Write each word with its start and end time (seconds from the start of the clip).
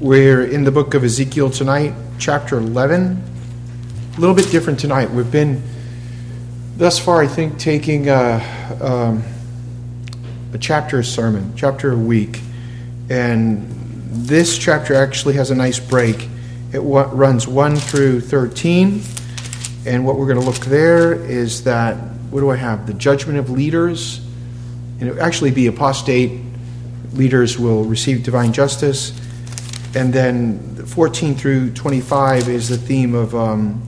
We're 0.00 0.46
in 0.46 0.64
the 0.64 0.72
book 0.72 0.94
of 0.94 1.04
Ezekiel 1.04 1.50
tonight, 1.50 1.92
chapter 2.18 2.56
11. 2.56 3.22
A 4.16 4.18
little 4.18 4.34
bit 4.34 4.50
different 4.50 4.80
tonight. 4.80 5.10
We've 5.10 5.30
been, 5.30 5.62
thus 6.78 6.98
far, 6.98 7.22
I 7.22 7.26
think, 7.26 7.58
taking 7.58 8.08
a, 8.08 8.40
um, 8.80 9.22
a 10.54 10.58
chapter 10.58 11.02
sermon, 11.02 11.52
chapter 11.54 11.92
a 11.92 11.98
week. 11.98 12.40
And 13.10 13.66
this 14.08 14.56
chapter 14.56 14.94
actually 14.94 15.34
has 15.34 15.50
a 15.50 15.54
nice 15.54 15.78
break. 15.78 16.30
It 16.72 16.78
runs 16.78 17.46
1 17.46 17.76
through 17.76 18.22
13. 18.22 19.02
And 19.84 20.06
what 20.06 20.16
we're 20.16 20.28
going 20.28 20.40
to 20.40 20.46
look 20.46 20.64
there 20.64 21.12
is 21.12 21.64
that, 21.64 21.96
what 22.30 22.40
do 22.40 22.48
I 22.48 22.56
have? 22.56 22.86
The 22.86 22.94
judgment 22.94 23.38
of 23.38 23.50
leaders. 23.50 24.26
And 24.98 25.10
it 25.10 25.16
will 25.16 25.22
actually 25.22 25.50
be 25.50 25.66
apostate 25.66 26.40
leaders 27.12 27.58
will 27.58 27.84
receive 27.84 28.22
divine 28.22 28.54
justice 28.54 29.12
and 29.94 30.12
then 30.12 30.76
14 30.86 31.34
through 31.34 31.72
25 31.72 32.48
is 32.48 32.68
the 32.68 32.76
theme 32.76 33.14
of, 33.14 33.34
um, 33.34 33.82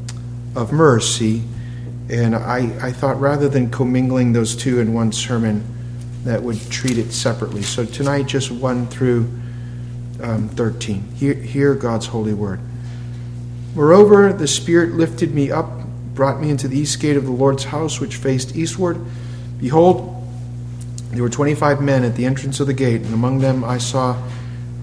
of 0.56 0.72
mercy. 0.72 1.42
And 2.10 2.34
I, 2.34 2.70
I 2.80 2.92
thought 2.92 3.20
rather 3.20 3.48
than 3.48 3.70
commingling 3.70 4.32
those 4.32 4.56
two 4.56 4.80
in 4.80 4.92
one 4.92 5.12
sermon, 5.12 5.64
that 6.24 6.42
would 6.42 6.60
treat 6.70 6.98
it 6.98 7.12
separately. 7.12 7.62
So 7.62 7.84
tonight, 7.84 8.26
just 8.26 8.50
1 8.50 8.86
through 8.88 9.30
um, 10.22 10.48
13. 10.50 11.02
Hear, 11.14 11.34
hear 11.34 11.74
God's 11.74 12.06
holy 12.06 12.34
word. 12.34 12.60
Moreover, 13.74 14.32
the 14.32 14.46
Spirit 14.46 14.92
lifted 14.92 15.34
me 15.34 15.50
up, 15.50 15.70
brought 16.14 16.40
me 16.40 16.50
into 16.50 16.68
the 16.68 16.78
east 16.78 17.00
gate 17.00 17.16
of 17.16 17.24
the 17.24 17.32
Lord's 17.32 17.64
house, 17.64 18.00
which 18.00 18.16
faced 18.16 18.54
eastward. 18.54 18.98
Behold, 19.58 20.08
there 21.10 21.22
were 21.22 21.30
25 21.30 21.80
men 21.80 22.04
at 22.04 22.16
the 22.16 22.26
entrance 22.26 22.60
of 22.60 22.66
the 22.66 22.74
gate, 22.74 23.02
and 23.02 23.14
among 23.14 23.38
them 23.38 23.64
I 23.64 23.78
saw 23.78 24.20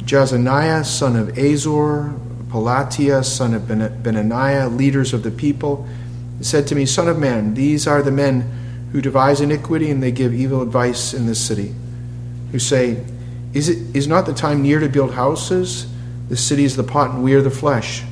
Jaazaniah, 0.10 0.84
son 0.84 1.16
of 1.16 1.38
Azor, 1.38 2.16
Pelatiah, 2.48 3.24
son 3.24 3.54
of 3.54 3.68
Benaiah, 3.68 4.68
leaders 4.68 5.14
of 5.14 5.22
the 5.22 5.30
people, 5.30 5.88
said 6.42 6.66
to 6.66 6.74
me, 6.74 6.88
Son 6.88 7.08
of 7.08 7.20
man, 7.20 7.54
these 7.54 7.86
are 7.86 8.02
the 8.02 8.10
men 8.10 8.90
who 8.92 9.02
devise 9.02 9.40
iniquity 9.40 9.92
and 9.92 10.02
they 10.02 10.12
give 10.12 10.34
evil 10.34 10.64
advice 10.64 11.14
in 11.14 11.28
this 11.28 11.40
city, 11.40 11.76
who 12.52 12.58
say, 12.58 13.06
Is, 13.54 13.70
it, 13.70 13.96
is 13.96 14.08
not 14.08 14.26
the 14.26 14.34
time 14.34 14.64
near 14.64 14.80
to 14.80 14.90
build 14.90 15.14
houses? 15.14 15.88
The 16.28 16.38
city 16.38 16.64
is 16.64 16.76
the 16.76 16.84
pot 16.84 17.12
and 17.12 17.24
we 17.24 17.36
are 17.36 17.44
the 17.44 17.52
flesh. 17.52 18.04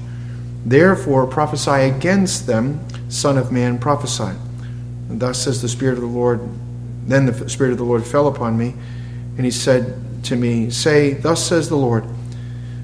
Therefore 0.66 1.26
prophesy 1.26 1.72
against 1.72 2.46
them, 2.46 2.80
Son 3.10 3.40
of 3.40 3.52
man, 3.52 3.80
prophesy. 3.80 4.38
And 5.10 5.20
thus 5.20 5.44
says 5.44 5.64
the 5.64 5.70
Spirit 5.70 5.96
of 5.96 6.02
the 6.02 6.06
Lord. 6.06 6.48
Then 7.08 7.26
the 7.26 7.50
Spirit 7.50 7.72
of 7.72 7.80
the 7.80 7.86
Lord 7.86 8.06
fell 8.06 8.28
upon 8.28 8.56
me, 8.56 8.76
and 9.36 9.46
he 9.46 9.52
said, 9.52 10.04
to 10.28 10.36
me, 10.36 10.70
Say, 10.70 11.14
Thus 11.14 11.46
says 11.46 11.70
the 11.70 11.76
Lord, 11.76 12.06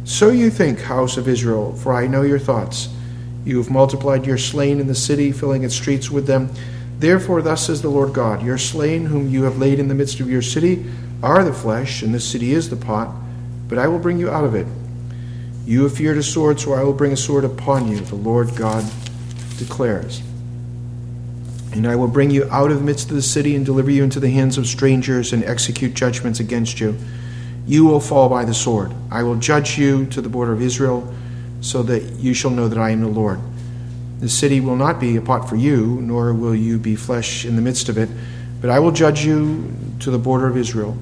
So 0.04 0.30
you 0.30 0.50
think, 0.50 0.82
house 0.82 1.18
of 1.18 1.28
Israel, 1.28 1.74
for 1.76 1.94
I 1.94 2.08
know 2.08 2.22
your 2.24 2.40
thoughts. 2.40 2.90
You 3.46 3.58
have 3.58 3.70
multiplied 3.70 4.26
your 4.26 4.38
slain 4.38 4.80
in 4.80 4.88
the 4.88 4.96
city, 4.96 5.32
filling 5.32 5.64
its 5.64 5.76
streets 5.76 6.10
with 6.10 6.28
them. 6.28 6.50
Therefore, 7.00 7.42
thus 7.42 7.66
says 7.66 7.82
the 7.82 7.90
Lord 7.90 8.14
God 8.14 8.44
Your 8.44 8.58
slain, 8.58 9.06
whom 9.06 9.30
you 9.30 9.44
have 9.44 9.58
laid 9.58 9.80
in 9.80 9.88
the 9.88 9.96
midst 9.96 10.20
of 10.20 10.30
your 10.30 10.42
city, 10.42 10.86
are 11.22 11.44
the 11.44 11.54
flesh, 11.54 12.02
and 12.02 12.14
this 12.14 12.30
city 12.30 12.54
is 12.54 12.70
the 12.70 12.76
pot, 12.76 13.14
but 13.68 13.78
I 13.78 13.88
will 13.88 14.00
bring 14.00 14.18
you 14.18 14.30
out 14.30 14.44
of 14.44 14.56
it. 14.56 14.68
You 15.66 15.84
have 15.84 15.96
feared 15.96 16.18
a 16.18 16.24
sword, 16.24 16.60
so 16.60 16.74
I 16.74 16.84
will 16.84 16.94
bring 16.94 17.14
a 17.14 17.18
sword 17.18 17.46
upon 17.46 17.88
you, 17.90 18.00
the 18.02 18.16
Lord 18.16 18.56
God 18.56 18.84
declares. 19.58 20.22
And 21.72 21.88
I 21.88 21.96
will 21.96 22.08
bring 22.08 22.30
you 22.30 22.48
out 22.52 22.72
of 22.72 22.78
the 22.78 22.84
midst 22.84 23.10
of 23.10 23.16
the 23.16 23.22
city 23.22 23.56
and 23.56 23.66
deliver 23.66 23.90
you 23.90 24.04
into 24.04 24.20
the 24.20 24.30
hands 24.30 24.58
of 24.58 24.68
strangers 24.68 25.34
and 25.34 25.44
execute 25.44 25.94
judgments 25.94 26.40
against 26.40 26.80
you. 26.80 26.98
You 27.66 27.86
will 27.86 28.00
fall 28.00 28.30
by 28.30 28.46
the 28.46 28.54
sword. 28.54 28.94
I 29.10 29.24
will 29.24 29.36
judge 29.36 29.78
you 29.78 30.06
to 30.08 30.22
the 30.22 30.30
border 30.30 30.52
of 30.52 30.62
Israel, 30.62 31.14
so 31.62 31.82
that 31.84 32.04
you 32.20 32.34
shall 32.34 32.52
know 32.52 32.68
that 32.68 32.78
I 32.78 32.90
am 32.90 33.02
the 33.02 33.08
Lord. 33.08 33.40
The 34.20 34.30
city 34.30 34.60
will 34.60 34.76
not 34.76 35.00
be 35.00 35.16
a 35.16 35.22
pot 35.22 35.48
for 35.48 35.56
you, 35.56 36.00
nor 36.02 36.34
will 36.34 36.56
you 36.56 36.78
be 36.78 36.96
flesh 36.96 37.46
in 37.46 37.56
the 37.56 37.62
midst 37.62 37.90
of 37.90 37.98
it, 37.98 38.10
but 38.62 38.70
I 38.70 38.80
will 38.80 38.92
judge 38.92 39.26
you 39.26 39.74
to 40.00 40.12
the 40.12 40.18
border 40.18 40.48
of 40.48 40.58
Israel. 40.58 40.98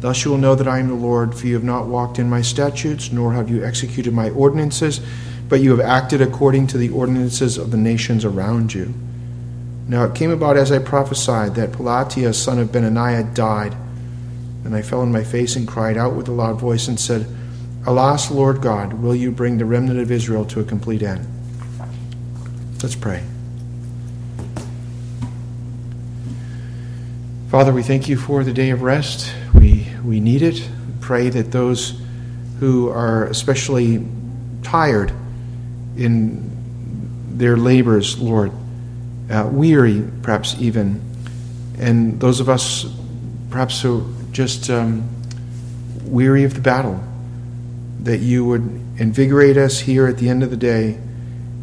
Thus 0.00 0.24
you 0.24 0.30
will 0.30 0.38
know 0.38 0.54
that 0.54 0.66
I 0.66 0.78
am 0.78 0.88
the 0.88 0.94
Lord, 0.94 1.34
for 1.34 1.46
you 1.46 1.54
have 1.54 1.64
not 1.64 1.86
walked 1.86 2.18
in 2.18 2.28
my 2.28 2.42
statutes, 2.42 3.12
nor 3.12 3.34
have 3.34 3.50
you 3.50 3.64
executed 3.64 4.12
my 4.12 4.30
ordinances, 4.30 5.00
but 5.48 5.60
you 5.60 5.70
have 5.70 5.80
acted 5.80 6.20
according 6.20 6.66
to 6.68 6.78
the 6.78 6.88
ordinances 6.88 7.58
of 7.58 7.70
the 7.70 7.76
nations 7.76 8.24
around 8.24 8.74
you. 8.74 8.92
Now 9.88 10.04
it 10.04 10.14
came 10.14 10.30
about 10.30 10.56
as 10.56 10.72
I 10.72 10.78
prophesied 10.78 11.54
that 11.54 11.72
Pelatiah, 11.72 12.34
son 12.34 12.58
of 12.58 12.68
Benaniah, 12.68 13.34
died 13.34 13.76
and 14.64 14.74
I 14.74 14.82
fell 14.82 15.00
on 15.00 15.12
my 15.12 15.24
face 15.24 15.56
and 15.56 15.66
cried 15.66 15.96
out 15.96 16.14
with 16.14 16.28
a 16.28 16.32
loud 16.32 16.60
voice 16.60 16.88
and 16.88 16.98
said, 16.98 17.26
Alas, 17.84 18.30
Lord 18.30 18.62
God, 18.62 18.92
will 18.92 19.14
you 19.14 19.32
bring 19.32 19.58
the 19.58 19.64
remnant 19.64 19.98
of 19.98 20.10
Israel 20.10 20.44
to 20.46 20.60
a 20.60 20.64
complete 20.64 21.02
end? 21.02 21.26
Let's 22.82 22.94
pray. 22.94 23.22
Father, 27.48 27.72
we 27.72 27.82
thank 27.82 28.08
you 28.08 28.16
for 28.16 28.44
the 28.44 28.52
day 28.52 28.70
of 28.70 28.82
rest. 28.82 29.34
We, 29.52 29.86
we 30.04 30.20
need 30.20 30.42
it. 30.42 30.66
Pray 31.00 31.28
that 31.28 31.52
those 31.52 32.00
who 32.60 32.88
are 32.88 33.26
especially 33.26 34.06
tired 34.62 35.12
in 35.96 36.50
their 37.36 37.56
labors, 37.56 38.18
Lord, 38.18 38.52
uh, 39.30 39.48
weary 39.50 40.08
perhaps 40.22 40.56
even, 40.60 41.02
and 41.78 42.20
those 42.20 42.40
of 42.40 42.48
us 42.48 42.86
perhaps 43.50 43.82
who 43.82 44.06
just 44.32 44.70
um, 44.70 45.08
weary 46.04 46.44
of 46.44 46.54
the 46.54 46.60
battle, 46.60 47.02
that 48.00 48.18
you 48.18 48.44
would 48.44 48.62
invigorate 48.98 49.56
us 49.56 49.80
here 49.80 50.06
at 50.06 50.18
the 50.18 50.28
end 50.28 50.42
of 50.42 50.50
the 50.50 50.56
day, 50.56 50.98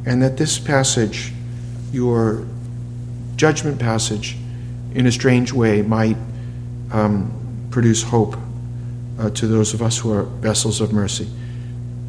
and 0.05 0.21
that 0.21 0.37
this 0.37 0.57
passage, 0.57 1.33
your 1.91 2.45
judgment 3.35 3.79
passage, 3.79 4.37
in 4.93 5.05
a 5.05 5.11
strange 5.11 5.51
way, 5.51 5.81
might 5.81 6.17
um, 6.91 7.67
produce 7.71 8.03
hope 8.03 8.35
uh, 9.19 9.29
to 9.31 9.47
those 9.47 9.73
of 9.73 9.81
us 9.81 9.97
who 9.97 10.11
are 10.13 10.23
vessels 10.23 10.81
of 10.81 10.93
mercy. 10.93 11.27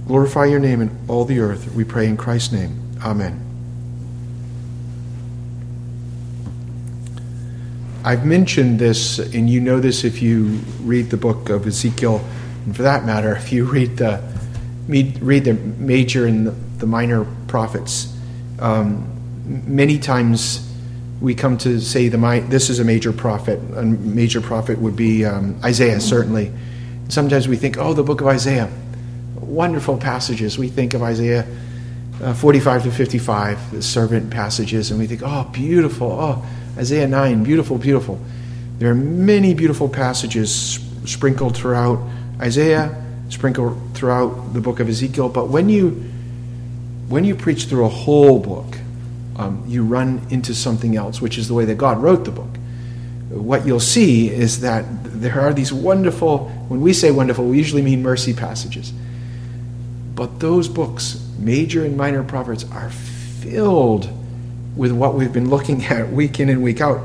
Glorify 0.06 0.46
your 0.46 0.60
name 0.60 0.80
in 0.80 0.90
all 1.08 1.24
the 1.24 1.40
earth, 1.40 1.72
we 1.74 1.84
pray 1.84 2.06
in 2.06 2.16
Christ's 2.16 2.52
name. 2.52 2.98
Amen. 3.04 3.49
I've 8.02 8.24
mentioned 8.24 8.78
this, 8.78 9.18
and 9.18 9.50
you 9.50 9.60
know 9.60 9.78
this 9.78 10.04
if 10.04 10.22
you 10.22 10.60
read 10.82 11.10
the 11.10 11.18
book 11.18 11.50
of 11.50 11.66
Ezekiel, 11.66 12.24
and 12.64 12.74
for 12.74 12.82
that 12.82 13.04
matter, 13.04 13.36
if 13.36 13.52
you 13.52 13.64
read 13.64 13.98
the 13.98 14.22
read 14.88 15.44
the 15.44 15.54
major 15.54 16.26
and 16.26 16.46
the, 16.78 16.86
minor 16.86 17.24
prophets. 17.46 18.16
Um, 18.58 19.06
many 19.44 19.98
times 19.98 20.66
we 21.20 21.34
come 21.34 21.58
to 21.58 21.80
say 21.80 22.08
the 22.08 22.44
this 22.48 22.70
is 22.70 22.80
a 22.80 22.84
major 22.84 23.12
prophet. 23.12 23.60
A 23.76 23.84
major 23.84 24.40
prophet 24.40 24.78
would 24.78 24.96
be 24.96 25.24
um, 25.24 25.60
Isaiah, 25.62 26.00
certainly. 26.00 26.50
Sometimes 27.08 27.46
we 27.48 27.56
think, 27.56 27.76
oh, 27.76 27.92
the 27.92 28.02
book 28.02 28.20
of 28.20 28.26
Isaiah, 28.26 28.70
wonderful 29.36 29.98
passages. 29.98 30.58
We 30.58 30.68
think 30.68 30.94
of 30.94 31.02
Isaiah 31.02 31.46
uh, 32.22 32.34
45 32.34 32.84
to 32.84 32.90
55, 32.90 33.70
the 33.70 33.82
servant 33.82 34.30
passages, 34.30 34.90
and 34.90 35.00
we 35.00 35.06
think, 35.06 35.22
oh, 35.24 35.44
beautiful. 35.52 36.12
Oh 36.12 36.46
Isaiah 36.76 37.08
9, 37.08 37.42
beautiful, 37.44 37.78
beautiful. 37.78 38.20
There 38.78 38.90
are 38.90 38.94
many 38.94 39.54
beautiful 39.54 39.88
passages 39.88 40.78
sprinkled 41.04 41.56
throughout 41.56 41.98
Isaiah, 42.40 43.04
sprinkled 43.28 43.78
throughout 43.94 44.54
the 44.54 44.60
book 44.60 44.80
of 44.80 44.88
Ezekiel. 44.88 45.28
But 45.28 45.48
when 45.48 45.68
you 45.68 45.90
when 47.08 47.24
you 47.24 47.34
preach 47.34 47.64
through 47.64 47.86
a 47.86 47.88
whole 47.88 48.38
book, 48.38 48.78
um, 49.36 49.64
you 49.66 49.82
run 49.82 50.24
into 50.30 50.54
something 50.54 50.96
else, 50.96 51.20
which 51.20 51.38
is 51.38 51.48
the 51.48 51.54
way 51.54 51.64
that 51.64 51.74
God 51.74 51.98
wrote 51.98 52.24
the 52.24 52.30
book. 52.30 52.56
What 53.30 53.66
you'll 53.66 53.80
see 53.80 54.30
is 54.30 54.60
that 54.60 54.84
there 55.04 55.40
are 55.40 55.52
these 55.52 55.72
wonderful, 55.72 56.48
when 56.68 56.80
we 56.80 56.92
say 56.92 57.10
wonderful, 57.10 57.46
we 57.46 57.58
usually 57.58 57.82
mean 57.82 58.02
mercy 58.02 58.32
passages. 58.32 58.92
But 60.14 60.40
those 60.40 60.68
books, 60.68 61.26
major 61.38 61.84
and 61.84 61.96
minor 61.96 62.22
prophets, 62.22 62.64
are 62.72 62.90
filled 62.90 64.10
with 64.76 64.92
what 64.92 65.14
we've 65.14 65.32
been 65.32 65.50
looking 65.50 65.84
at 65.86 66.10
week 66.10 66.40
in 66.40 66.48
and 66.48 66.62
week 66.62 66.80
out, 66.80 67.04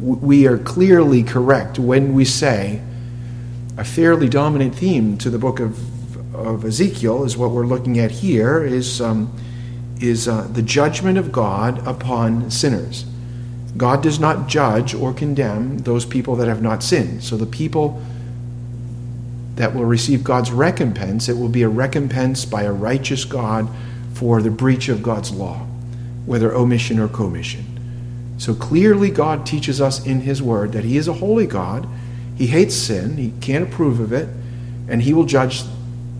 we 0.00 0.46
are 0.46 0.58
clearly 0.58 1.22
correct 1.22 1.78
when 1.78 2.14
we 2.14 2.24
say 2.24 2.80
a 3.76 3.84
fairly 3.84 4.28
dominant 4.28 4.74
theme 4.74 5.16
to 5.18 5.30
the 5.30 5.38
book 5.38 5.60
of, 5.60 6.34
of 6.34 6.64
Ezekiel 6.64 7.24
is 7.24 7.36
what 7.36 7.50
we're 7.50 7.66
looking 7.66 7.98
at 7.98 8.10
here 8.10 8.64
is, 8.64 9.00
um, 9.00 9.32
is 10.00 10.28
uh, 10.28 10.48
the 10.52 10.62
judgment 10.62 11.18
of 11.18 11.30
God 11.32 11.86
upon 11.86 12.50
sinners. 12.50 13.04
God 13.76 14.02
does 14.02 14.18
not 14.18 14.48
judge 14.48 14.94
or 14.94 15.12
condemn 15.12 15.78
those 15.78 16.04
people 16.04 16.34
that 16.36 16.48
have 16.48 16.60
not 16.60 16.82
sinned. 16.82 17.22
So 17.22 17.36
the 17.36 17.46
people 17.46 18.02
that 19.58 19.74
will 19.74 19.84
receive 19.84 20.24
God's 20.24 20.50
recompense, 20.50 21.28
it 21.28 21.36
will 21.36 21.48
be 21.48 21.62
a 21.62 21.68
recompense 21.68 22.44
by 22.44 22.62
a 22.62 22.72
righteous 22.72 23.24
God 23.24 23.68
for 24.14 24.40
the 24.40 24.50
breach 24.50 24.88
of 24.88 25.02
God's 25.02 25.30
law, 25.32 25.66
whether 26.26 26.54
omission 26.54 26.98
or 26.98 27.08
commission. 27.08 27.64
So 28.38 28.54
clearly, 28.54 29.10
God 29.10 29.44
teaches 29.44 29.80
us 29.80 30.04
in 30.06 30.20
His 30.20 30.40
Word 30.40 30.72
that 30.72 30.84
He 30.84 30.96
is 30.96 31.08
a 31.08 31.12
holy 31.12 31.46
God. 31.46 31.88
He 32.36 32.46
hates 32.46 32.74
sin, 32.74 33.16
He 33.16 33.32
can't 33.40 33.64
approve 33.64 33.98
of 33.98 34.12
it, 34.12 34.28
and 34.88 35.02
he 35.02 35.12
will 35.12 35.24
judge 35.24 35.62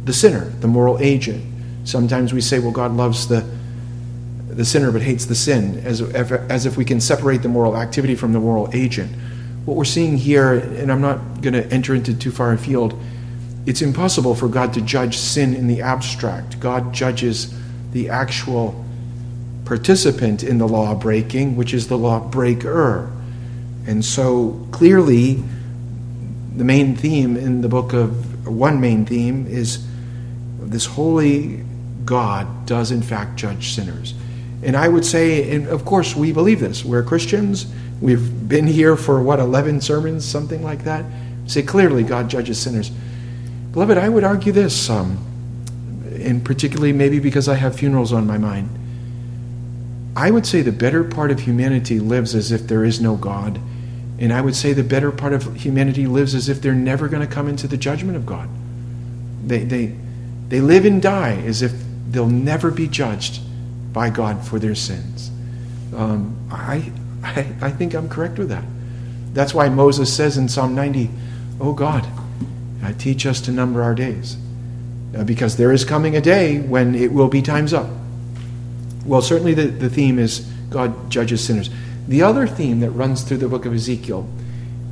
the 0.05 0.13
sinner, 0.13 0.47
the 0.61 0.69
moral 0.69 0.99
agent. 0.99 1.45
Sometimes 1.85 2.33
we 2.33 2.41
say, 2.41 2.59
well, 2.59 2.71
God 2.71 2.93
loves 2.93 3.29
the, 3.29 3.49
the 4.49 4.65
sinner 4.65 4.93
but 4.93 5.03
hates 5.03 5.27
the 5.27 5.35
sin, 5.35 5.79
as 5.85 6.01
if, 6.01 6.33
as 6.33 6.67
if 6.67 6.77
we 6.77 6.85
can 6.85 7.01
separate 7.01 7.43
the 7.43 7.49
moral 7.49 7.77
activity 7.77 8.15
from 8.15 8.33
the 8.33 8.41
moral 8.41 8.69
agent. 8.73 9.11
What 9.65 9.77
we're 9.77 9.85
seeing 9.85 10.17
here, 10.17 10.55
and 10.55 10.93
I'm 10.93 11.01
not 11.01 11.41
going 11.41 11.55
to 11.55 11.67
enter 11.73 11.95
into 11.95 12.15
too 12.15 12.31
far 12.31 12.53
afield, 12.53 12.99
it's 13.69 13.83
impossible 13.83 14.35
for 14.35 14.49
God 14.49 14.73
to 14.73 14.81
judge 14.81 15.19
sin 15.19 15.55
in 15.55 15.67
the 15.67 15.83
abstract. 15.83 16.59
God 16.59 16.95
judges 16.95 17.55
the 17.93 18.09
actual 18.09 18.83
participant 19.67 20.43
in 20.43 20.57
the 20.57 20.67
law 20.67 20.95
breaking, 20.95 21.55
which 21.55 21.75
is 21.75 21.87
the 21.87 21.99
law 21.99 22.19
breaker. 22.19 23.13
And 23.87 24.03
so 24.03 24.67
clearly, 24.71 25.43
the 26.57 26.65
main 26.65 26.97
theme 26.97 27.37
in 27.37 27.61
the 27.61 27.69
book 27.69 27.93
of, 27.93 28.49
one 28.49 28.81
main 28.81 29.05
theme 29.05 29.47
is 29.47 29.87
this 30.61 30.87
holy 30.87 31.63
God 32.07 32.65
does 32.65 32.91
in 32.91 33.03
fact 33.03 33.37
judge 33.37 33.75
sinners. 33.75 34.15
And 34.63 34.79
I 34.79 34.89
would 34.89 35.05
say, 35.05 35.55
and 35.55 35.69
of 35.69 35.85
course, 35.85 36.17
we 36.17 36.33
believe 36.33 36.61
this. 36.61 36.87
We're 36.87 37.03
Christians. 37.03 37.67
We've 38.01 38.49
been 38.49 38.67
here 38.67 38.97
for 38.97 39.23
what, 39.23 39.41
11 39.41 39.83
sermons, 39.83 40.25
something 40.25 40.63
like 40.63 40.85
that? 40.85 41.05
Say 41.47 41.63
clearly, 41.63 42.03
God 42.03 42.31
judges 42.31 42.59
sinners. 42.59 42.91
Beloved, 43.73 43.99
I 43.99 44.09
would 44.09 44.25
argue 44.25 44.53
this, 44.53 44.89
um, 44.89 45.19
and 46.21 46.45
particularly 46.45 46.93
maybe 46.93 47.19
because 47.19 47.49
I 47.49 47.55
have 47.55 47.77
funerals 47.77 48.13
on 48.13 48.27
my 48.27 48.39
mind. 48.39 48.71
I 50.17 50.31
would 50.31 50.47
say 50.47 50.63
the 50.63 50.73
better 50.73 51.05
part 51.05 51.31
of 51.31 51.41
humanity 51.41 52.01
lives 52.01 52.35
as 52.35 52.51
if 52.51 52.67
there 52.67 52.85
is 52.85 53.01
no 53.01 53.17
God. 53.17 53.61
And 54.19 54.33
I 54.33 54.41
would 54.41 54.57
say 54.57 54.73
the 54.73 54.83
better 54.83 55.13
part 55.13 55.33
of 55.33 55.55
humanity 55.55 56.07
lives 56.07 56.35
as 56.35 56.49
if 56.49 56.61
they're 56.61 56.75
never 56.75 57.07
going 57.07 57.27
to 57.27 57.33
come 57.33 57.49
into 57.49 57.69
the 57.69 57.77
judgment 57.77 58.17
of 58.17 58.27
God. 58.27 58.49
They, 59.47 59.63
they, 59.63 59.95
they 60.49 60.61
live 60.61 60.85
and 60.85 61.01
die 61.01 61.37
as 61.47 61.63
if 61.63 61.73
they'll 62.11 62.27
never 62.27 62.73
be 62.73 62.89
judged 62.89 63.41
by 63.93 64.11
God 64.11 64.45
for 64.45 64.59
their 64.59 64.75
sins. 64.75 65.31
Um, 65.95 66.37
I, 66.51 66.91
I, 67.23 67.47
I 67.61 67.71
think 67.71 67.95
I'm 67.95 68.09
correct 68.09 68.39
with 68.39 68.49
that. 68.49 68.65
That's 69.35 69.55
why 69.55 69.69
Moses 69.69 70.13
says 70.15 70.37
in 70.37 70.49
Psalm 70.49 70.75
90, 70.75 71.11
Oh 71.61 71.73
God, 71.73 72.05
uh, 72.83 72.93
teach 72.93 73.27
us 73.27 73.41
to 73.43 73.53
number 73.53 73.83
our 73.83 73.95
days. 73.95 74.37
Uh, 75.17 75.25
because 75.25 75.57
there 75.57 75.73
is 75.73 75.85
coming 75.85 76.17
a 76.17 76.21
day 76.21 76.61
when 76.61 76.95
it 76.95 77.11
will 77.11 77.29
be 77.29 77.41
time's 77.41 77.73
up. 77.73 77.89
Well, 79.07 79.23
certainly 79.23 79.55
the, 79.55 79.67
the 79.67 79.89
theme 79.89 80.19
is 80.19 80.41
God 80.69 81.11
judges 81.11 81.43
sinners. 81.43 81.71
The 82.09 82.23
other 82.23 82.47
theme 82.47 82.81
that 82.81 82.91
runs 82.91 83.23
through 83.23 83.39
the 83.39 83.49
book 83.49 83.65
of 83.65 83.73
Ezekiel 83.73 84.29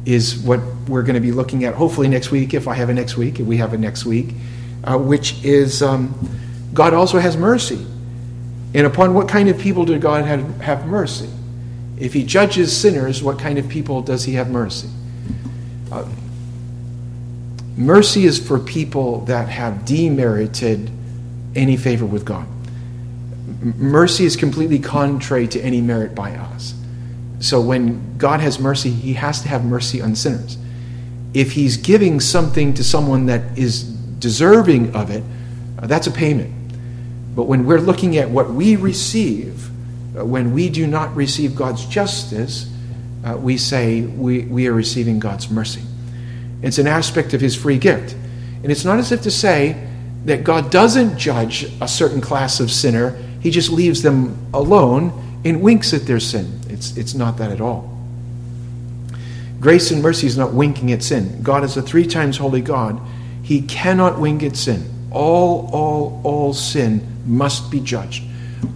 is 0.06 0.38
what 0.38 0.60
we're 0.88 1.02
going 1.02 1.14
to 1.14 1.20
be 1.20 1.32
looking 1.32 1.64
at 1.64 1.74
hopefully 1.74 2.08
next 2.08 2.30
week, 2.30 2.54
if 2.54 2.66
I 2.66 2.74
have 2.74 2.88
a 2.88 2.94
next 2.94 3.16
week, 3.16 3.40
if 3.40 3.46
we 3.46 3.58
have 3.58 3.74
a 3.74 3.78
next 3.78 4.06
week, 4.06 4.34
uh, 4.84 4.96
which 4.96 5.44
is 5.44 5.82
um, 5.82 6.14
God 6.72 6.94
also 6.94 7.18
has 7.18 7.36
mercy. 7.36 7.84
And 8.74 8.86
upon 8.86 9.14
what 9.14 9.28
kind 9.28 9.48
of 9.48 9.58
people 9.58 9.84
did 9.84 10.00
God 10.00 10.24
have, 10.24 10.60
have 10.60 10.86
mercy? 10.86 11.28
If 11.98 12.12
he 12.12 12.24
judges 12.24 12.76
sinners, 12.76 13.22
what 13.22 13.38
kind 13.38 13.58
of 13.58 13.68
people 13.68 14.02
does 14.02 14.24
he 14.24 14.34
have 14.34 14.50
mercy? 14.50 14.88
Uh, 15.90 16.06
mercy 17.76 18.24
is 18.24 18.38
for 18.38 18.58
people 18.58 19.24
that 19.26 19.48
have 19.48 19.84
demerited 19.84 20.90
any 21.54 21.76
favor 21.76 22.06
with 22.06 22.24
God 22.24 22.46
mercy 23.74 24.24
is 24.24 24.36
completely 24.36 24.78
contrary 24.78 25.48
to 25.48 25.60
any 25.60 25.80
merit 25.80 26.14
by 26.14 26.32
us. 26.32 26.74
So 27.40 27.60
when 27.60 28.18
God 28.18 28.40
has 28.40 28.58
mercy, 28.58 28.90
he 28.90 29.14
has 29.14 29.42
to 29.42 29.48
have 29.48 29.64
mercy 29.64 30.00
on 30.00 30.14
sinners. 30.14 30.56
If 31.34 31.52
he's 31.52 31.76
giving 31.76 32.20
something 32.20 32.74
to 32.74 32.84
someone 32.84 33.26
that 33.26 33.58
is 33.58 33.82
deserving 33.82 34.94
of 34.94 35.10
it, 35.10 35.22
uh, 35.78 35.86
that's 35.86 36.06
a 36.06 36.10
payment. 36.10 36.52
But 37.34 37.44
when 37.44 37.66
we're 37.66 37.80
looking 37.80 38.16
at 38.16 38.30
what 38.30 38.50
we 38.50 38.76
receive, 38.76 39.68
uh, 40.16 40.24
when 40.24 40.54
we 40.54 40.70
do 40.70 40.86
not 40.86 41.14
receive 41.14 41.54
God's 41.54 41.84
justice, 41.86 42.72
uh, 43.24 43.36
we 43.36 43.58
say 43.58 44.00
we, 44.02 44.42
we 44.44 44.66
are 44.66 44.72
receiving 44.72 45.18
God's 45.18 45.50
mercy. 45.50 45.82
It's 46.62 46.78
an 46.78 46.86
aspect 46.86 47.34
of 47.34 47.40
his 47.40 47.54
free 47.54 47.78
gift. 47.78 48.14
And 48.62 48.72
it's 48.72 48.84
not 48.84 48.98
as 48.98 49.12
if 49.12 49.22
to 49.22 49.30
say 49.30 49.88
that 50.24 50.42
God 50.42 50.70
doesn't 50.70 51.18
judge 51.18 51.70
a 51.80 51.86
certain 51.86 52.20
class 52.20 52.58
of 52.60 52.70
sinner 52.70 53.16
he 53.46 53.52
just 53.52 53.70
leaves 53.70 54.02
them 54.02 54.36
alone 54.52 55.40
and 55.44 55.62
winks 55.62 55.94
at 55.94 56.04
their 56.04 56.18
sin. 56.18 56.60
It's, 56.68 56.96
it's 56.96 57.14
not 57.14 57.38
that 57.38 57.52
at 57.52 57.60
all. 57.60 57.96
Grace 59.60 59.92
and 59.92 60.02
mercy 60.02 60.26
is 60.26 60.36
not 60.36 60.52
winking 60.52 60.90
at 60.90 61.00
sin. 61.00 61.44
God 61.44 61.62
is 61.62 61.76
a 61.76 61.82
three 61.82 62.08
times 62.08 62.38
holy 62.38 62.60
God. 62.60 63.00
He 63.44 63.62
cannot 63.62 64.18
wink 64.18 64.42
at 64.42 64.56
sin. 64.56 64.84
All, 65.12 65.70
all, 65.72 66.20
all 66.24 66.54
sin 66.54 67.06
must 67.24 67.70
be 67.70 67.78
judged. 67.78 68.24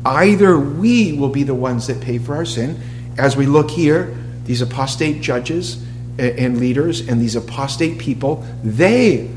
Either 0.04 0.56
we 0.56 1.14
will 1.14 1.30
be 1.30 1.42
the 1.42 1.52
ones 1.52 1.88
that 1.88 2.00
pay 2.00 2.18
for 2.18 2.36
our 2.36 2.44
sin, 2.44 2.80
as 3.18 3.36
we 3.36 3.46
look 3.46 3.72
here, 3.72 4.16
these 4.44 4.62
apostate 4.62 5.20
judges 5.20 5.84
and 6.20 6.60
leaders 6.60 7.08
and 7.08 7.20
these 7.20 7.36
apostate 7.36 7.98
people, 7.98 8.46
they 8.62 9.30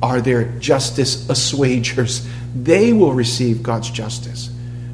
are 0.00 0.20
their 0.20 0.44
justice 0.58 1.26
assuagers 1.26 2.26
they 2.54 2.92
will 2.92 3.12
receive 3.12 3.62
God's 3.62 3.90
justice. 3.90 4.48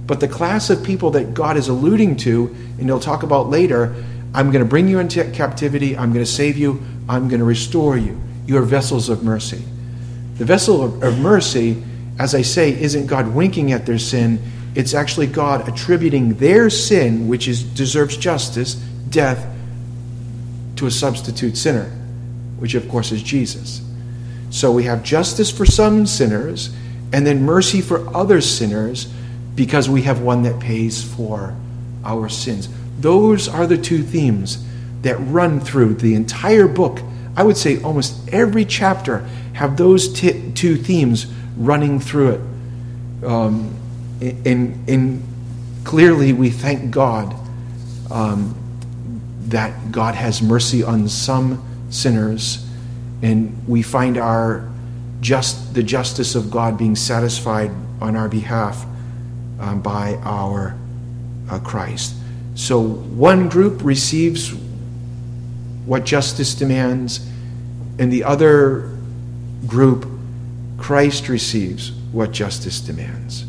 But 0.07 0.21
the 0.21 0.29
class 0.29 0.71
of 0.71 0.85
people 0.85 1.13
that 1.13 1.35
God 1.35 1.57
is 1.57 1.69
alluding 1.69 2.17
to, 2.19 2.55
and 2.79 2.83
he'll 2.83 3.01
talk 3.01 3.23
about 3.23 3.49
later, 3.49 3.95
I'm 4.35 4.51
going 4.51 4.65
to 4.65 4.69
bring 4.69 4.89
you 4.89 4.99
into 4.99 5.25
captivity, 5.31 5.97
I'm 5.97 6.13
going 6.13 6.25
to 6.25 6.31
save 6.31 6.59
you, 6.59 6.83
I'm 7.09 7.29
going 7.29 7.39
to 7.39 7.47
restore 7.47 7.97
you. 7.97 8.21
You 8.47 8.59
are 8.59 8.63
vessels 8.63 9.09
of 9.09 9.23
mercy. 9.23 9.63
The 10.37 10.45
vessel 10.45 10.83
of, 10.83 11.03
of 11.03 11.19
mercy, 11.19 11.83
as 12.19 12.35
I 12.35 12.43
say, 12.43 12.79
isn't 12.79 13.07
God 13.07 13.29
winking 13.29 13.73
at 13.73 13.87
their 13.87 13.99
sin, 13.99 14.43
it's 14.75 14.93
actually 14.93 15.29
God 15.29 15.69
attributing 15.69 16.35
their 16.35 16.69
sin, 16.69 17.29
which 17.29 17.47
is 17.47 17.63
deserves 17.63 18.17
justice, 18.17 18.75
death, 19.09 19.47
to 20.77 20.87
a 20.87 20.91
substitute 20.91 21.57
sinner, 21.57 21.91
which 22.59 22.75
of 22.75 22.89
course 22.89 23.13
is 23.13 23.23
Jesus. 23.23 23.81
So 24.51 24.71
we 24.71 24.85
have 24.85 25.03
justice 25.03 25.51
for 25.51 25.67
some 25.67 26.07
sinners 26.07 26.75
and 27.13 27.27
then 27.27 27.43
mercy 27.43 27.81
for 27.81 28.15
other 28.17 28.41
sinners 28.41 29.13
because 29.55 29.89
we 29.89 30.03
have 30.03 30.21
one 30.21 30.43
that 30.43 30.61
pays 30.61 31.03
for 31.03 31.57
our 32.05 32.29
sins. 32.29 32.69
Those 32.99 33.49
are 33.49 33.67
the 33.67 33.79
two 33.79 34.03
themes 34.03 34.65
that 35.03 35.17
run 35.17 35.61
through 35.61 35.95
the 35.95 36.15
entire 36.15 36.67
book. 36.67 37.01
I 37.37 37.43
would 37.43 37.57
say 37.57 37.83
almost 37.83 38.29
every 38.33 38.65
chapter 38.65 39.19
have 39.55 39.77
those 39.77 40.13
t- 40.13 40.53
two 40.55 40.77
themes 40.77 41.27
running 41.57 42.01
through 42.01 42.31
it. 42.31 43.25
Um, 43.25 43.75
and, 44.21 44.89
and, 44.89 45.23
clearly, 45.85 46.33
we 46.33 46.51
thank 46.51 46.91
God 46.91 47.35
um, 48.11 48.57
that 49.49 49.93
God 49.93 50.15
has 50.15 50.43
mercy 50.43 50.83
on 50.83 51.09
some 51.09 51.63
sinners, 51.91 52.67
and 53.23 53.67
we 53.69 53.83
find 53.83 54.19
our 54.19 54.69
just 55.21 55.75
the 55.75 55.83
justice 55.83 56.35
of 56.35 56.51
God 56.51 56.77
being 56.77 56.97
satisfied 56.97 57.71
on 58.01 58.17
our 58.17 58.29
behalf 58.29 58.85
um, 59.59 59.81
by 59.81 60.17
our 60.23 60.77
uh, 61.51 61.59
Christ. 61.61 62.15
So 62.55 62.81
one 62.81 63.49
group 63.49 63.83
receives 63.83 64.53
what 65.87 66.05
justice 66.05 66.55
demands, 66.55 67.27
and 67.99 68.13
the 68.13 68.25
other 68.25 68.97
group, 69.67 70.07
Christ 70.79 71.29
receives 71.29 71.93
what 72.13 72.33
justice 72.33 72.81
demands. 72.81 73.45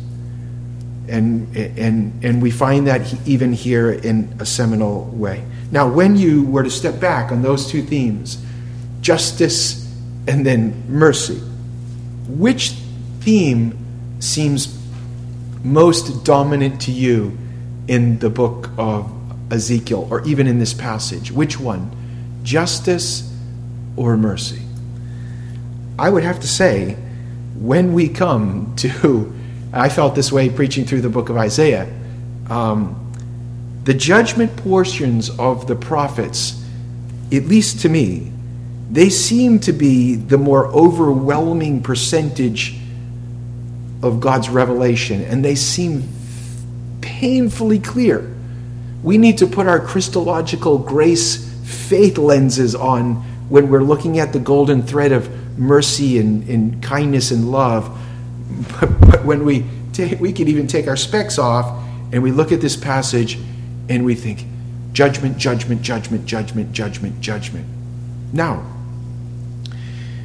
And, 1.08 1.54
and, 1.56 2.24
and 2.24 2.42
we 2.42 2.50
find 2.50 2.86
that 2.88 3.14
even 3.26 3.52
here 3.52 3.92
in 3.92 4.34
a 4.40 4.46
seminal 4.46 5.04
way. 5.04 5.44
Now, 5.70 5.88
when 5.88 6.16
you 6.16 6.44
were 6.44 6.62
to 6.62 6.70
step 6.70 7.00
back 7.00 7.32
on 7.32 7.42
those 7.42 7.70
two 7.70 7.82
themes, 7.82 8.44
justice 9.00 9.84
and 10.28 10.44
then 10.46 10.84
mercy, 10.88 11.40
which 12.28 12.70
theme 13.20 13.76
seems 14.20 14.78
most 15.62 16.24
dominant 16.24 16.80
to 16.82 16.92
you 16.92 17.36
in 17.88 18.18
the 18.18 18.30
book 18.30 18.70
of 18.78 19.10
Ezekiel 19.52 20.06
or 20.10 20.24
even 20.24 20.46
in 20.46 20.58
this 20.58 20.74
passage? 20.74 21.30
Which 21.30 21.58
one? 21.58 21.90
Justice 22.42 23.32
or 23.96 24.16
mercy? 24.16 24.62
I 25.98 26.10
would 26.10 26.22
have 26.24 26.40
to 26.40 26.48
say, 26.48 26.96
when 27.58 27.94
we 27.94 28.08
come 28.08 28.74
to, 28.76 29.32
I 29.72 29.88
felt 29.88 30.14
this 30.14 30.30
way 30.30 30.50
preaching 30.50 30.84
through 30.84 31.00
the 31.00 31.08
book 31.08 31.28
of 31.28 31.36
Isaiah, 31.36 31.92
um, 32.48 33.05
the 33.86 33.94
judgment 33.94 34.56
portions 34.56 35.30
of 35.38 35.68
the 35.68 35.76
prophets, 35.76 36.60
at 37.32 37.44
least 37.44 37.82
to 37.82 37.88
me, 37.88 38.32
they 38.90 39.08
seem 39.08 39.60
to 39.60 39.72
be 39.72 40.16
the 40.16 40.36
more 40.36 40.66
overwhelming 40.66 41.84
percentage 41.84 42.80
of 44.02 44.18
God's 44.18 44.48
revelation, 44.48 45.22
and 45.22 45.44
they 45.44 45.54
seem 45.54 46.02
painfully 47.00 47.78
clear. 47.78 48.28
We 49.04 49.18
need 49.18 49.38
to 49.38 49.46
put 49.46 49.68
our 49.68 49.78
Christological 49.78 50.78
grace 50.78 51.48
faith 51.62 52.18
lenses 52.18 52.74
on 52.74 53.14
when 53.48 53.68
we're 53.68 53.84
looking 53.84 54.18
at 54.18 54.32
the 54.32 54.40
golden 54.40 54.82
thread 54.82 55.12
of 55.12 55.30
mercy 55.56 56.18
and, 56.18 56.48
and 56.48 56.82
kindness 56.82 57.30
and 57.30 57.52
love. 57.52 57.96
But, 58.80 59.00
but 59.00 59.24
when 59.24 59.44
we 59.44 59.64
take, 59.92 60.18
we 60.18 60.32
can 60.32 60.48
even 60.48 60.66
take 60.66 60.88
our 60.88 60.96
specs 60.96 61.38
off 61.38 61.84
and 62.12 62.20
we 62.20 62.32
look 62.32 62.50
at 62.50 62.60
this 62.60 62.74
passage 62.74 63.38
and 63.88 64.04
we 64.04 64.14
think, 64.14 64.44
judgment, 64.92 65.38
judgment, 65.38 65.82
judgment, 65.82 66.26
judgment, 66.26 66.72
judgment, 66.72 67.20
judgment. 67.20 67.66
Now, 68.32 68.64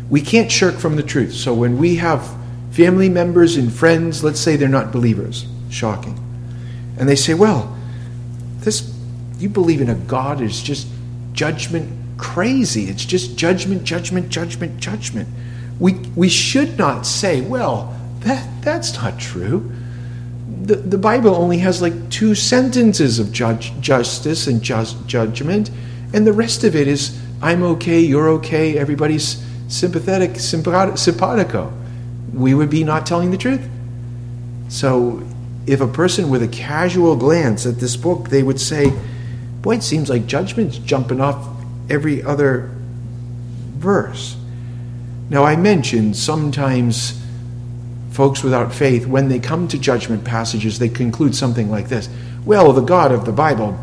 we 0.09 0.21
can't 0.21 0.51
shirk 0.51 0.75
from 0.75 0.95
the 0.95 1.03
truth. 1.03 1.33
So 1.33 1.53
when 1.53 1.77
we 1.77 1.95
have 1.97 2.27
family 2.71 3.09
members 3.09 3.57
and 3.57 3.71
friends, 3.71 4.23
let's 4.23 4.39
say 4.39 4.55
they're 4.55 4.69
not 4.69 4.91
believers, 4.91 5.45
shocking, 5.69 6.17
and 6.97 7.07
they 7.07 7.15
say, 7.15 7.33
well, 7.33 7.75
this, 8.59 8.93
you 9.39 9.49
believe 9.49 9.81
in 9.81 9.89
a 9.89 9.95
God 9.95 10.41
is 10.41 10.61
just 10.61 10.87
judgment 11.33 11.91
crazy. 12.17 12.85
It's 12.85 13.03
just 13.03 13.35
judgment, 13.35 13.83
judgment, 13.83 14.29
judgment, 14.29 14.79
judgment. 14.79 15.27
We, 15.79 15.93
we 16.15 16.29
should 16.29 16.77
not 16.77 17.05
say, 17.05 17.41
well, 17.41 17.97
that, 18.19 18.47
that's 18.61 18.93
not 18.93 19.19
true. 19.19 19.71
The, 20.63 20.75
the 20.75 20.97
Bible 20.97 21.33
only 21.35 21.59
has 21.59 21.81
like 21.81 22.09
two 22.09 22.35
sentences 22.35 23.19
of 23.19 23.31
judge, 23.31 23.79
justice 23.79 24.47
and 24.47 24.61
just, 24.61 25.07
judgment, 25.07 25.71
and 26.13 26.27
the 26.27 26.33
rest 26.33 26.63
of 26.63 26.75
it 26.75 26.87
is, 26.87 27.19
I'm 27.41 27.63
okay, 27.63 27.99
you're 27.99 28.29
okay, 28.29 28.77
everybody's 28.77 29.43
sympathetic, 29.67 30.37
simpatico. 30.37 31.73
We 32.33 32.53
would 32.53 32.69
be 32.69 32.83
not 32.83 33.05
telling 33.05 33.31
the 33.31 33.37
truth. 33.37 33.67
So 34.69 35.23
if 35.65 35.81
a 35.81 35.87
person 35.87 36.29
with 36.29 36.43
a 36.43 36.47
casual 36.47 37.15
glance 37.15 37.65
at 37.65 37.79
this 37.79 37.95
book, 37.95 38.29
they 38.29 38.43
would 38.43 38.59
say, 38.59 38.91
boy, 39.61 39.75
it 39.75 39.83
seems 39.83 40.09
like 40.09 40.25
judgment's 40.27 40.77
jumping 40.77 41.21
off 41.21 41.47
every 41.89 42.21
other 42.23 42.71
verse. 43.77 44.35
Now, 45.29 45.43
I 45.43 45.55
mentioned 45.55 46.17
sometimes 46.17 47.20
folks 48.11 48.43
without 48.43 48.73
faith, 48.73 49.07
when 49.07 49.29
they 49.29 49.39
come 49.39 49.67
to 49.69 49.79
judgment 49.79 50.23
passages, 50.23 50.77
they 50.79 50.89
conclude 50.89 51.33
something 51.33 51.71
like 51.71 51.89
this 51.89 52.09
Well, 52.45 52.73
the 52.73 52.81
God 52.81 53.11
of 53.11 53.25
the 53.25 53.31
Bible, 53.31 53.77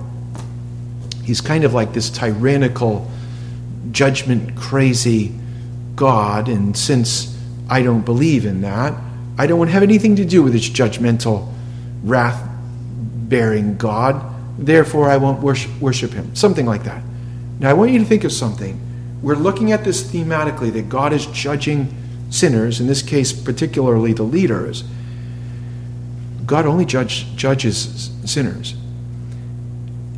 he's 1.25 1.41
kind 1.41 1.65
of 1.65 1.75
like 1.75 1.93
this 1.93 2.11
tyrannical, 2.11 3.11
judgment 3.91 4.57
crazy 4.57 5.35
God, 5.97 6.49
and 6.49 6.77
since 6.77 7.37
I 7.69 7.83
don't 7.83 8.05
believe 8.05 8.47
in 8.47 8.61
that, 8.61 8.95
I 9.37 9.47
don't 9.47 9.59
want 9.59 9.69
to 9.69 9.73
have 9.73 9.83
anything 9.83 10.17
to 10.17 10.25
do 10.25 10.43
with 10.43 10.53
this 10.53 10.69
judgmental, 10.69 11.53
wrath 12.05 12.49
bearing 13.29 13.77
God. 13.77 14.35
Therefore, 14.59 15.11
I 15.11 15.17
won't 15.17 15.41
worship, 15.41 15.71
worship 15.81 16.13
him. 16.13 16.35
Something 16.35 16.67
like 16.67 16.85
that. 16.85 17.03
Now, 17.61 17.71
I 17.71 17.73
want 17.73 17.91
you 17.91 17.99
to 17.99 18.05
think 18.05 18.25
of 18.25 18.33
something. 18.33 18.81
We're 19.23 19.37
looking 19.37 19.73
at 19.73 19.85
this 19.85 20.03
thematically 20.03 20.73
that 20.73 20.89
God 20.89 21.13
is 21.13 21.27
judging 21.27 21.95
sinners, 22.31 22.81
in 22.81 22.87
this 22.87 23.03
case, 23.03 23.33
particularly 23.33 24.13
the 24.13 24.23
leaders. 24.23 24.85
God 26.47 26.67
only 26.67 26.85
judge, 26.85 27.35
judges 27.37 28.11
sinners. 28.25 28.75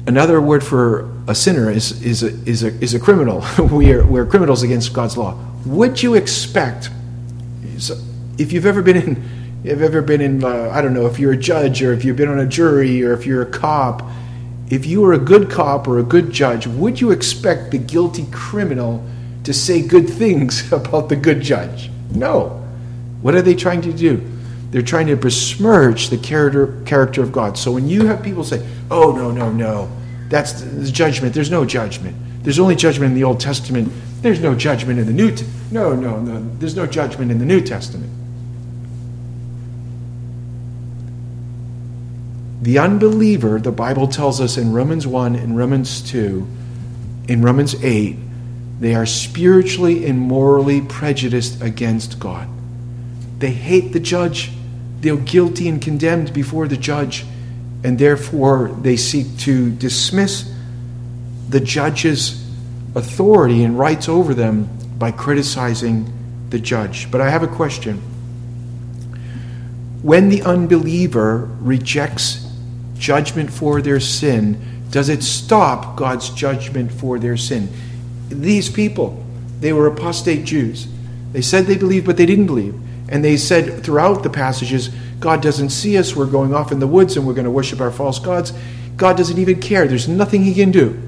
Another 0.07 0.40
word 0.40 0.64
for 0.64 1.11
a 1.29 1.35
sinner 1.35 1.71
is, 1.71 2.02
is, 2.02 2.23
a, 2.23 2.29
is, 2.49 2.62
a, 2.62 2.69
is 2.83 2.95
a 2.95 3.00
criminal. 3.00 3.45
we 3.71 3.93
are, 3.93 4.05
we're 4.05 4.26
criminals 4.26 4.62
against 4.62 4.93
God's 4.93 5.17
law. 5.17 5.38
Would 5.67 6.02
you 6.02 6.14
expect, 6.14 6.90
if 8.38 8.52
you've 8.52 8.67
ever 8.67 8.83
been 8.83 8.97
in, 8.97 9.40
if 9.62 9.81
ever 9.81 10.00
been 10.00 10.21
in, 10.21 10.43
uh, 10.43 10.71
I 10.73 10.81
don't 10.81 10.95
know, 10.95 11.07
if 11.07 11.19
you're 11.19 11.33
a 11.33 11.37
judge 11.37 11.83
or 11.83 11.93
if 11.93 12.05
you've 12.05 12.17
been 12.17 12.29
on 12.29 12.38
a 12.38 12.47
jury 12.47 13.05
or 13.05 13.12
if 13.12 13.26
you're 13.26 13.43
a 13.43 13.50
cop, 13.50 14.02
if 14.71 14.87
you 14.87 15.00
were 15.02 15.12
a 15.12 15.19
good 15.19 15.50
cop 15.50 15.87
or 15.87 15.99
a 15.99 16.02
good 16.02 16.31
judge, 16.31 16.67
would 16.67 17.00
you 17.00 17.11
expect 17.11 17.73
the 17.73 17.79
guilty 17.79 18.26
criminal 18.31 19.05
to 19.45 19.52
say 19.52 19.83
good 19.83 20.09
things 20.09 20.73
about 20.73 21.09
the 21.09 21.17
good 21.17 21.40
judge? 21.40 21.90
No. 22.14 22.67
What 23.23 23.35
are 23.35 23.43
they 23.43 23.55
trying 23.55 23.83
to 23.83 23.93
do? 23.93 24.26
They're 24.71 24.83
trying 24.83 25.09
to 25.09 25.17
besmirch 25.17 26.11
the 26.11 26.19
character, 26.19 26.81
character 26.87 27.23
of 27.23 27.33
God. 27.33 27.59
So 27.59 27.73
when 27.73 27.88
you 27.88 28.07
have 28.07 28.23
people 28.23 28.45
say, 28.45 28.67
oh, 28.90 29.12
no, 29.12 29.31
no, 29.31 29.50
no, 29.50 29.90
that's 30.29 30.62
the 30.62 30.90
judgment, 30.90 31.35
there's 31.35 31.50
no 31.50 31.64
judgment. 31.64 32.17
There's 32.43 32.59
only 32.59 32.76
judgment 32.76 33.11
in 33.11 33.14
the 33.14 33.25
Old 33.25 33.40
Testament. 33.40 33.93
There's 34.23 34.40
no 34.40 34.55
judgment 34.55 34.99
in 35.00 35.07
the 35.07 35.12
New 35.12 35.31
Testament. 35.31 35.73
No, 35.73 35.95
no, 35.95 36.21
no. 36.21 36.49
There's 36.59 36.76
no 36.76 36.87
judgment 36.87 37.31
in 37.31 37.38
the 37.38 37.45
New 37.45 37.61
Testament. 37.61 38.11
The 42.62 42.79
unbeliever, 42.79 43.59
the 43.59 43.73
Bible 43.73 44.07
tells 44.07 44.40
us 44.40 44.57
in 44.57 44.73
Romans 44.73 45.07
1 45.07 45.35
and 45.35 45.57
Romans 45.57 46.02
2, 46.02 46.47
in 47.29 47.43
Romans 47.43 47.75
8, 47.83 48.17
they 48.81 48.95
are 48.95 49.05
spiritually 49.05 50.07
and 50.07 50.19
morally 50.19 50.81
prejudiced 50.81 51.61
against 51.63 52.19
God. 52.19 52.49
They 53.39 53.51
hate 53.51 53.93
the 53.93 54.01
judge. 54.01 54.51
They're 55.01 55.17
guilty 55.17 55.69
and 55.69 55.81
condemned 55.81 56.33
before 56.33 56.67
the 56.67 56.79
judge, 56.79 57.25
and 57.85 57.99
therefore 57.99 58.69
they 58.81 58.97
seek 58.97 59.37
to 59.41 59.71
dismiss 59.71 60.51
the 61.51 61.61
judge's 61.61 62.43
authority 62.95 63.65
and 63.65 63.79
rights 63.79 64.09
over 64.09 64.33
them 64.33 64.69
by 64.99 65.11
criticizing 65.11 66.13
the 66.49 66.59
judge. 66.59 67.11
But 67.11 67.21
I 67.21 67.29
have 67.29 67.43
a 67.43 67.49
question. 67.49 67.99
When 70.03 70.31
the 70.31 70.43
unbeliever 70.43 71.51
rejects 71.61 72.47
judgment 72.97 73.53
for 73.53 73.83
their 73.83 74.01
sin, 74.01 74.87
does 74.91 75.09
it 75.09 75.23
stop 75.23 75.97
God's 75.97 76.31
judgment 76.31 76.91
for 76.91 77.19
their 77.19 77.37
sin? 77.37 77.69
These 78.31 78.71
people, 78.71 79.23
they 79.61 79.73
were 79.73 79.87
apostate 79.87 80.45
Jews. 80.45 80.89
They 81.33 81.43
said 81.43 81.67
they 81.67 81.77
believed, 81.77 82.07
but 82.07 82.17
they 82.17 82.27
didn't 82.27 82.47
believe. 82.47 82.75
And 83.09 83.25
they 83.25 83.37
said 83.37 83.85
throughout 83.85 84.23
the 84.23 84.31
passages, 84.31 84.89
God 85.19 85.43
doesn't 85.43 85.71
see 85.71 85.99
us. 85.99 86.17
We're 86.17 86.27
going 86.27 86.55
off 86.55 86.73
in 86.73 86.79
the 86.79 86.87
woods 86.87 87.17
and 87.17 87.27
we're 87.27 87.35
going 87.35 87.45
to 87.45 87.51
worship 87.51 87.81
our 87.81 87.91
false 87.91 88.19
gods. 88.19 88.53
God 88.97 89.17
doesn't 89.17 89.39
even 89.39 89.61
care. 89.61 89.87
There's 89.87 90.09
nothing 90.09 90.43
he 90.43 90.55
can 90.55 90.71
do. 90.71 91.01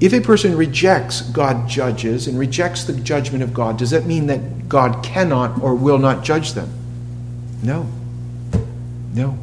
If 0.00 0.12
a 0.12 0.20
person 0.20 0.56
rejects 0.56 1.22
God 1.22 1.68
judges 1.68 2.28
and 2.28 2.38
rejects 2.38 2.84
the 2.84 2.92
judgment 2.92 3.42
of 3.42 3.52
God, 3.52 3.78
does 3.78 3.90
that 3.90 4.06
mean 4.06 4.28
that 4.28 4.68
God 4.68 5.02
cannot 5.02 5.60
or 5.60 5.74
will 5.74 5.98
not 5.98 6.22
judge 6.22 6.52
them? 6.52 6.72
No. 7.62 7.88
No. 9.12 9.36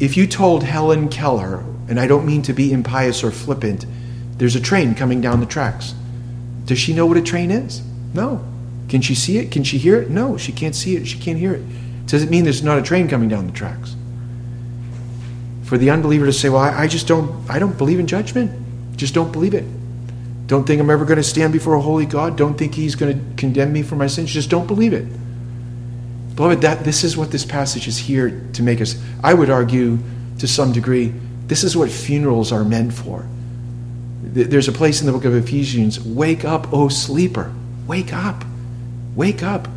If 0.00 0.16
you 0.16 0.26
told 0.26 0.64
Helen 0.64 1.08
Keller, 1.08 1.64
and 1.92 2.00
I 2.00 2.06
don't 2.06 2.24
mean 2.24 2.40
to 2.44 2.54
be 2.54 2.72
impious 2.72 3.22
or 3.22 3.30
flippant, 3.30 3.84
there's 4.38 4.56
a 4.56 4.60
train 4.62 4.94
coming 4.94 5.20
down 5.20 5.40
the 5.40 5.46
tracks. 5.46 5.92
Does 6.64 6.78
she 6.78 6.94
know 6.94 7.04
what 7.04 7.18
a 7.18 7.20
train 7.20 7.50
is? 7.50 7.82
No. 8.14 8.42
Can 8.88 9.02
she 9.02 9.14
see 9.14 9.36
it? 9.36 9.52
Can 9.52 9.62
she 9.62 9.76
hear 9.76 10.00
it? 10.00 10.08
No, 10.08 10.38
she 10.38 10.52
can't 10.52 10.74
see 10.74 10.96
it. 10.96 11.06
She 11.06 11.18
can't 11.18 11.38
hear 11.38 11.52
it. 11.52 12.06
Does 12.06 12.22
it 12.22 12.30
mean 12.30 12.44
there's 12.44 12.62
not 12.62 12.78
a 12.78 12.82
train 12.82 13.08
coming 13.08 13.28
down 13.28 13.46
the 13.46 13.52
tracks? 13.52 13.94
For 15.64 15.76
the 15.76 15.90
unbeliever 15.90 16.24
to 16.24 16.32
say, 16.32 16.48
"Well, 16.48 16.62
I, 16.62 16.84
I 16.84 16.86
just 16.86 17.06
don't, 17.06 17.50
I 17.50 17.58
don't 17.58 17.76
believe 17.76 18.00
in 18.00 18.06
judgment. 18.06 18.96
Just 18.96 19.12
don't 19.12 19.30
believe 19.30 19.52
it. 19.52 19.66
Don't 20.46 20.66
think 20.66 20.80
I'm 20.80 20.88
ever 20.88 21.04
going 21.04 21.18
to 21.18 21.22
stand 21.22 21.52
before 21.52 21.74
a 21.74 21.80
holy 21.82 22.06
God. 22.06 22.38
Don't 22.38 22.56
think 22.56 22.74
He's 22.74 22.94
going 22.94 23.12
to 23.12 23.36
condemn 23.36 23.70
me 23.70 23.82
for 23.82 23.96
my 23.96 24.06
sins. 24.06 24.32
Just 24.32 24.48
don't 24.48 24.66
believe 24.66 24.94
it." 24.94 25.06
Beloved, 26.36 26.62
that 26.62 26.84
this 26.84 27.04
is 27.04 27.18
what 27.18 27.30
this 27.30 27.44
passage 27.44 27.86
is 27.86 27.98
here 27.98 28.48
to 28.54 28.62
make 28.62 28.80
us. 28.80 28.98
I 29.22 29.34
would 29.34 29.50
argue, 29.50 29.98
to 30.38 30.48
some 30.48 30.72
degree, 30.72 31.12
this 31.46 31.64
is 31.64 31.76
what 31.76 31.90
funerals 31.90 32.52
are 32.52 32.64
meant 32.64 32.92
for. 32.92 33.26
There's 34.22 34.68
a 34.68 34.72
place 34.72 35.00
in 35.00 35.06
the 35.06 35.12
book 35.12 35.24
of 35.24 35.34
Ephesians 35.34 36.00
wake 36.00 36.44
up, 36.44 36.72
O 36.72 36.88
sleeper. 36.88 37.52
Wake 37.86 38.12
up. 38.12 38.44
Wake 39.14 39.42
up. 39.42 39.68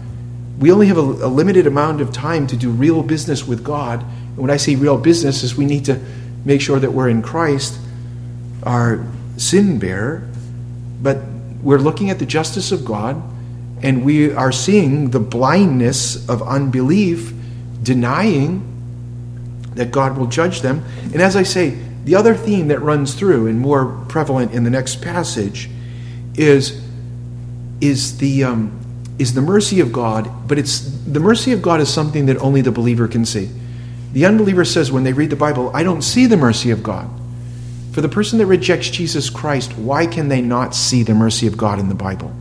We 0.59 0.71
only 0.71 0.87
have 0.87 0.97
a, 0.97 1.01
a 1.01 1.27
limited 1.27 1.67
amount 1.67 1.99
of 1.99 2.13
time 2.13 2.47
to 2.47 2.55
do 2.55 2.69
real 2.69 3.03
business 3.03 3.45
with 3.45 3.63
God. 3.63 4.01
And 4.01 4.37
when 4.37 4.51
I 4.51 4.57
say 4.57 4.75
real 4.75 4.97
business, 4.97 5.43
is 5.43 5.55
we 5.55 5.65
need 5.65 5.85
to 5.85 5.99
make 6.45 6.61
sure 6.61 6.79
that 6.79 6.91
we're 6.91 7.09
in 7.09 7.21
Christ, 7.21 7.77
our 8.63 9.05
sin 9.37 9.79
bearer, 9.79 10.29
but 11.01 11.17
we're 11.61 11.79
looking 11.79 12.09
at 12.09 12.19
the 12.19 12.25
justice 12.25 12.71
of 12.71 12.85
God 12.85 13.21
and 13.81 14.05
we 14.05 14.31
are 14.31 14.51
seeing 14.51 15.09
the 15.11 15.19
blindness 15.19 16.27
of 16.29 16.41
unbelief, 16.41 17.33
denying 17.83 18.74
that 19.75 19.91
God 19.91 20.17
will 20.17 20.27
judge 20.27 20.61
them. 20.61 20.83
And 21.13 21.21
as 21.21 21.35
I 21.35 21.43
say, 21.43 21.77
the 22.03 22.15
other 22.15 22.35
theme 22.35 22.67
that 22.69 22.81
runs 22.81 23.13
through 23.13 23.47
and 23.47 23.59
more 23.59 23.85
prevalent 24.07 24.53
in 24.53 24.63
the 24.63 24.69
next 24.69 25.01
passage 25.01 25.69
is, 26.35 26.81
is, 27.81 28.17
the, 28.17 28.43
um, 28.43 28.79
is 29.19 29.33
the 29.33 29.41
mercy 29.41 29.79
of 29.79 29.91
God, 29.91 30.29
but 30.47 30.57
it's, 30.57 30.79
the 30.79 31.19
mercy 31.19 31.51
of 31.51 31.61
God 31.61 31.81
is 31.81 31.91
something 31.91 32.25
that 32.27 32.37
only 32.37 32.61
the 32.61 32.71
believer 32.71 33.07
can 33.07 33.25
see. 33.25 33.49
The 34.13 34.25
unbeliever 34.25 34.65
says 34.65 34.91
when 34.91 35.03
they 35.03 35.13
read 35.13 35.29
the 35.29 35.35
Bible, 35.35 35.71
I 35.73 35.83
don't 35.83 36.01
see 36.01 36.25
the 36.25 36.37
mercy 36.37 36.71
of 36.71 36.83
God. 36.83 37.09
For 37.91 38.01
the 38.01 38.09
person 38.09 38.39
that 38.39 38.45
rejects 38.45 38.89
Jesus 38.89 39.29
Christ, 39.29 39.77
why 39.77 40.05
can 40.05 40.27
they 40.27 40.41
not 40.41 40.75
see 40.75 41.03
the 41.03 41.13
mercy 41.13 41.47
of 41.47 41.57
God 41.57 41.79
in 41.79 41.89
the 41.89 41.95
Bible? 41.95 42.33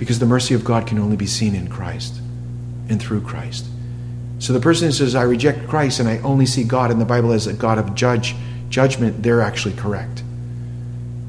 because 0.00 0.18
the 0.18 0.24
mercy 0.24 0.54
of 0.54 0.64
God 0.64 0.86
can 0.86 0.98
only 0.98 1.14
be 1.14 1.26
seen 1.26 1.54
in 1.54 1.68
Christ 1.68 2.14
and 2.88 2.98
through 2.98 3.20
Christ. 3.20 3.66
So 4.40 4.52
the 4.52 4.60
person 4.60 4.88
who 4.88 4.92
says, 4.92 5.14
I 5.14 5.22
reject 5.22 5.68
Christ 5.68 6.00
and 6.00 6.08
I 6.08 6.18
only 6.18 6.46
see 6.46 6.64
God 6.64 6.90
in 6.90 6.98
the 6.98 7.04
Bible 7.04 7.32
as 7.32 7.46
a 7.46 7.52
God 7.52 7.78
of 7.78 7.94
judge, 7.94 8.34
judgment, 8.70 9.22
they're 9.22 9.42
actually 9.42 9.76
correct. 9.76 10.24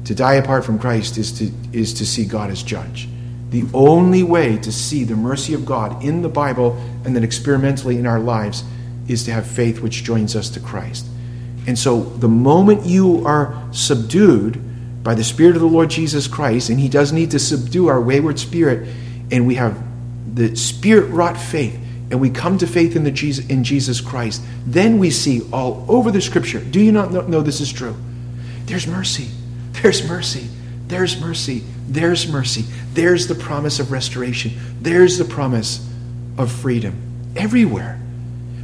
To 0.06 0.14
die 0.14 0.34
apart 0.34 0.64
from 0.64 0.78
Christ 0.78 1.18
is 1.18 1.30
to, 1.38 1.52
is 1.72 1.94
to 1.94 2.06
see 2.06 2.24
God 2.24 2.50
as 2.50 2.62
judge. 2.62 3.08
The 3.50 3.64
only 3.74 4.22
way 4.22 4.56
to 4.58 4.72
see 4.72 5.04
the 5.04 5.14
mercy 5.14 5.52
of 5.52 5.66
God 5.66 6.02
in 6.02 6.22
the 6.22 6.28
Bible 6.28 6.76
and 7.04 7.14
then 7.14 7.22
experimentally 7.22 7.98
in 7.98 8.06
our 8.06 8.18
lives 8.18 8.64
is 9.08 9.24
to 9.24 9.32
have 9.32 9.46
faith 9.46 9.80
which 9.80 10.04
joins 10.04 10.34
us 10.34 10.48
to 10.50 10.60
Christ. 10.60 11.06
And 11.66 11.78
so 11.78 12.02
the 12.02 12.28
moment 12.28 12.86
you 12.86 13.24
are 13.26 13.62
subdued 13.72 15.04
by 15.04 15.14
the 15.14 15.24
Spirit 15.24 15.54
of 15.54 15.60
the 15.60 15.68
Lord 15.68 15.90
Jesus 15.90 16.26
Christ, 16.26 16.70
and 16.70 16.80
He 16.80 16.88
does 16.88 17.12
need 17.12 17.30
to 17.32 17.38
subdue 17.38 17.88
our 17.88 18.00
wayward 18.00 18.38
spirit, 18.38 18.88
and 19.30 19.46
we 19.46 19.56
have 19.56 19.82
the 20.34 20.56
Spirit 20.56 21.10
wrought 21.10 21.36
faith, 21.36 21.78
and 22.12 22.20
we 22.20 22.28
come 22.28 22.58
to 22.58 22.66
faith 22.66 22.94
in, 22.94 23.04
the 23.04 23.10
Jesus, 23.10 23.46
in 23.46 23.64
Jesus 23.64 24.02
Christ, 24.02 24.42
then 24.66 24.98
we 24.98 25.10
see 25.10 25.40
all 25.50 25.86
over 25.88 26.10
the 26.10 26.20
Scripture. 26.20 26.60
Do 26.60 26.78
you 26.78 26.92
not 26.92 27.10
know, 27.10 27.22
know 27.22 27.40
this 27.40 27.62
is 27.62 27.72
true? 27.72 27.96
There's 28.66 28.86
mercy. 28.86 29.28
There's 29.72 30.06
mercy. 30.06 30.46
There's 30.88 31.18
mercy. 31.18 31.64
There's 31.88 32.30
mercy. 32.30 32.66
There's 32.92 33.28
the 33.28 33.34
promise 33.34 33.80
of 33.80 33.90
restoration. 33.90 34.52
There's 34.82 35.16
the 35.16 35.24
promise 35.24 35.88
of 36.36 36.52
freedom 36.52 37.32
everywhere. 37.34 37.98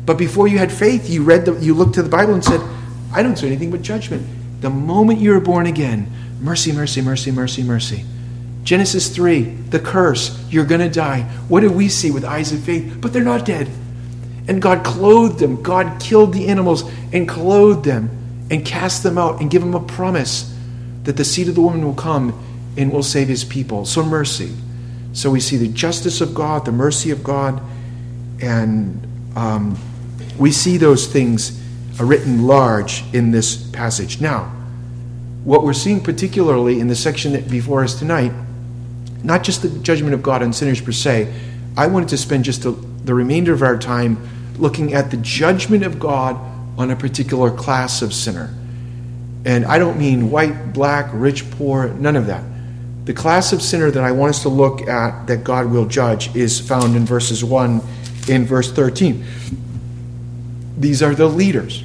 But 0.04 0.18
before 0.18 0.46
you 0.46 0.58
had 0.58 0.70
faith, 0.70 1.08
you 1.08 1.22
read 1.22 1.46
the, 1.46 1.54
you 1.54 1.72
looked 1.72 1.94
to 1.94 2.02
the 2.02 2.10
Bible 2.10 2.34
and 2.34 2.44
said, 2.44 2.60
I 3.14 3.22
don't 3.22 3.36
see 3.38 3.46
anything 3.46 3.70
but 3.70 3.80
judgment. 3.80 4.26
The 4.60 4.68
moment 4.68 5.20
you 5.20 5.30
were 5.30 5.40
born 5.40 5.64
again, 5.64 6.12
mercy, 6.38 6.70
mercy, 6.70 7.00
mercy, 7.00 7.30
mercy, 7.30 7.62
mercy. 7.62 8.04
Genesis 8.68 9.08
3, 9.08 9.44
the 9.70 9.80
curse, 9.80 10.38
you're 10.50 10.66
going 10.66 10.82
to 10.82 10.90
die. 10.90 11.22
What 11.48 11.60
do 11.60 11.72
we 11.72 11.88
see 11.88 12.10
with 12.10 12.22
eyes 12.22 12.52
of 12.52 12.60
faith? 12.60 12.98
But 13.00 13.14
they're 13.14 13.24
not 13.24 13.46
dead. 13.46 13.66
And 14.46 14.60
God 14.60 14.84
clothed 14.84 15.38
them. 15.38 15.62
God 15.62 15.98
killed 15.98 16.34
the 16.34 16.48
animals 16.48 16.84
and 17.10 17.26
clothed 17.26 17.86
them 17.86 18.10
and 18.50 18.66
cast 18.66 19.02
them 19.02 19.16
out 19.16 19.40
and 19.40 19.50
give 19.50 19.62
them 19.62 19.74
a 19.74 19.80
promise 19.80 20.54
that 21.04 21.16
the 21.16 21.24
seed 21.24 21.48
of 21.48 21.54
the 21.54 21.62
woman 21.62 21.82
will 21.82 21.94
come 21.94 22.38
and 22.76 22.92
will 22.92 23.02
save 23.02 23.28
his 23.28 23.42
people. 23.42 23.86
So, 23.86 24.04
mercy. 24.04 24.54
So, 25.14 25.30
we 25.30 25.40
see 25.40 25.56
the 25.56 25.68
justice 25.68 26.20
of 26.20 26.34
God, 26.34 26.66
the 26.66 26.70
mercy 26.70 27.10
of 27.10 27.24
God, 27.24 27.62
and 28.42 29.02
um, 29.34 29.78
we 30.38 30.52
see 30.52 30.76
those 30.76 31.06
things 31.06 31.58
written 31.98 32.46
large 32.46 33.02
in 33.14 33.30
this 33.30 33.56
passage. 33.70 34.20
Now, 34.20 34.54
what 35.44 35.64
we're 35.64 35.72
seeing 35.72 36.02
particularly 36.02 36.80
in 36.80 36.88
the 36.88 36.96
section 36.96 37.32
that 37.32 37.48
before 37.48 37.82
us 37.82 37.98
tonight, 37.98 38.32
not 39.22 39.42
just 39.42 39.62
the 39.62 39.68
judgment 39.80 40.14
of 40.14 40.22
God 40.22 40.42
on 40.42 40.52
sinners 40.52 40.80
per 40.80 40.92
se, 40.92 41.32
I 41.76 41.86
wanted 41.86 42.08
to 42.10 42.18
spend 42.18 42.44
just 42.44 42.64
a, 42.64 42.70
the 42.70 43.14
remainder 43.14 43.52
of 43.52 43.62
our 43.62 43.78
time 43.78 44.18
looking 44.58 44.94
at 44.94 45.10
the 45.10 45.16
judgment 45.18 45.84
of 45.84 45.98
God 45.98 46.36
on 46.76 46.90
a 46.90 46.96
particular 46.96 47.50
class 47.50 48.02
of 48.02 48.12
sinner. 48.12 48.54
And 49.44 49.64
I 49.64 49.78
don't 49.78 49.98
mean 49.98 50.30
white, 50.30 50.72
black, 50.72 51.10
rich, 51.12 51.50
poor, 51.52 51.88
none 51.88 52.16
of 52.16 52.26
that. 52.26 52.44
The 53.04 53.14
class 53.14 53.52
of 53.52 53.62
sinner 53.62 53.90
that 53.90 54.04
I 54.04 54.12
want 54.12 54.30
us 54.30 54.42
to 54.42 54.48
look 54.48 54.86
at 54.86 55.26
that 55.28 55.42
God 55.42 55.70
will 55.70 55.86
judge 55.86 56.34
is 56.36 56.60
found 56.60 56.94
in 56.94 57.06
verses 57.06 57.42
1 57.42 57.80
in 58.28 58.44
verse 58.44 58.70
13. 58.70 59.24
These 60.76 61.02
are 61.02 61.14
the 61.14 61.26
leaders. 61.26 61.82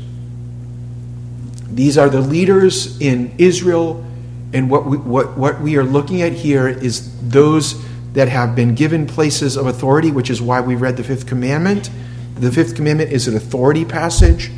These 1.70 1.98
are 1.98 2.10
the 2.10 2.22
leaders 2.22 3.00
in 3.00 3.34
Israel, 3.38 4.06
and 4.54 4.70
what 4.70 4.86
we, 4.86 4.98
what, 4.98 5.36
what 5.36 5.60
we 5.62 5.78
are 5.78 5.84
looking 5.84 6.22
at 6.22 6.32
here 6.32 6.68
is 6.68 7.12
those 7.28 7.84
that 8.14 8.30
have 8.30 8.56
been 8.56 8.76
given 8.76 9.08
places 9.08 9.58
of 9.58 9.66
authority, 9.66 10.12
which 10.12 10.30
is 10.30 10.42
why 10.42 10.62
we 10.62 10.76
read 10.76 10.96
the 10.96 11.04
fifth 11.04 11.26
commandment. 11.26 11.90
The 12.36 12.52
fifth 12.52 12.76
commandment 12.76 13.12
is 13.12 13.28
an 13.28 13.36
authority 13.36 13.84
passage. 13.84 14.52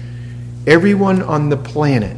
Everyone 0.68 1.22
on 1.22 1.50
the 1.50 1.56
planet, 1.56 2.18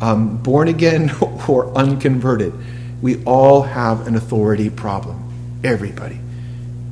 um, 0.00 0.38
born 0.38 0.66
again 0.66 1.12
or 1.48 1.72
unconverted, 1.76 2.52
we 3.00 3.22
all 3.24 3.62
have 3.62 4.08
an 4.08 4.16
authority 4.16 4.68
problem. 4.68 5.60
Everybody. 5.62 6.18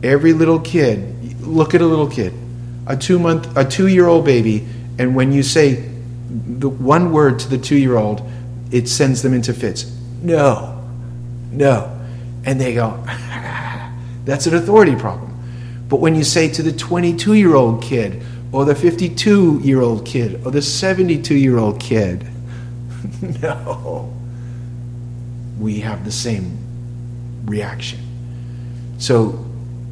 Every 0.04 0.32
little 0.32 0.60
kid, 0.60 1.40
look 1.40 1.74
at 1.74 1.80
a 1.80 1.86
little 1.86 2.08
kid, 2.08 2.32
a 2.86 2.96
two 2.96 3.18
month, 3.18 3.56
a 3.56 3.64
two 3.64 3.88
year 3.88 4.06
old 4.06 4.24
baby, 4.24 4.66
and 4.98 5.16
when 5.16 5.32
you 5.32 5.42
say 5.42 5.90
the 6.28 6.68
one 6.68 7.10
word 7.12 7.40
to 7.40 7.48
the 7.48 7.58
two 7.58 7.76
year 7.76 7.96
old, 7.96 8.22
it 8.70 8.88
sends 8.88 9.22
them 9.22 9.34
into 9.34 9.52
fits. 9.52 9.93
No, 10.24 10.82
no. 11.52 12.00
And 12.44 12.60
they 12.60 12.74
go, 12.74 13.04
that's 14.24 14.46
an 14.46 14.54
authority 14.54 14.96
problem. 14.96 15.30
But 15.88 16.00
when 16.00 16.14
you 16.14 16.24
say 16.24 16.48
to 16.48 16.62
the 16.62 16.72
22 16.72 17.34
year 17.34 17.54
old 17.54 17.82
kid, 17.82 18.22
or 18.50 18.64
the 18.64 18.74
52 18.74 19.60
year 19.60 19.80
old 19.80 20.06
kid, 20.06 20.44
or 20.46 20.50
the 20.50 20.62
72 20.62 21.34
year 21.34 21.58
old 21.58 21.78
kid, 21.78 22.26
no, 23.42 24.12
we 25.58 25.80
have 25.80 26.04
the 26.04 26.12
same 26.12 26.56
reaction. 27.44 28.00
So 28.98 29.44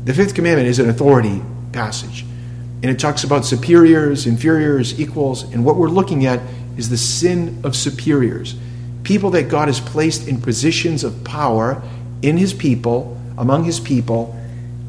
the 0.05 0.15
fifth 0.15 0.35
commandment 0.35 0.69
is 0.69 0.79
an 0.79 0.89
authority 0.89 1.43
passage. 1.73 2.25
And 2.83 2.91
it 2.91 2.99
talks 2.99 3.23
about 3.23 3.45
superiors, 3.45 4.27
inferiors, 4.27 4.99
equals. 4.99 5.45
And 5.53 5.65
what 5.65 5.77
we're 5.77 5.89
looking 5.89 6.25
at 6.25 6.41
is 6.77 6.89
the 6.89 6.97
sin 6.97 7.61
of 7.65 7.77
superiors. 7.77 8.57
People 9.03 9.31
that 9.31 9.49
God 9.49 9.69
has 9.69 9.81
placed 9.81 10.29
in 10.29 10.41
positions 10.41 11.05
of 11.05 11.25
power 11.25 11.83
in 12.23 12.37
his 12.37 12.55
people, 12.55 13.21
among 13.37 13.65
his 13.65 13.81
people, 13.81 14.39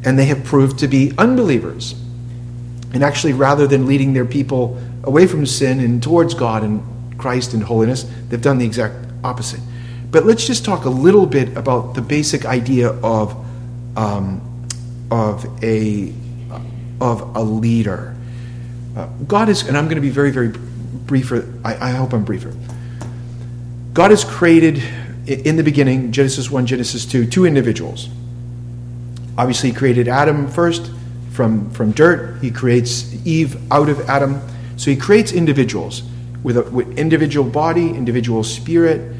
and 0.03 0.19
they 0.19 0.25
have 0.25 0.43
proved 0.43 0.79
to 0.79 0.87
be 0.87 1.13
unbelievers. 1.17 1.95
And 2.93 3.03
actually, 3.03 3.33
rather 3.33 3.65
than 3.65 3.87
leading 3.87 4.13
their 4.13 4.25
people 4.25 4.79
away 5.03 5.25
from 5.25 5.45
sin 5.45 5.79
and 5.79 6.01
towards 6.01 6.33
God 6.33 6.63
and 6.63 6.83
Christ 7.17 7.53
and 7.53 7.63
holiness, 7.63 8.05
they've 8.29 8.41
done 8.41 8.59
the 8.59 8.65
exact 8.65 8.95
opposite. 9.23 9.61
But 10.11 10.25
let's 10.25 10.45
just 10.45 10.63
talk 10.63 10.85
a 10.85 10.89
little 10.89 11.25
bit 11.25 11.57
about 11.57 11.95
the 11.95 12.01
basic 12.01 12.45
idea 12.45 12.89
of, 12.89 13.35
um, 13.97 14.67
of 15.09 15.45
a 15.63 16.13
of 17.03 17.35
a 17.35 17.41
leader. 17.41 18.15
Uh, 18.95 19.07
God 19.27 19.49
is, 19.49 19.67
and 19.67 19.77
I'm 19.77 19.85
going 19.85 19.95
to 19.95 20.01
be 20.01 20.09
very, 20.09 20.31
very 20.31 20.49
briefer. 20.49 21.51
I, 21.65 21.89
I 21.89 21.91
hope 21.91 22.13
I'm 22.13 22.23
briefer. 22.23 22.53
God 23.93 24.09
has 24.09 24.23
created 24.23 24.81
in 25.27 25.55
the 25.55 25.63
beginning, 25.63 26.11
Genesis 26.11 26.49
1, 26.49 26.65
Genesis 26.65 27.05
2, 27.05 27.27
two 27.27 27.45
individuals. 27.45 28.09
Obviously, 29.37 29.69
he 29.69 29.75
created 29.75 30.07
Adam 30.07 30.47
first 30.47 30.91
from, 31.31 31.69
from 31.71 31.91
dirt. 31.91 32.41
He 32.41 32.49
creates 32.49 33.13
Eve 33.25 33.55
out 33.71 33.89
of 33.89 34.01
Adam. 34.09 34.41
So 34.77 34.89
he 34.89 34.97
creates 34.97 35.31
individuals 35.31 36.01
with 36.41 36.57
an 36.57 36.71
with 36.73 36.97
individual 36.97 37.47
body, 37.47 37.89
individual 37.89 38.43
spirit. 38.43 39.15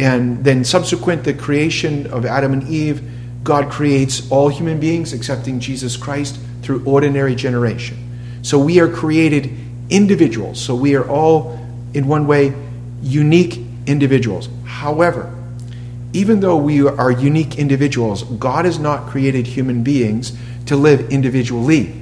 And 0.00 0.44
then, 0.44 0.64
subsequent 0.64 1.22
the 1.22 1.34
creation 1.34 2.08
of 2.08 2.26
Adam 2.26 2.52
and 2.52 2.68
Eve, 2.68 3.02
God 3.44 3.70
creates 3.70 4.30
all 4.30 4.48
human 4.48 4.80
beings, 4.80 5.12
accepting 5.12 5.60
Jesus 5.60 5.96
Christ 5.96 6.38
through 6.62 6.84
ordinary 6.84 7.36
generation. 7.36 7.96
So 8.42 8.58
we 8.58 8.80
are 8.80 8.88
created 8.88 9.50
individuals. 9.90 10.60
So 10.60 10.74
we 10.74 10.96
are 10.96 11.08
all, 11.08 11.58
in 11.94 12.06
one 12.08 12.26
way, 12.26 12.54
unique 13.00 13.67
individuals. 13.88 14.48
However, 14.64 15.34
even 16.12 16.40
though 16.40 16.56
we 16.56 16.86
are 16.86 17.10
unique 17.10 17.58
individuals, 17.58 18.22
God 18.22 18.64
has 18.64 18.78
not 18.78 19.08
created 19.08 19.46
human 19.46 19.82
beings 19.82 20.36
to 20.66 20.76
live 20.76 21.10
individually. 21.10 21.94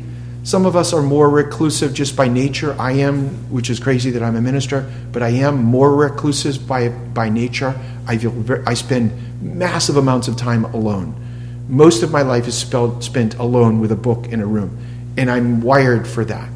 Some 0.43 0.65
of 0.65 0.77
us 0.77 0.93
are 0.93 1.03
more 1.03 1.29
reclusive 1.29 1.93
just 1.93 2.15
by 2.15 2.29
nature. 2.29 2.77
I 2.79 2.93
am, 2.93 3.51
which 3.51 3.69
is 3.69 3.81
crazy 3.81 4.11
that 4.11 4.23
I'm 4.23 4.37
a 4.37 4.41
minister, 4.41 4.91
but 5.11 5.23
I 5.23 5.31
am 5.31 5.63
more 5.63 5.95
reclusive 5.95 6.69
by, 6.69 6.89
by 6.89 7.29
nature. 7.29 7.75
I, 8.07 8.19
feel 8.19 8.33
I 8.67 8.75
spend 8.75 9.11
massive 9.43 9.97
amounts 9.97 10.29
of 10.29 10.37
time 10.37 10.65
alone. 10.67 11.21
Most 11.69 12.05
of 12.05 12.13
my 12.13 12.23
life 12.23 12.47
is 12.47 12.57
spelled, 12.57 13.03
spent 13.03 13.35
alone 13.37 13.81
with 13.81 13.91
a 13.91 13.97
book 13.97 14.29
in 14.29 14.41
a 14.41 14.47
room, 14.47 14.79
and 15.17 15.29
I'm 15.29 15.61
wired 15.63 16.07
for 16.07 16.25
that. 16.25 16.49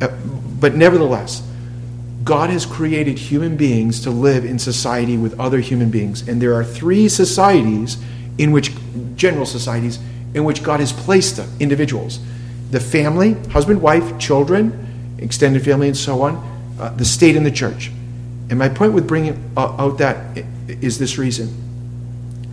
Uh, 0.00 0.08
but 0.60 0.76
nevertheless, 0.76 1.42
God 2.24 2.50
has 2.50 2.64
created 2.64 3.18
human 3.18 3.56
beings 3.56 4.00
to 4.00 4.10
live 4.10 4.44
in 4.44 4.58
society 4.58 5.16
with 5.16 5.38
other 5.38 5.60
human 5.60 5.90
beings. 5.90 6.26
And 6.26 6.40
there 6.40 6.54
are 6.54 6.64
three 6.64 7.08
societies 7.08 7.98
in 8.38 8.50
which, 8.50 8.72
general 9.14 9.46
societies, 9.46 9.98
in 10.32 10.44
which 10.44 10.62
God 10.62 10.80
has 10.80 10.92
placed 10.92 11.36
them, 11.36 11.48
individuals 11.60 12.18
the 12.70 12.80
family, 12.80 13.34
husband, 13.50 13.80
wife, 13.80 14.18
children, 14.18 15.14
extended 15.18 15.64
family, 15.64 15.86
and 15.86 15.96
so 15.96 16.22
on, 16.22 16.34
uh, 16.80 16.88
the 16.96 17.04
state, 17.04 17.36
and 17.36 17.46
the 17.46 17.50
church. 17.50 17.92
And 18.50 18.58
my 18.58 18.68
point 18.68 18.94
with 18.94 19.06
bringing 19.06 19.52
out 19.56 19.98
that 19.98 20.44
is 20.68 20.98
this 20.98 21.16
reason 21.16 21.52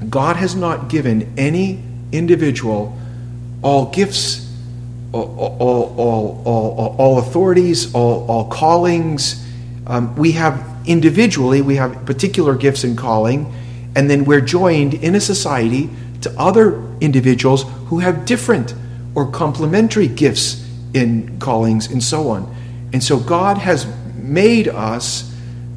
God 0.09 0.35
has 0.35 0.55
not 0.55 0.89
given 0.89 1.33
any 1.37 1.81
individual 2.11 2.95
all 3.63 3.91
gifts, 3.91 4.47
all, 5.11 5.37
all, 5.59 5.95
all, 5.97 6.41
all, 6.45 6.95
all 6.97 7.19
authorities, 7.19 7.93
all, 7.93 8.25
all 8.27 8.49
callings. 8.49 9.40
Um, 9.87 10.15
we 10.15 10.33
have 10.33 10.63
individually, 10.85 11.61
we 11.61 11.75
have 11.75 12.05
particular 12.05 12.55
gifts 12.55 12.83
and 12.83 12.97
calling, 12.97 13.51
and 13.95 14.09
then 14.09 14.25
we're 14.25 14.41
joined 14.41 14.93
in 14.95 15.15
a 15.15 15.21
society 15.21 15.89
to 16.21 16.33
other 16.39 16.81
individuals 17.01 17.65
who 17.87 17.99
have 17.99 18.25
different 18.25 18.73
or 19.15 19.29
complementary 19.29 20.07
gifts 20.07 20.67
in 20.93 21.39
callings 21.39 21.91
and 21.91 22.03
so 22.03 22.29
on. 22.29 22.55
And 22.93 23.03
so 23.03 23.19
God 23.19 23.57
has 23.57 23.87
made 24.15 24.67
us 24.67 25.33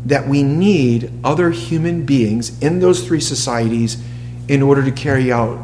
that 0.06 0.28
we 0.28 0.42
need 0.42 1.10
other 1.24 1.50
human 1.50 2.04
beings 2.04 2.58
in 2.62 2.80
those 2.80 3.06
three 3.06 3.20
societies 3.20 4.02
in 4.48 4.62
order 4.62 4.84
to 4.84 4.92
carry 4.92 5.32
out 5.32 5.58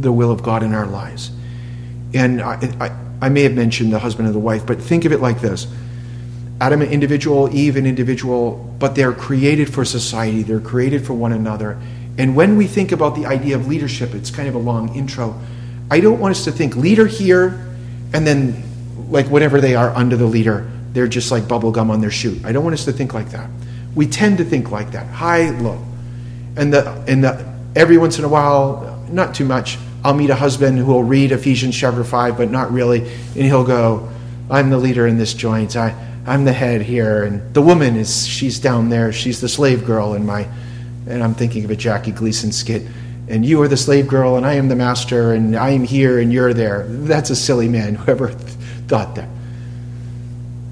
the 0.00 0.12
will 0.12 0.30
of 0.30 0.42
God 0.42 0.62
in 0.62 0.72
our 0.74 0.86
lives. 0.86 1.32
And 2.14 2.40
I, 2.40 2.54
I, 2.80 3.26
I 3.26 3.28
may 3.28 3.42
have 3.42 3.54
mentioned 3.54 3.92
the 3.92 3.98
husband 3.98 4.26
and 4.26 4.34
the 4.34 4.40
wife, 4.40 4.64
but 4.64 4.80
think 4.80 5.04
of 5.04 5.12
it 5.12 5.20
like 5.20 5.40
this 5.40 5.66
Adam 6.60 6.82
an 6.82 6.88
individual, 6.88 7.54
Eve 7.54 7.76
an 7.76 7.86
individual, 7.86 8.74
but 8.78 8.94
they're 8.94 9.12
created 9.12 9.72
for 9.72 9.84
society, 9.84 10.42
they're 10.42 10.60
created 10.60 11.04
for 11.04 11.14
one 11.14 11.32
another. 11.32 11.78
And 12.16 12.36
when 12.36 12.56
we 12.56 12.66
think 12.66 12.92
about 12.92 13.16
the 13.16 13.26
idea 13.26 13.56
of 13.56 13.66
leadership, 13.66 14.14
it's 14.14 14.30
kind 14.30 14.48
of 14.48 14.54
a 14.54 14.58
long 14.58 14.94
intro. 14.94 15.38
I 15.90 16.00
don't 16.00 16.20
want 16.20 16.36
us 16.36 16.44
to 16.44 16.52
think 16.52 16.76
leader 16.76 17.06
here 17.06 17.66
and 18.12 18.26
then 18.26 18.62
like 19.10 19.26
whatever 19.26 19.60
they 19.60 19.74
are 19.74 19.90
under 19.94 20.16
the 20.16 20.26
leader, 20.26 20.70
they're 20.92 21.08
just 21.08 21.30
like 21.30 21.48
bubble 21.48 21.72
gum 21.72 21.90
on 21.90 22.00
their 22.00 22.10
shoe. 22.10 22.40
I 22.44 22.52
don't 22.52 22.62
want 22.62 22.74
us 22.74 22.84
to 22.84 22.92
think 22.92 23.12
like 23.14 23.30
that. 23.30 23.50
We 23.94 24.06
tend 24.06 24.38
to 24.38 24.44
think 24.44 24.70
like 24.70 24.92
that, 24.92 25.06
high, 25.08 25.50
low. 25.50 25.84
And 26.56 26.72
the 26.72 26.90
and 27.08 27.24
the 27.24 27.52
every 27.74 27.98
once 27.98 28.18
in 28.18 28.24
a 28.24 28.28
while, 28.28 29.04
not 29.10 29.34
too 29.34 29.44
much, 29.44 29.78
I'll 30.04 30.14
meet 30.14 30.30
a 30.30 30.34
husband 30.36 30.78
who 30.78 30.86
will 30.86 31.02
read 31.02 31.32
Ephesians 31.32 31.76
chapter 31.76 32.04
5, 32.04 32.36
but 32.36 32.50
not 32.50 32.72
really, 32.72 33.00
and 33.00 33.42
he'll 33.42 33.64
go, 33.64 34.08
I'm 34.50 34.70
the 34.70 34.78
leader 34.78 35.06
in 35.06 35.18
this 35.18 35.34
joint. 35.34 35.76
I 35.76 35.90
I'm 36.26 36.44
the 36.44 36.52
head 36.52 36.80
here, 36.80 37.24
and 37.24 37.52
the 37.52 37.60
woman 37.60 37.96
is 37.96 38.26
she's 38.26 38.58
down 38.58 38.88
there. 38.88 39.12
She's 39.12 39.40
the 39.40 39.48
slave 39.48 39.84
girl 39.84 40.14
in 40.14 40.24
my, 40.24 40.48
and 41.06 41.22
I'm 41.22 41.34
thinking 41.34 41.64
of 41.64 41.70
a 41.70 41.76
Jackie 41.76 42.12
Gleason 42.12 42.50
skit. 42.50 42.82
And 43.28 43.44
you 43.44 43.60
are 43.62 43.68
the 43.68 43.76
slave 43.76 44.08
girl, 44.08 44.36
and 44.36 44.46
I 44.46 44.54
am 44.54 44.68
the 44.68 44.76
master, 44.76 45.32
and 45.32 45.56
I 45.56 45.70
am 45.70 45.84
here, 45.84 46.18
and 46.18 46.32
you're 46.32 46.54
there. 46.54 46.86
That's 46.88 47.30
a 47.30 47.36
silly 47.36 47.68
man, 47.68 47.94
whoever 47.94 48.28
thought 48.88 49.14
that. 49.16 49.28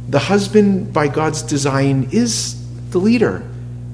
The 0.08 0.18
husband, 0.18 0.92
by 0.92 1.08
God's 1.08 1.42
design, 1.42 2.08
is 2.12 2.58
the 2.90 2.98
leader. 2.98 3.42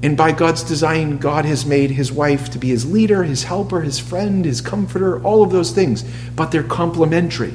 And 0.02 0.16
by 0.16 0.30
God's 0.30 0.62
design, 0.62 1.18
God 1.18 1.44
has 1.44 1.66
made 1.66 1.90
his 1.90 2.12
wife 2.12 2.50
to 2.50 2.58
be 2.58 2.68
his 2.68 2.88
leader, 2.88 3.24
his 3.24 3.44
helper, 3.44 3.80
his 3.80 3.98
friend, 3.98 4.44
his 4.44 4.60
comforter, 4.60 5.20
all 5.24 5.42
of 5.42 5.50
those 5.50 5.72
things. 5.72 6.04
But 6.36 6.52
they're 6.52 6.62
complementary. 6.62 7.54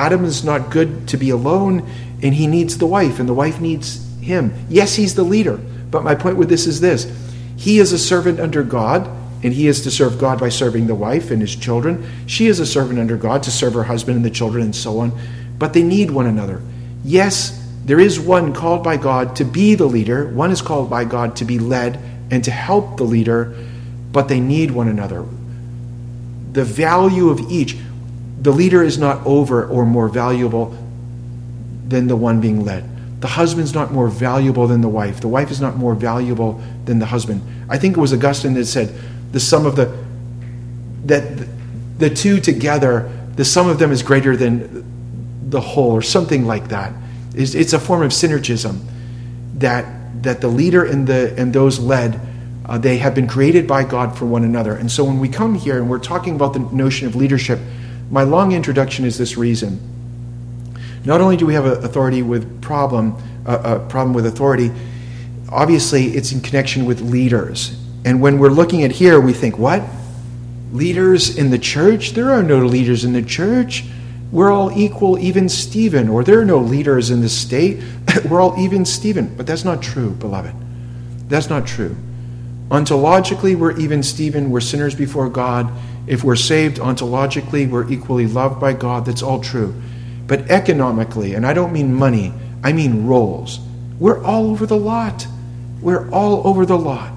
Adam 0.00 0.24
is 0.24 0.42
not 0.42 0.70
good 0.70 1.06
to 1.08 1.18
be 1.18 1.28
alone, 1.28 1.86
and 2.22 2.32
he 2.32 2.46
needs 2.46 2.78
the 2.78 2.86
wife, 2.86 3.20
and 3.20 3.28
the 3.28 3.34
wife 3.34 3.60
needs 3.60 4.02
him. 4.20 4.54
Yes, 4.70 4.94
he's 4.94 5.14
the 5.14 5.22
leader, 5.22 5.58
but 5.90 6.02
my 6.02 6.14
point 6.14 6.38
with 6.38 6.48
this 6.48 6.66
is 6.66 6.80
this 6.80 7.04
He 7.54 7.78
is 7.78 7.92
a 7.92 7.98
servant 7.98 8.40
under 8.40 8.62
God, 8.62 9.06
and 9.42 9.52
he 9.52 9.68
is 9.68 9.82
to 9.82 9.90
serve 9.90 10.18
God 10.18 10.40
by 10.40 10.48
serving 10.48 10.86
the 10.86 10.94
wife 10.94 11.30
and 11.30 11.42
his 11.42 11.54
children. 11.54 12.10
She 12.26 12.46
is 12.46 12.60
a 12.60 12.66
servant 12.66 12.98
under 12.98 13.18
God 13.18 13.42
to 13.42 13.50
serve 13.50 13.74
her 13.74 13.84
husband 13.84 14.16
and 14.16 14.24
the 14.24 14.30
children, 14.30 14.64
and 14.64 14.74
so 14.74 15.00
on. 15.00 15.12
But 15.58 15.74
they 15.74 15.82
need 15.82 16.10
one 16.10 16.26
another. 16.26 16.62
Yes, 17.04 17.62
there 17.84 18.00
is 18.00 18.18
one 18.18 18.54
called 18.54 18.82
by 18.82 18.96
God 18.96 19.36
to 19.36 19.44
be 19.44 19.74
the 19.74 19.84
leader, 19.84 20.28
one 20.28 20.50
is 20.50 20.62
called 20.62 20.88
by 20.88 21.04
God 21.04 21.36
to 21.36 21.44
be 21.44 21.58
led 21.58 22.00
and 22.30 22.42
to 22.44 22.50
help 22.50 22.96
the 22.96 23.04
leader, 23.04 23.54
but 24.12 24.28
they 24.28 24.40
need 24.40 24.70
one 24.70 24.88
another. 24.88 25.26
The 26.52 26.64
value 26.64 27.28
of 27.28 27.50
each, 27.50 27.76
the 28.40 28.50
leader 28.50 28.82
is 28.82 28.98
not 28.98 29.24
over 29.26 29.66
or 29.66 29.84
more 29.84 30.08
valuable 30.08 30.76
than 31.86 32.06
the 32.06 32.16
one 32.16 32.40
being 32.40 32.64
led. 32.64 32.84
The 33.20 33.28
husband's 33.28 33.74
not 33.74 33.92
more 33.92 34.08
valuable 34.08 34.66
than 34.66 34.80
the 34.80 34.88
wife. 34.88 35.20
The 35.20 35.28
wife 35.28 35.50
is 35.50 35.60
not 35.60 35.76
more 35.76 35.94
valuable 35.94 36.62
than 36.86 36.98
the 36.98 37.06
husband. 37.06 37.42
I 37.68 37.76
think 37.76 37.96
it 37.96 38.00
was 38.00 38.12
Augustine 38.12 38.54
that 38.54 38.64
said 38.64 38.94
the 39.32 39.40
sum 39.40 39.66
of 39.66 39.76
the 39.76 39.94
that 41.04 41.48
the 41.98 42.08
two 42.08 42.40
together, 42.40 43.10
the 43.36 43.44
sum 43.44 43.68
of 43.68 43.78
them 43.78 43.92
is 43.92 44.02
greater 44.02 44.36
than 44.36 44.84
the 45.50 45.60
whole, 45.60 45.92
or 45.92 46.02
something 46.02 46.46
like 46.46 46.68
that. 46.68 46.92
It's, 47.34 47.54
it's 47.54 47.72
a 47.72 47.78
form 47.78 48.02
of 48.02 48.12
synergism 48.12 48.80
that 49.56 50.22
that 50.22 50.40
the 50.40 50.48
leader 50.48 50.84
and 50.84 51.06
the 51.06 51.34
and 51.36 51.52
those 51.52 51.78
led 51.78 52.20
uh, 52.66 52.78
they 52.78 52.98
have 52.98 53.14
been 53.14 53.26
created 53.26 53.66
by 53.66 53.84
God 53.84 54.16
for 54.16 54.26
one 54.26 54.44
another. 54.44 54.74
And 54.74 54.90
so 54.90 55.02
when 55.04 55.18
we 55.18 55.28
come 55.28 55.56
here 55.56 55.76
and 55.76 55.90
we're 55.90 55.98
talking 55.98 56.36
about 56.36 56.52
the 56.52 56.60
notion 56.60 57.08
of 57.08 57.16
leadership, 57.16 57.58
my 58.10 58.24
long 58.24 58.52
introduction 58.52 59.04
is 59.04 59.16
this 59.16 59.36
reason. 59.36 59.80
Not 61.04 61.20
only 61.20 61.36
do 61.36 61.46
we 61.46 61.54
have 61.54 61.64
an 61.64 61.84
authority 61.84 62.22
with 62.22 62.60
problem, 62.60 63.16
a 63.46 63.78
problem 63.78 64.12
with 64.12 64.26
authority, 64.26 64.70
obviously 65.48 66.08
it's 66.08 66.32
in 66.32 66.40
connection 66.40 66.84
with 66.84 67.00
leaders. 67.00 67.76
And 68.04 68.20
when 68.20 68.38
we're 68.38 68.50
looking 68.50 68.82
at 68.82 68.92
here, 68.92 69.20
we 69.20 69.32
think, 69.32 69.58
what? 69.58 69.82
Leaders 70.72 71.36
in 71.36 71.50
the 71.50 71.58
church? 71.58 72.10
There 72.10 72.30
are 72.30 72.42
no 72.42 72.58
leaders 72.58 73.04
in 73.04 73.12
the 73.12 73.22
church. 73.22 73.84
We're 74.32 74.52
all 74.52 74.76
equal, 74.76 75.18
even 75.18 75.48
Stephen. 75.48 76.08
Or 76.08 76.22
there 76.22 76.40
are 76.40 76.44
no 76.44 76.58
leaders 76.58 77.10
in 77.10 77.20
the 77.20 77.28
state. 77.28 77.82
we're 78.28 78.40
all 78.40 78.58
even 78.58 78.84
Stephen. 78.84 79.34
But 79.36 79.46
that's 79.46 79.64
not 79.64 79.82
true, 79.82 80.10
beloved. 80.10 80.54
That's 81.28 81.48
not 81.48 81.66
true. 81.66 81.96
Ontologically, 82.70 83.56
we're 83.56 83.76
even 83.78 84.02
Stephen. 84.02 84.50
We're 84.50 84.60
sinners 84.60 84.94
before 84.94 85.28
God. 85.28 85.70
If 86.06 86.24
we're 86.24 86.36
saved 86.36 86.78
ontologically, 86.78 87.68
we're 87.68 87.90
equally 87.90 88.26
loved 88.26 88.60
by 88.60 88.72
God. 88.72 89.06
That's 89.06 89.22
all 89.22 89.40
true. 89.40 89.74
But 90.26 90.50
economically, 90.50 91.34
and 91.34 91.46
I 91.46 91.52
don't 91.52 91.72
mean 91.72 91.94
money, 91.94 92.32
I 92.62 92.72
mean 92.72 93.06
roles. 93.06 93.60
We're 93.98 94.22
all 94.24 94.50
over 94.50 94.66
the 94.66 94.76
lot. 94.76 95.26
We're 95.80 96.10
all 96.10 96.46
over 96.46 96.64
the 96.64 96.78
lot. 96.78 97.12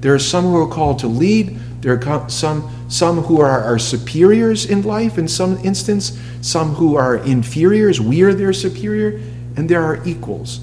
There 0.00 0.14
are 0.14 0.18
some 0.18 0.44
who 0.44 0.56
are 0.62 0.68
called 0.68 0.98
to 1.00 1.06
lead. 1.06 1.58
There 1.80 1.98
are 1.98 2.28
some, 2.28 2.70
some 2.88 3.22
who 3.22 3.40
are 3.40 3.62
our 3.62 3.78
superiors 3.78 4.66
in 4.66 4.82
life 4.82 5.18
in 5.18 5.28
some 5.28 5.58
instance, 5.58 6.18
some 6.40 6.74
who 6.74 6.96
are 6.96 7.16
inferiors. 7.16 8.00
We 8.00 8.22
are 8.22 8.32
their 8.32 8.52
superior, 8.52 9.20
and 9.56 9.68
there 9.68 9.82
are 9.82 10.06
equals. 10.06 10.60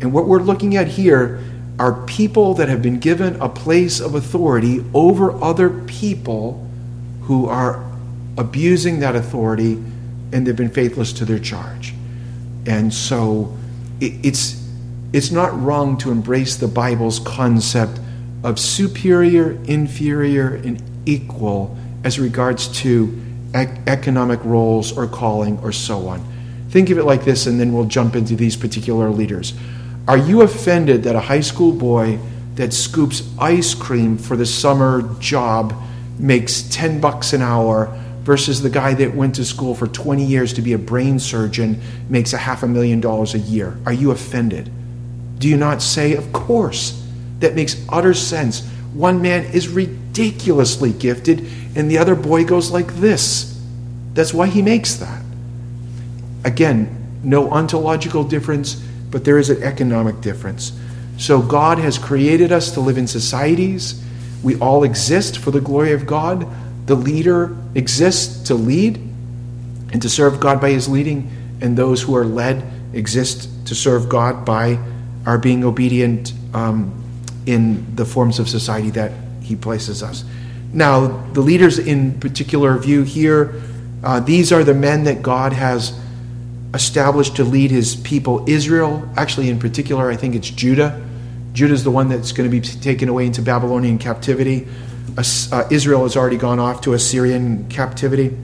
And 0.00 0.12
what 0.12 0.26
we're 0.26 0.40
looking 0.42 0.76
at 0.76 0.88
here 0.88 1.42
are 1.78 2.04
people 2.06 2.54
that 2.54 2.68
have 2.68 2.82
been 2.82 3.00
given 3.00 3.40
a 3.40 3.48
place 3.48 4.00
of 4.00 4.14
authority 4.14 4.84
over 4.94 5.32
other 5.42 5.70
people 5.86 6.63
who 7.24 7.46
are 7.46 7.84
abusing 8.36 9.00
that 9.00 9.16
authority 9.16 9.82
and 10.32 10.46
they've 10.46 10.56
been 10.56 10.70
faithless 10.70 11.12
to 11.14 11.24
their 11.24 11.38
charge. 11.38 11.94
And 12.66 12.92
so 12.92 13.56
it's, 14.00 14.66
it's 15.12 15.30
not 15.30 15.58
wrong 15.60 15.96
to 15.98 16.10
embrace 16.10 16.56
the 16.56 16.68
Bible's 16.68 17.18
concept 17.20 18.00
of 18.42 18.58
superior, 18.58 19.52
inferior, 19.64 20.56
and 20.56 20.82
equal 21.06 21.76
as 22.02 22.18
regards 22.18 22.68
to 22.80 23.20
ec- 23.54 23.78
economic 23.86 24.44
roles 24.44 24.96
or 24.96 25.06
calling 25.06 25.58
or 25.60 25.72
so 25.72 26.08
on. 26.08 26.22
Think 26.70 26.90
of 26.90 26.98
it 26.98 27.04
like 27.04 27.24
this, 27.24 27.46
and 27.46 27.60
then 27.60 27.72
we'll 27.72 27.84
jump 27.84 28.16
into 28.16 28.34
these 28.34 28.56
particular 28.56 29.08
leaders. 29.10 29.54
Are 30.08 30.18
you 30.18 30.42
offended 30.42 31.04
that 31.04 31.14
a 31.14 31.20
high 31.20 31.40
school 31.40 31.72
boy 31.72 32.18
that 32.56 32.72
scoops 32.72 33.22
ice 33.38 33.74
cream 33.74 34.18
for 34.18 34.36
the 34.36 34.46
summer 34.46 35.02
job 35.20 35.74
makes 36.18 36.62
10 36.70 37.00
bucks 37.00 37.32
an 37.32 37.42
hour 37.42 37.86
versus 38.22 38.62
the 38.62 38.70
guy 38.70 38.94
that 38.94 39.14
went 39.14 39.34
to 39.34 39.44
school 39.44 39.74
for 39.74 39.86
20 39.86 40.24
years 40.24 40.52
to 40.54 40.62
be 40.62 40.72
a 40.72 40.78
brain 40.78 41.18
surgeon 41.18 41.80
makes 42.08 42.32
a 42.32 42.38
half 42.38 42.62
a 42.62 42.68
million 42.68 43.00
dollars 43.00 43.34
a 43.34 43.38
year? 43.38 43.76
Are 43.84 43.92
you 43.92 44.10
offended? 44.10 44.70
Do 45.38 45.48
you 45.48 45.56
not 45.56 45.82
say, 45.82 46.14
Of 46.14 46.32
course? 46.32 47.02
That 47.40 47.54
makes 47.54 47.84
utter 47.88 48.14
sense. 48.14 48.66
One 48.94 49.20
man 49.20 49.44
is 49.46 49.68
ridiculously 49.68 50.92
gifted, 50.92 51.46
and 51.74 51.90
the 51.90 51.98
other 51.98 52.14
boy 52.14 52.44
goes 52.44 52.70
like 52.70 52.94
this. 52.94 53.60
That's 54.14 54.32
why 54.32 54.46
he 54.46 54.62
makes 54.62 54.94
that. 54.94 55.22
Again, 56.44 57.20
no 57.22 57.50
ontological 57.50 58.24
difference, 58.24 58.74
but 59.10 59.24
there 59.24 59.38
is 59.38 59.50
an 59.50 59.62
economic 59.62 60.20
difference. 60.20 60.72
So 61.16 61.42
God 61.42 61.78
has 61.78 61.98
created 61.98 62.52
us 62.52 62.72
to 62.72 62.80
live 62.80 62.98
in 62.98 63.06
societies. 63.06 64.02
We 64.44 64.56
all 64.60 64.84
exist 64.84 65.38
for 65.38 65.50
the 65.50 65.60
glory 65.60 65.92
of 65.92 66.06
God. 66.06 66.46
The 66.86 66.94
leader 66.94 67.56
exists 67.74 68.46
to 68.48 68.54
lead 68.54 68.98
and 69.92 70.02
to 70.02 70.08
serve 70.08 70.38
God 70.38 70.60
by 70.60 70.70
his 70.70 70.88
leading, 70.88 71.30
and 71.60 71.76
those 71.76 72.02
who 72.02 72.14
are 72.14 72.24
led 72.24 72.62
exist 72.92 73.66
to 73.66 73.74
serve 73.74 74.08
God 74.08 74.44
by 74.44 74.78
our 75.24 75.38
being 75.38 75.64
obedient 75.64 76.34
um, 76.52 77.02
in 77.46 77.96
the 77.96 78.04
forms 78.04 78.38
of 78.38 78.48
society 78.48 78.90
that 78.90 79.12
he 79.40 79.56
places 79.56 80.02
us. 80.02 80.24
Now, 80.72 81.06
the 81.32 81.40
leaders 81.40 81.78
in 81.78 82.18
particular 82.20 82.76
view 82.76 83.02
here, 83.02 83.62
uh, 84.02 84.20
these 84.20 84.52
are 84.52 84.64
the 84.64 84.74
men 84.74 85.04
that 85.04 85.22
God 85.22 85.52
has 85.52 85.98
established 86.74 87.36
to 87.36 87.44
lead 87.44 87.70
his 87.70 87.94
people 87.94 88.44
Israel. 88.48 89.08
Actually, 89.16 89.48
in 89.48 89.58
particular, 89.58 90.10
I 90.10 90.16
think 90.16 90.34
it's 90.34 90.50
Judah. 90.50 91.00
Judah 91.54 91.72
is 91.72 91.84
the 91.84 91.90
one 91.90 92.08
that's 92.08 92.32
going 92.32 92.50
to 92.50 92.60
be 92.60 92.60
taken 92.60 93.08
away 93.08 93.24
into 93.24 93.40
Babylonian 93.40 93.98
captivity 93.98 94.68
uh, 95.16 95.68
Israel 95.70 96.02
has 96.02 96.16
already 96.16 96.36
gone 96.36 96.58
off 96.58 96.80
to 96.82 96.94
Assyrian 96.94 97.68
captivity. 97.68 98.36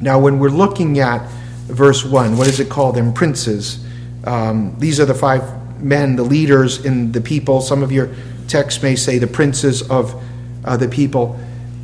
Now, 0.00 0.18
when 0.18 0.38
we're 0.38 0.50
looking 0.50 0.98
at 0.98 1.26
verse 1.66 2.04
1, 2.04 2.36
what 2.36 2.46
does 2.46 2.60
it 2.60 2.68
call 2.68 2.92
them? 2.92 3.14
Princes. 3.14 3.84
Um, 4.24 4.76
these 4.78 5.00
are 5.00 5.06
the 5.06 5.14
five 5.14 5.82
men, 5.82 6.16
the 6.16 6.22
leaders 6.22 6.84
in 6.84 7.12
the 7.12 7.20
people. 7.20 7.60
Some 7.60 7.82
of 7.82 7.92
your 7.92 8.10
texts 8.48 8.82
may 8.82 8.96
say 8.96 9.18
the 9.18 9.26
princes 9.26 9.88
of 9.88 10.22
uh, 10.64 10.76
the 10.76 10.88
people. 10.88 11.38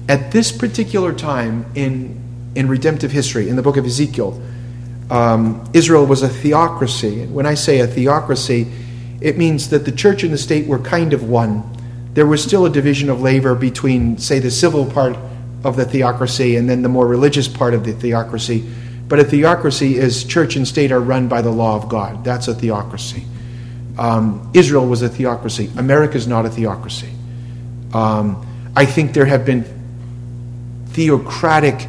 At 0.09 0.33
this 0.33 0.53
particular 0.53 1.13
time 1.13 1.65
in, 1.75 2.21
in 2.55 2.69
redemptive 2.69 3.13
history, 3.13 3.49
in 3.49 3.57
the 3.57 3.63
book 3.63 3.77
of 3.77 3.87
Ezekiel, 3.87 4.41
um, 5.11 5.69
Israel 5.73 6.05
was 6.07 6.23
a 6.23 6.29
theocracy. 6.29 7.27
When 7.27 7.47
I 7.47 7.55
say 7.55 7.81
a 7.81 7.87
theocracy, 7.87 8.71
it 9.21 9.37
means 9.37 9.69
that 9.71 9.85
the 9.85 9.93
church 9.93 10.23
and 10.23 10.33
the 10.33 10.39
state 10.39 10.67
were 10.67 10.79
kind 10.79 11.13
of 11.13 11.29
one. 11.29 11.63
There 12.15 12.27
was 12.27 12.43
still 12.43 12.67
a 12.67 12.71
division 12.71 13.11
of 13.11 13.21
labor 13.21 13.55
between, 13.55 14.19
say, 14.19 14.39
the 14.39 14.51
civil 14.51 14.87
part 14.87 15.17
of 15.63 15.77
the 15.77 15.85
theocracy 15.85 16.57
and 16.57 16.69
then 16.69 16.83
the 16.83 16.89
more 16.89 17.07
religious 17.07 17.47
part 17.47 17.75
of 17.75 17.85
the 17.85 17.93
theocracy. 17.93 18.69
But 19.09 19.21
a 19.21 19.25
theocracy 19.25 19.97
is 19.97 20.25
church 20.25 20.57
and 20.57 20.67
state 20.67 20.93
are 20.93 21.01
run 21.01 21.29
by 21.29 21.43
the 21.43 21.51
law 21.51 21.77
of 21.77 21.89
God. 21.89 22.25
That's 22.25 22.49
a 22.49 22.55
theocracy. 22.55 23.25
Um, 23.99 24.51
Israel 24.55 24.87
was 24.87 25.03
a 25.03 25.09
theocracy. 25.09 25.71
America 25.77 26.17
is 26.17 26.27
not 26.27 26.47
a 26.47 26.51
theocracy. 26.51 27.11
Um, 27.93 28.47
I 28.75 28.87
think 28.87 29.13
there 29.13 29.27
have 29.27 29.45
been 29.45 29.65
theocratic, 30.91 31.89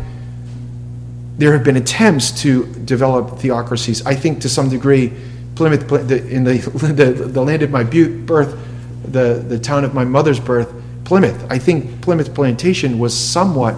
there 1.37 1.53
have 1.53 1.63
been 1.63 1.77
attempts 1.77 2.41
to 2.41 2.65
develop 2.65 3.39
theocracies. 3.39 4.05
I 4.05 4.15
think 4.15 4.41
to 4.41 4.49
some 4.49 4.69
degree, 4.69 5.13
Plymouth, 5.55 6.11
in 6.11 6.43
the, 6.43 6.53
the, 6.95 7.11
the 7.27 7.41
land 7.41 7.61
of 7.61 7.71
my 7.71 7.83
birth, 7.83 8.57
the, 9.05 9.43
the 9.47 9.59
town 9.59 9.83
of 9.83 9.93
my 9.93 10.05
mother's 10.05 10.39
birth, 10.39 10.73
Plymouth. 11.03 11.45
I 11.51 11.57
think 11.57 12.01
Plymouth 12.01 12.33
Plantation 12.33 12.99
was 12.99 13.17
somewhat 13.17 13.75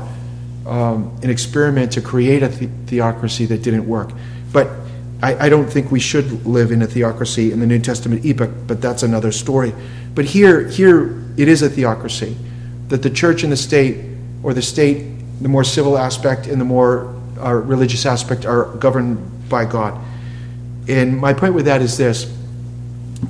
um, 0.65 1.17
an 1.23 1.29
experiment 1.29 1.91
to 1.93 2.01
create 2.01 2.43
a 2.43 2.47
the- 2.47 2.69
theocracy 2.87 3.45
that 3.47 3.63
didn't 3.63 3.87
work. 3.87 4.11
But 4.51 4.69
I, 5.21 5.45
I, 5.45 5.49
don't 5.49 5.67
think 5.67 5.91
we 5.91 5.99
should 5.99 6.45
live 6.45 6.71
in 6.71 6.81
a 6.81 6.87
theocracy 6.87 7.51
in 7.51 7.59
the 7.59 7.65
New 7.65 7.79
Testament 7.79 8.23
epoch, 8.25 8.51
but 8.67 8.81
that's 8.81 9.03
another 9.03 9.31
story. 9.31 9.73
But 10.15 10.25
here, 10.25 10.67
here 10.67 11.23
it 11.37 11.47
is 11.47 11.61
a 11.61 11.69
theocracy 11.69 12.37
that 12.89 13.01
the 13.01 13.09
church 13.09 13.43
and 13.43 13.51
the 13.51 13.57
state, 13.57 14.05
or 14.43 14.53
the 14.53 14.61
state, 14.61 15.05
the 15.41 15.49
more 15.49 15.63
civil 15.63 15.97
aspect 15.97 16.47
and 16.47 16.61
the 16.61 16.65
more 16.65 17.15
uh, 17.41 17.53
religious 17.53 18.05
aspect, 18.05 18.45
are 18.45 18.65
governed 18.75 19.49
by 19.49 19.65
God. 19.65 19.99
And 20.87 21.17
my 21.17 21.33
point 21.33 21.53
with 21.53 21.65
that 21.65 21.81
is 21.81 21.97
this. 21.97 22.31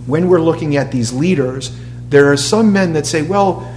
When 0.05 0.27
we're 0.27 0.41
looking 0.41 0.75
at 0.75 0.91
these 0.91 1.13
leaders, 1.13 1.75
there 2.09 2.31
are 2.31 2.37
some 2.37 2.73
men 2.73 2.93
that 2.93 3.05
say, 3.05 3.21
well, 3.21 3.69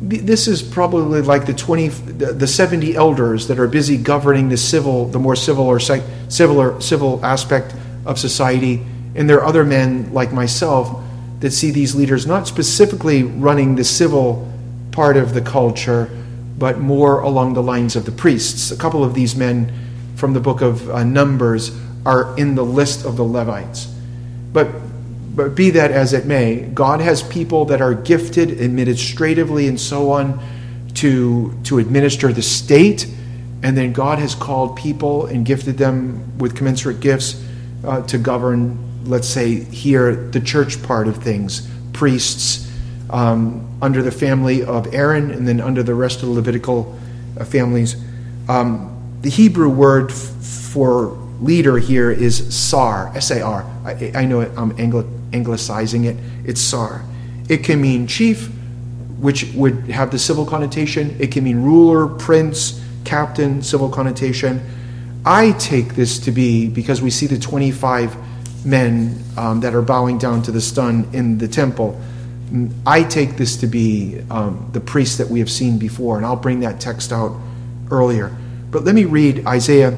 this 0.00 0.46
is 0.46 0.62
probably 0.62 1.22
like 1.22 1.46
the 1.46 1.54
20 1.54 1.88
the 1.88 2.46
70 2.46 2.94
elders 2.94 3.48
that 3.48 3.58
are 3.58 3.66
busy 3.66 3.96
governing 3.96 4.50
the 4.50 4.56
civil 4.56 5.06
the 5.06 5.18
more 5.18 5.34
civil 5.34 5.64
or 5.64 5.80
civil 5.80 6.60
or 6.60 6.80
civil 6.80 7.24
aspect 7.24 7.74
of 8.04 8.18
society. 8.18 8.84
And 9.14 9.28
there 9.28 9.38
are 9.38 9.46
other 9.46 9.64
men 9.64 10.12
like 10.12 10.32
myself 10.32 11.02
that 11.40 11.50
see 11.50 11.70
these 11.70 11.94
leaders 11.94 12.26
not 12.26 12.46
specifically 12.46 13.22
running 13.22 13.76
the 13.76 13.84
civil 13.84 14.50
part 14.92 15.16
of 15.16 15.32
the 15.32 15.40
culture 15.40 16.10
but 16.58 16.78
more 16.78 17.20
along 17.20 17.54
the 17.54 17.62
lines 17.62 17.96
of 17.96 18.04
the 18.06 18.12
priests. 18.12 18.70
A 18.70 18.76
couple 18.76 19.04
of 19.04 19.14
these 19.14 19.36
men 19.36 19.72
from 20.16 20.32
the 20.32 20.40
book 20.40 20.62
of 20.62 20.88
uh, 20.90 21.04
numbers 21.04 21.70
are 22.06 22.36
in 22.38 22.54
the 22.54 22.64
list 22.64 23.04
of 23.04 23.16
the 23.16 23.24
levites 23.24 23.88
but 24.52 24.68
but 25.36 25.54
be 25.54 25.68
that 25.70 25.90
as 25.90 26.14
it 26.14 26.24
may, 26.24 26.62
God 26.62 27.00
has 27.00 27.22
people 27.22 27.66
that 27.66 27.82
are 27.82 27.92
gifted 27.92 28.58
administratively 28.58 29.68
and 29.68 29.78
so 29.78 30.10
on 30.12 30.40
to, 30.94 31.54
to 31.64 31.78
administer 31.78 32.32
the 32.32 32.40
state. 32.40 33.06
And 33.62 33.76
then 33.76 33.92
God 33.92 34.18
has 34.18 34.34
called 34.34 34.76
people 34.76 35.26
and 35.26 35.44
gifted 35.44 35.76
them 35.76 36.38
with 36.38 36.56
commensurate 36.56 37.00
gifts 37.00 37.44
uh, 37.84 38.00
to 38.06 38.16
govern, 38.16 39.04
let's 39.04 39.28
say, 39.28 39.62
here, 39.64 40.16
the 40.30 40.40
church 40.40 40.82
part 40.82 41.06
of 41.06 41.18
things, 41.18 41.68
priests 41.92 42.72
um, 43.10 43.68
under 43.82 44.02
the 44.02 44.10
family 44.10 44.64
of 44.64 44.94
Aaron 44.94 45.30
and 45.30 45.46
then 45.46 45.60
under 45.60 45.82
the 45.82 45.94
rest 45.94 46.22
of 46.22 46.28
the 46.28 46.34
Levitical 46.34 46.98
uh, 47.38 47.44
families. 47.44 47.94
Um, 48.48 49.18
the 49.20 49.30
Hebrew 49.30 49.68
word 49.68 50.10
f- 50.10 50.16
for 50.16 51.08
leader 51.40 51.78
here 51.78 52.10
is 52.10 52.54
sar, 52.54 53.12
S 53.14 53.30
A 53.30 53.42
R. 53.42 53.64
I, 53.84 54.12
I 54.14 54.24
know 54.24 54.40
it, 54.40 54.52
I'm 54.56 54.72
anglicizing 55.32 56.04
it, 56.04 56.16
it's 56.44 56.60
sar. 56.60 57.04
It 57.48 57.64
can 57.64 57.80
mean 57.80 58.06
chief, 58.06 58.48
which 59.18 59.52
would 59.54 59.90
have 59.90 60.10
the 60.10 60.18
civil 60.18 60.44
connotation. 60.44 61.16
It 61.18 61.32
can 61.32 61.44
mean 61.44 61.62
ruler, 61.62 62.06
prince, 62.06 62.82
captain, 63.04 63.62
civil 63.62 63.88
connotation. 63.88 64.60
I 65.24 65.52
take 65.52 65.94
this 65.94 66.18
to 66.20 66.30
be 66.30 66.68
because 66.68 67.02
we 67.02 67.10
see 67.10 67.26
the 67.26 67.38
25 67.38 68.16
men 68.66 69.18
um, 69.36 69.60
that 69.60 69.74
are 69.74 69.82
bowing 69.82 70.18
down 70.18 70.42
to 70.42 70.52
the 70.52 70.60
stone 70.60 71.08
in 71.12 71.38
the 71.38 71.48
temple. 71.48 72.00
I 72.86 73.02
take 73.02 73.36
this 73.36 73.56
to 73.58 73.66
be 73.66 74.20
um, 74.30 74.70
the 74.72 74.80
priests 74.80 75.18
that 75.18 75.28
we 75.28 75.40
have 75.40 75.50
seen 75.50 75.78
before, 75.78 76.16
and 76.16 76.24
I'll 76.24 76.36
bring 76.36 76.60
that 76.60 76.80
text 76.80 77.12
out 77.12 77.36
earlier. 77.90 78.36
But 78.70 78.84
let 78.84 78.94
me 78.94 79.04
read 79.04 79.46
Isaiah 79.46 79.96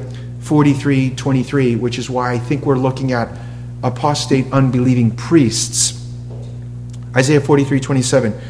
43 0.48 1.10
23, 1.10 1.76
which 1.76 1.98
is 1.98 2.08
why 2.08 2.32
I 2.32 2.38
think 2.38 2.64
we're 2.64 2.78
looking 2.78 3.12
at 3.12 3.28
apostate, 3.82 4.50
unbelieving 4.50 5.10
priests. 5.10 6.10
Isaiah 7.14 7.42
43 7.42 7.78
27. 7.78 8.40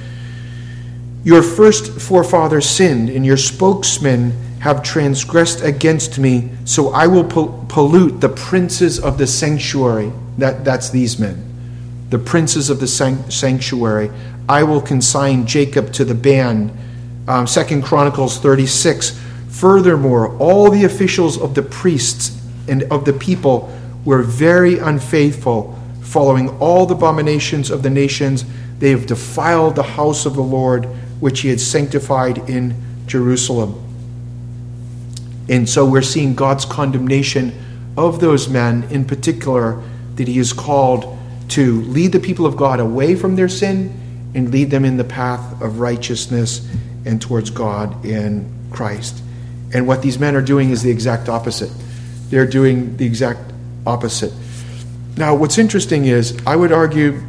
Your 1.25 1.43
first 1.43 2.01
forefathers 2.01 2.67
sinned, 2.67 3.11
and 3.11 3.27
your 3.27 3.37
spokesmen 3.37 4.31
have 4.61 4.85
transgressed 4.85 5.61
against 5.63 6.21
me, 6.21 6.51
so 6.65 6.91
I 6.91 7.09
will 7.09 7.25
pollute 7.25 8.21
the 8.21 8.29
princes 8.29 9.01
of 9.01 9.19
the 9.19 9.27
sanctuary. 9.27 10.13
That, 10.39 10.65
that's 10.65 10.91
these 10.91 11.19
men. 11.19 11.45
The 12.11 12.19
princes 12.21 12.71
of 12.71 12.79
the 12.79 12.87
sanctuary. 12.87 14.13
I 14.49 14.63
will 14.63 14.81
consign 14.81 15.47
Jacob 15.47 15.93
to 15.95 16.05
the 16.05 16.15
ban. 16.15 16.77
Um, 17.27 17.49
Second 17.49 17.83
Chronicles 17.83 18.39
36 18.39 19.21
Furthermore, 19.59 20.37
all 20.39 20.71
the 20.71 20.85
officials 20.85 21.37
of 21.37 21.57
the 21.57 21.63
priests 21.63 22.41
and 22.69 22.85
of 22.85 23.05
the 23.05 23.13
people 23.13 23.77
were 24.05 24.23
very 24.23 24.79
unfaithful, 24.79 25.77
following 26.01 26.49
all 26.61 26.87
the 26.87 26.95
abominations 26.95 27.69
of 27.69 27.83
the 27.83 27.91
nations. 27.91 28.45
They 28.79 28.91
have 28.91 29.07
defiled 29.07 29.75
the 29.75 29.83
house 29.83 30.27
of 30.27 30.35
the 30.35 30.45
Lord, 30.45 30.85
which 31.19 31.41
he 31.41 31.49
had 31.49 31.59
sanctified 31.59 32.49
in 32.49 32.81
Jerusalem. 33.09 33.75
And 35.49 35.69
so 35.69 35.85
we're 35.85 36.03
seeing 36.03 36.37
God's 36.37 36.65
condemnation 36.65 37.53
of 37.97 38.21
those 38.21 38.49
men, 38.49 38.85
in 38.91 39.07
particular, 39.07 39.83
that 40.15 40.29
he 40.29 40.39
is 40.39 40.53
called 40.53 41.19
to 41.49 41.83
lead 41.83 42.13
the 42.13 42.21
people 42.21 42.47
of 42.47 42.57
God 42.57 42.79
away 42.79 43.17
from 43.17 43.35
their 43.35 43.49
sin 43.49 44.31
and 44.37 44.53
lead 44.53 44.71
them 44.71 44.85
in 44.85 44.99
the 44.99 45.05
path 45.05 45.61
of 45.61 45.81
righteousness 45.81 46.65
and 47.05 47.21
towards 47.21 47.51
God 47.51 48.05
in 48.05 48.49
Christ. 48.71 49.25
And 49.73 49.87
what 49.87 50.03
these 50.03 50.19
men 50.19 50.35
are 50.35 50.43
doing 50.43 50.71
is 50.71 50.83
the 50.83 50.91
exact 50.91 51.29
opposite. 51.29 51.71
They're 52.31 52.47
doing 52.47 52.97
the 52.97 53.07
exact 53.07 53.41
opposite. 53.87 54.33
Now, 55.17 55.35
what's 55.35 55.59
interesting 55.59 56.07
is, 56.07 56.39
I 56.47 56.57
would 56.57 56.73
argue 56.73 57.21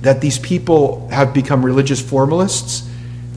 that 0.00 0.20
these 0.20 0.38
people 0.38 1.08
have 1.08 1.32
become 1.32 1.64
religious 1.64 2.00
formalists. 2.00 2.88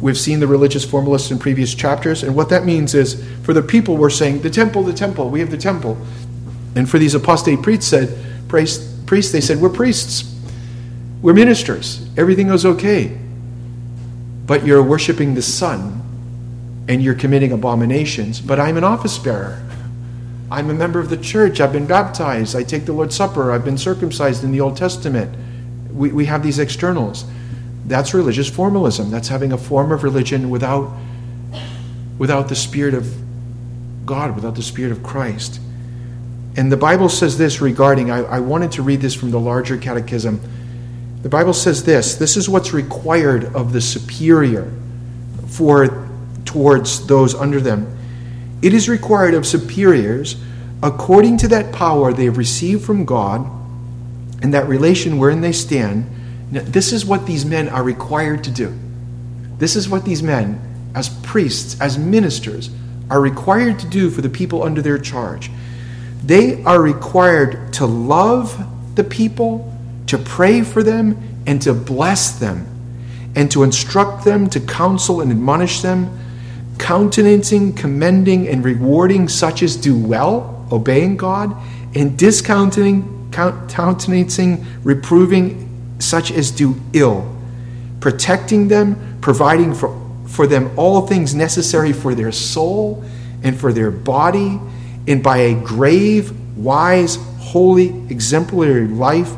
We've 0.02 0.18
seen 0.18 0.40
the 0.40 0.48
religious 0.48 0.84
formalists 0.84 1.32
in 1.32 1.40
previous 1.40 1.74
chapters, 1.74 2.24
and 2.24 2.36
what 2.36 2.50
that 2.50 2.66
means 2.66 2.96
is 2.96 3.24
for 3.44 3.54
the 3.54 3.62
people, 3.62 3.98
we're 3.98 4.10
saying, 4.10 4.42
the 4.42 4.50
temple, 4.50 4.84
the 4.84 4.94
temple, 4.94 5.30
we 5.30 5.40
have 5.40 5.52
the 5.52 5.58
temple. 5.58 5.98
And 6.76 6.90
for 6.90 6.98
these 7.00 7.14
apostate 7.16 7.62
priests, 7.62 7.88
said, 7.88 8.18
priests, 8.48 9.32
they 9.32 9.42
said, 9.42 9.62
we're 9.62 9.70
priests, 9.70 10.36
we're 11.22 11.34
ministers, 11.34 12.08
everything 12.18 12.50
is 12.50 12.66
okay. 12.66 13.18
But 14.46 14.66
you're 14.66 14.84
worshiping 14.84 15.34
the 15.34 15.42
sun, 15.42 16.02
and 16.88 17.02
you're 17.04 17.16
committing 17.16 17.52
abominations, 17.52 18.42
but 18.42 18.60
I'm 18.60 18.78
an 18.78 18.84
office 18.84 19.18
bearer. 19.18 19.62
I'm 20.52 20.70
a 20.70 20.74
member 20.74 21.00
of 21.00 21.10
the 21.10 21.18
church. 21.18 21.60
I've 21.60 21.74
been 21.74 21.88
baptized. 21.88 22.56
I 22.56 22.64
take 22.64 22.86
the 22.86 22.94
Lord's 22.94 23.16
Supper. 23.16 23.52
I've 23.52 23.66
been 23.66 23.78
circumcised 23.78 24.44
in 24.44 24.52
the 24.52 24.62
Old 24.62 24.78
Testament. 24.78 25.36
We, 25.92 26.12
we 26.12 26.26
have 26.26 26.44
these 26.44 26.60
externals. 26.60 27.26
That's 27.86 28.14
religious 28.14 28.50
formalism. 28.50 29.10
That's 29.10 29.28
having 29.28 29.52
a 29.52 29.58
form 29.58 29.92
of 29.92 30.04
religion 30.04 30.50
without, 30.50 30.96
without 32.18 32.48
the 32.48 32.56
Spirit 32.56 32.94
of 32.94 33.12
God, 34.06 34.36
without 34.36 34.56
the 34.56 34.62
Spirit 34.62 34.92
of 34.92 35.02
Christ. 35.02 35.60
And 36.58 36.72
the 36.72 36.78
Bible 36.78 37.10
says 37.10 37.38
this 37.38 37.60
regarding, 37.60 38.12
I, 38.12 38.20
I 38.20 38.40
wanted 38.40 38.72
to 38.74 38.84
read 38.84 39.02
this 39.02 39.16
from 39.16 39.32
the 39.32 39.40
larger 39.40 39.78
catechism. 39.78 40.40
The 41.22 41.30
Bible 41.30 41.54
says 41.54 41.84
this 41.84 42.16
this 42.16 42.38
is 42.38 42.48
what's 42.48 42.72
required 42.72 43.46
of 43.56 43.74
the 43.74 43.82
superior 43.82 44.72
for 45.48 46.05
towards 46.46 47.06
those 47.08 47.36
under 47.36 47.60
them. 47.60 47.98
It 48.62 48.74
is 48.74 48.88
required 48.88 49.34
of 49.34 49.46
superiors, 49.46 50.38
according 50.82 51.38
to 51.38 51.48
that 51.50 51.74
power 51.74 52.14
they 52.14 52.26
have 52.26 52.38
received 52.38 52.84
from 52.84 53.06
God 53.06 53.50
and 54.42 54.54
that 54.54 54.68
relation 54.68 55.18
wherein 55.18 55.42
they 55.42 55.52
stand. 55.52 56.10
Now, 56.52 56.62
this 56.64 56.94
is 56.94 57.06
what 57.06 57.26
these 57.26 57.46
men 57.46 57.70
are 57.70 57.84
required 57.84 58.44
to 58.46 58.52
do. 58.52 58.74
This 59.58 59.76
is 59.76 59.90
what 59.90 60.06
these 60.06 60.22
men, 60.22 60.60
as 60.96 61.10
priests, 61.24 61.80
as 61.82 61.98
ministers, 61.98 62.70
are 63.10 63.22
required 63.22 63.80
to 63.80 63.88
do 63.88 64.10
for 64.10 64.22
the 64.22 64.30
people 64.30 64.64
under 64.64 64.82
their 64.82 64.98
charge. 64.98 65.52
They 66.24 66.64
are 66.64 66.82
required 66.82 67.74
to 67.74 67.86
love 67.86 68.96
the 68.96 69.04
people, 69.04 69.72
to 70.08 70.18
pray 70.18 70.62
for 70.62 70.82
them, 70.84 71.44
and 71.46 71.62
to 71.62 71.74
bless 71.74 72.32
them, 72.40 72.68
and 73.36 73.52
to 73.52 73.64
instruct 73.64 74.26
them, 74.26 74.50
to 74.50 74.60
counsel 74.60 75.22
and 75.22 75.32
admonish 75.32 75.82
them 75.82 76.20
countenancing, 76.78 77.74
commending, 77.74 78.48
and 78.48 78.64
rewarding 78.64 79.28
such 79.28 79.64
as 79.64 79.76
do 79.76 79.98
well, 79.98 80.68
obeying 80.72 81.18
God, 81.18 81.56
and 81.96 82.18
discountenancing, 82.18 83.30
countenancing, 83.32 84.66
reproving 84.84 85.98
such 86.00 86.32
as 86.32 86.52
do 86.52 86.76
ill, 86.94 87.34
protecting 88.00 88.68
them, 88.68 89.18
providing 89.22 89.74
for, 89.74 90.00
for 90.28 90.48
them 90.48 90.72
all 90.78 91.08
things 91.08 91.34
necessary 91.34 91.94
for 91.94 92.16
their 92.16 92.32
soul 92.32 93.04
and 93.44 93.60
for 93.60 93.74
their 93.74 93.92
body, 93.92 94.60
and 95.08 95.22
by 95.22 95.38
a 95.38 95.54
grave, 95.54 96.34
wise, 96.58 97.18
holy, 97.40 97.90
exemplary 98.10 98.88
life 98.88 99.34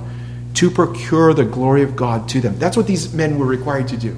to 0.53 0.71
procure 0.71 1.33
the 1.33 1.45
glory 1.45 1.83
of 1.83 1.95
God 1.95 2.27
to 2.29 2.41
them. 2.41 2.57
That's 2.57 2.77
what 2.77 2.87
these 2.87 3.13
men 3.13 3.37
were 3.37 3.45
required 3.45 3.87
to 3.89 3.97
do 3.97 4.17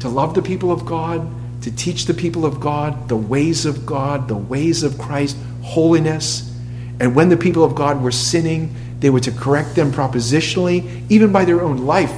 to 0.00 0.08
love 0.08 0.34
the 0.34 0.42
people 0.42 0.70
of 0.70 0.84
God, 0.84 1.26
to 1.66 1.74
teach 1.74 2.06
the 2.06 2.14
people 2.14 2.46
of 2.46 2.60
God 2.60 3.08
the 3.08 3.16
ways 3.16 3.66
of 3.66 3.84
God, 3.84 4.28
the 4.28 4.36
ways 4.36 4.84
of 4.84 4.96
Christ, 4.98 5.36
holiness. 5.62 6.56
And 7.00 7.16
when 7.16 7.28
the 7.28 7.36
people 7.36 7.64
of 7.64 7.74
God 7.74 8.00
were 8.00 8.12
sinning, 8.12 8.72
they 9.00 9.10
were 9.10 9.18
to 9.18 9.32
correct 9.32 9.74
them 9.74 9.90
propositionally, 9.90 11.04
even 11.10 11.32
by 11.32 11.44
their 11.44 11.60
own 11.60 11.78
life. 11.78 12.12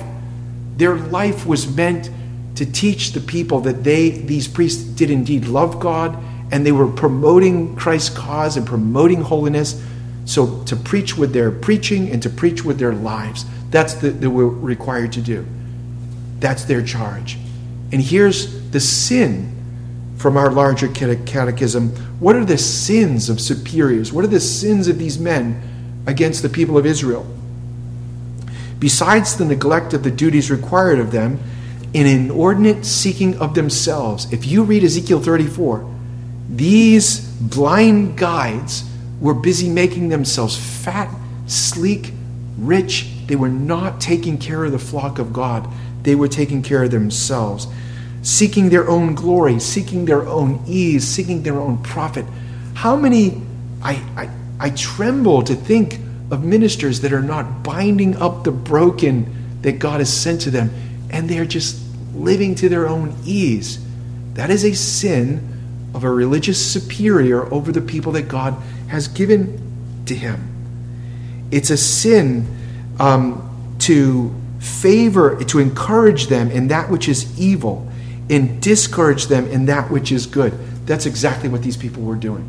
Their 0.76 0.96
life 0.96 1.46
was 1.46 1.74
meant 1.74 2.10
to 2.56 2.70
teach 2.70 3.12
the 3.12 3.22
people 3.22 3.60
that 3.62 3.84
they, 3.84 4.10
these 4.10 4.46
priests, 4.46 4.82
did 4.82 5.10
indeed 5.10 5.46
love 5.46 5.80
God 5.80 6.22
and 6.52 6.66
they 6.66 6.72
were 6.72 6.88
promoting 6.88 7.74
Christ's 7.74 8.10
cause 8.10 8.58
and 8.58 8.66
promoting 8.66 9.22
holiness. 9.22 9.82
So 10.26 10.62
to 10.64 10.76
preach 10.76 11.16
with 11.16 11.32
their 11.32 11.50
preaching 11.50 12.10
and 12.10 12.22
to 12.22 12.28
preach 12.28 12.66
with 12.66 12.78
their 12.78 12.92
lives, 12.92 13.46
that's 13.70 13.94
what 14.02 14.20
they 14.20 14.26
were 14.26 14.50
required 14.50 15.14
to 15.14 15.22
do. 15.22 15.46
That's 16.38 16.64
their 16.64 16.82
charge. 16.82 17.38
And 17.92 18.02
here's 18.02 18.57
the 18.70 18.80
sin 18.80 19.54
from 20.16 20.36
our 20.36 20.50
larger 20.50 20.88
catechism. 20.88 21.90
What 22.20 22.36
are 22.36 22.44
the 22.44 22.58
sins 22.58 23.28
of 23.28 23.40
superiors? 23.40 24.12
What 24.12 24.24
are 24.24 24.28
the 24.28 24.40
sins 24.40 24.88
of 24.88 24.98
these 24.98 25.18
men 25.18 25.62
against 26.06 26.42
the 26.42 26.48
people 26.48 26.76
of 26.76 26.86
Israel? 26.86 27.26
Besides 28.78 29.36
the 29.36 29.44
neglect 29.44 29.92
of 29.94 30.02
the 30.02 30.10
duties 30.10 30.50
required 30.50 30.98
of 30.98 31.10
them, 31.12 31.40
an 31.94 32.06
inordinate 32.06 32.84
seeking 32.84 33.38
of 33.38 33.54
themselves. 33.54 34.30
If 34.32 34.46
you 34.46 34.62
read 34.62 34.84
Ezekiel 34.84 35.20
34, 35.20 35.94
these 36.50 37.20
blind 37.40 38.16
guides 38.18 38.84
were 39.20 39.34
busy 39.34 39.68
making 39.68 40.08
themselves 40.08 40.56
fat, 40.56 41.12
sleek, 41.46 42.12
rich. 42.58 43.08
They 43.26 43.36
were 43.36 43.48
not 43.48 44.00
taking 44.00 44.38
care 44.38 44.64
of 44.64 44.72
the 44.72 44.78
flock 44.78 45.18
of 45.18 45.32
God, 45.32 45.68
they 46.02 46.14
were 46.14 46.28
taking 46.28 46.62
care 46.62 46.84
of 46.84 46.90
themselves, 46.90 47.66
seeking 48.22 48.68
their 48.68 48.88
own 48.88 49.14
glory, 49.14 49.60
seeking 49.60 50.04
their 50.04 50.26
own 50.26 50.62
ease, 50.66 51.06
seeking 51.06 51.42
their 51.42 51.58
own 51.58 51.82
profit. 51.82 52.24
How 52.74 52.96
many, 52.96 53.40
I, 53.82 53.94
I, 54.16 54.30
I 54.60 54.70
tremble 54.70 55.42
to 55.42 55.54
think 55.54 56.00
of 56.30 56.44
ministers 56.44 57.00
that 57.00 57.12
are 57.12 57.22
not 57.22 57.62
binding 57.62 58.16
up 58.16 58.44
the 58.44 58.52
broken 58.52 59.60
that 59.62 59.78
God 59.78 60.00
has 60.00 60.12
sent 60.12 60.42
to 60.42 60.50
them, 60.50 60.70
and 61.10 61.28
they're 61.28 61.46
just 61.46 61.80
living 62.14 62.54
to 62.56 62.68
their 62.68 62.88
own 62.88 63.16
ease. 63.24 63.78
That 64.34 64.50
is 64.50 64.64
a 64.64 64.74
sin 64.74 65.90
of 65.94 66.04
a 66.04 66.10
religious 66.10 66.64
superior 66.64 67.52
over 67.52 67.72
the 67.72 67.80
people 67.80 68.12
that 68.12 68.28
God 68.28 68.54
has 68.88 69.08
given 69.08 70.02
to 70.06 70.14
him. 70.14 71.48
It's 71.50 71.70
a 71.70 71.76
sin 71.76 72.46
um, 73.00 73.76
to 73.80 74.34
favor, 74.60 75.42
to 75.44 75.58
encourage 75.58 76.26
them 76.26 76.50
in 76.50 76.68
that 76.68 76.90
which 76.90 77.08
is 77.08 77.38
evil 77.40 77.87
and 78.30 78.60
discourage 78.60 79.26
them 79.26 79.46
in 79.48 79.66
that 79.66 79.90
which 79.90 80.12
is 80.12 80.26
good. 80.26 80.52
That's 80.86 81.06
exactly 81.06 81.48
what 81.48 81.62
these 81.62 81.76
people 81.76 82.02
were 82.02 82.16
doing. 82.16 82.48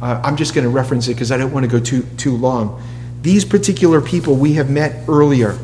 Uh, 0.00 0.20
I'm 0.24 0.36
just 0.36 0.54
going 0.54 0.64
to 0.64 0.70
reference 0.70 1.08
it 1.08 1.14
because 1.14 1.30
I 1.30 1.36
don't 1.36 1.52
want 1.52 1.64
to 1.64 1.70
go 1.70 1.80
too, 1.80 2.02
too 2.16 2.36
long. 2.36 2.82
These 3.22 3.44
particular 3.44 4.00
people 4.00 4.34
we 4.34 4.54
have 4.54 4.68
met 4.68 5.08
earlier, 5.08 5.58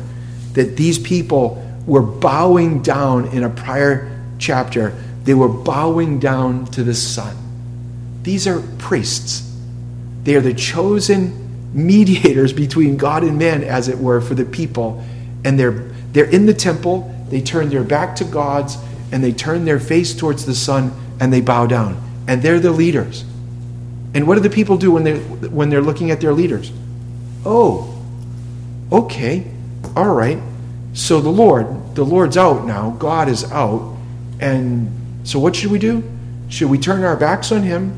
that 0.53 0.77
these 0.77 0.97
people 0.97 1.65
were 1.85 2.01
bowing 2.01 2.81
down 2.81 3.27
in 3.27 3.43
a 3.43 3.49
prior 3.49 4.17
chapter 4.37 4.95
they 5.29 5.35
were 5.35 5.47
bowing 5.47 6.17
down 6.19 6.65
to 6.71 6.83
the 6.83 6.95
sun. 6.95 7.35
These 8.23 8.47
are 8.47 8.61
priests. 8.79 9.45
They 10.23 10.35
are 10.35 10.41
the 10.41 10.55
chosen 10.55 11.71
mediators 11.71 12.51
between 12.51 12.97
God 12.97 13.23
and 13.23 13.37
man, 13.37 13.63
as 13.63 13.89
it 13.89 13.97
were, 13.99 14.21
for 14.21 14.33
the 14.33 14.45
people. 14.45 15.03
And 15.45 15.59
they're, 15.59 15.91
they're 16.13 16.29
in 16.29 16.47
the 16.47 16.53
temple, 16.55 17.13
they 17.29 17.41
turn 17.41 17.69
their 17.69 17.83
back 17.83 18.15
to 18.15 18.23
God's, 18.23 18.77
and 19.11 19.23
they 19.23 19.31
turn 19.31 19.65
their 19.65 19.79
face 19.79 20.15
towards 20.15 20.45
the 20.45 20.55
sun 20.55 20.91
and 21.19 21.31
they 21.33 21.41
bow 21.41 21.65
down. 21.65 22.01
And 22.27 22.41
they're 22.41 22.59
the 22.59 22.71
leaders. 22.71 23.23
And 24.13 24.27
what 24.27 24.35
do 24.35 24.41
the 24.41 24.49
people 24.49 24.77
do 24.77 24.91
when 24.91 25.03
they're, 25.03 25.17
when 25.17 25.69
they're 25.69 25.81
looking 25.81 26.11
at 26.11 26.21
their 26.21 26.33
leaders? 26.33 26.71
Oh, 27.45 28.03
okay, 28.91 29.45
all 29.95 30.13
right. 30.13 30.39
So 30.93 31.21
the 31.21 31.29
Lord, 31.29 31.95
the 31.95 32.03
Lord's 32.03 32.37
out 32.37 32.65
now, 32.65 32.91
God 32.91 33.29
is 33.29 33.49
out, 33.51 33.95
and 34.39 34.91
so, 35.23 35.39
what 35.39 35.55
should 35.55 35.71
we 35.71 35.79
do? 35.79 36.03
Should 36.49 36.69
we 36.69 36.77
turn 36.77 37.03
our 37.03 37.15
backs 37.15 37.51
on 37.51 37.61
Him 37.61 37.93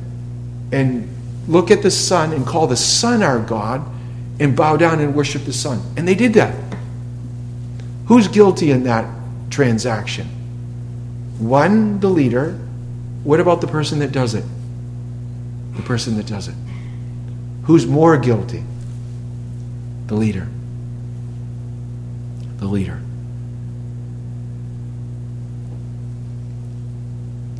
and 0.71 1.07
look 1.47 1.71
at 1.71 1.81
the 1.81 1.91
sun 1.91 2.33
and 2.33 2.45
call 2.45 2.67
the 2.67 2.75
sun 2.75 3.23
our 3.23 3.39
God 3.39 3.85
and 4.39 4.55
bow 4.55 4.75
down 4.75 4.99
and 4.99 5.15
worship 5.15 5.45
the 5.45 5.53
sun? 5.53 5.81
And 5.95 6.07
they 6.07 6.15
did 6.15 6.33
that. 6.33 6.53
Who's 8.07 8.27
guilty 8.27 8.71
in 8.71 8.83
that 8.83 9.09
transaction? 9.49 10.27
One, 11.41 11.99
the 11.99 12.07
leader. 12.07 12.51
What 13.23 13.39
about 13.39 13.61
the 13.61 13.67
person 13.67 13.97
that 13.99 14.11
does 14.11 14.35
it? 14.35 14.45
The 15.75 15.81
person 15.81 16.15
that 16.17 16.27
does 16.27 16.47
it. 16.47 16.55
Who's 17.63 17.87
more 17.87 18.15
guilty? 18.17 18.63
The 20.05 20.13
leader. 20.13 20.47
The 22.57 22.67
leader. 22.67 23.01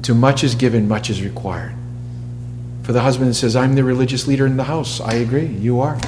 To 0.04 0.13
much 0.13 0.44
is 0.44 0.54
given, 0.54 0.88
much 0.88 1.10
is 1.10 1.24
required. 1.24 1.74
For 2.84 2.91
the 2.91 3.02
husband 3.02 3.36
says, 3.36 3.56
I'm 3.56 3.74
the 3.74 3.84
religious 3.84 4.28
leader 4.28 4.46
in 4.46 4.58
the 4.58 4.65
house. 4.65 5.02
I 5.02 5.13
agree, 5.13 5.48
you 5.48 5.80
are. 5.80 6.00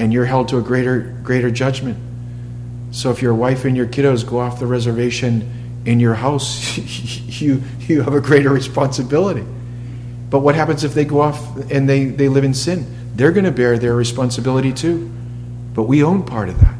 And 0.00 0.12
you're 0.12 0.24
held 0.24 0.48
to 0.48 0.58
a 0.58 0.62
greater, 0.62 1.16
greater 1.22 1.50
judgment. 1.50 1.98
So 2.90 3.10
if 3.10 3.22
your 3.22 3.34
wife 3.34 3.64
and 3.64 3.76
your 3.76 3.86
kiddos 3.86 4.28
go 4.28 4.40
off 4.40 4.58
the 4.58 4.66
reservation 4.66 5.57
in 5.88 6.00
your 6.00 6.14
house, 6.14 6.76
you, 7.40 7.62
you 7.80 8.02
have 8.02 8.12
a 8.12 8.20
greater 8.20 8.50
responsibility. 8.50 9.44
But 10.28 10.40
what 10.40 10.54
happens 10.54 10.84
if 10.84 10.92
they 10.92 11.06
go 11.06 11.22
off 11.22 11.56
and 11.70 11.88
they, 11.88 12.04
they 12.04 12.28
live 12.28 12.44
in 12.44 12.52
sin? 12.52 12.86
They're 13.14 13.32
going 13.32 13.46
to 13.46 13.50
bear 13.50 13.78
their 13.78 13.94
responsibility 13.94 14.74
too. 14.74 15.10
But 15.72 15.84
we 15.84 16.04
own 16.04 16.24
part 16.24 16.50
of 16.50 16.60
that. 16.60 16.74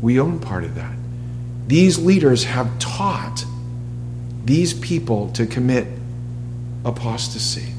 We 0.00 0.18
own 0.18 0.40
part 0.40 0.64
of 0.64 0.76
that. 0.76 0.94
These 1.66 1.98
leaders 1.98 2.44
have 2.44 2.78
taught 2.78 3.44
these 4.46 4.72
people 4.72 5.30
to 5.32 5.44
commit 5.44 5.86
apostasy. 6.86 7.74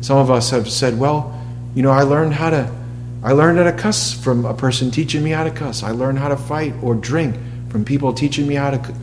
Some 0.00 0.16
of 0.16 0.30
us 0.30 0.48
have 0.50 0.70
said, 0.70 0.98
well, 0.98 1.38
you 1.74 1.82
know, 1.82 1.90
I 1.90 2.02
learned 2.02 2.32
how 2.32 2.50
to 2.50 2.74
I 3.22 3.32
learned 3.32 3.58
how 3.58 3.64
to 3.64 3.72
cuss 3.72 4.14
from 4.14 4.44
a 4.44 4.54
person 4.54 4.90
teaching 4.90 5.22
me 5.22 5.30
how 5.30 5.44
to 5.44 5.50
cuss. 5.50 5.82
I 5.82 5.90
learned 5.90 6.18
how 6.18 6.28
to 6.28 6.36
fight 6.36 6.74
or 6.80 6.94
drink 6.94 7.36
from 7.68 7.84
people 7.84 8.12
teaching 8.12 8.46
me 8.46 8.54
how 8.54 8.70
to 8.70 8.94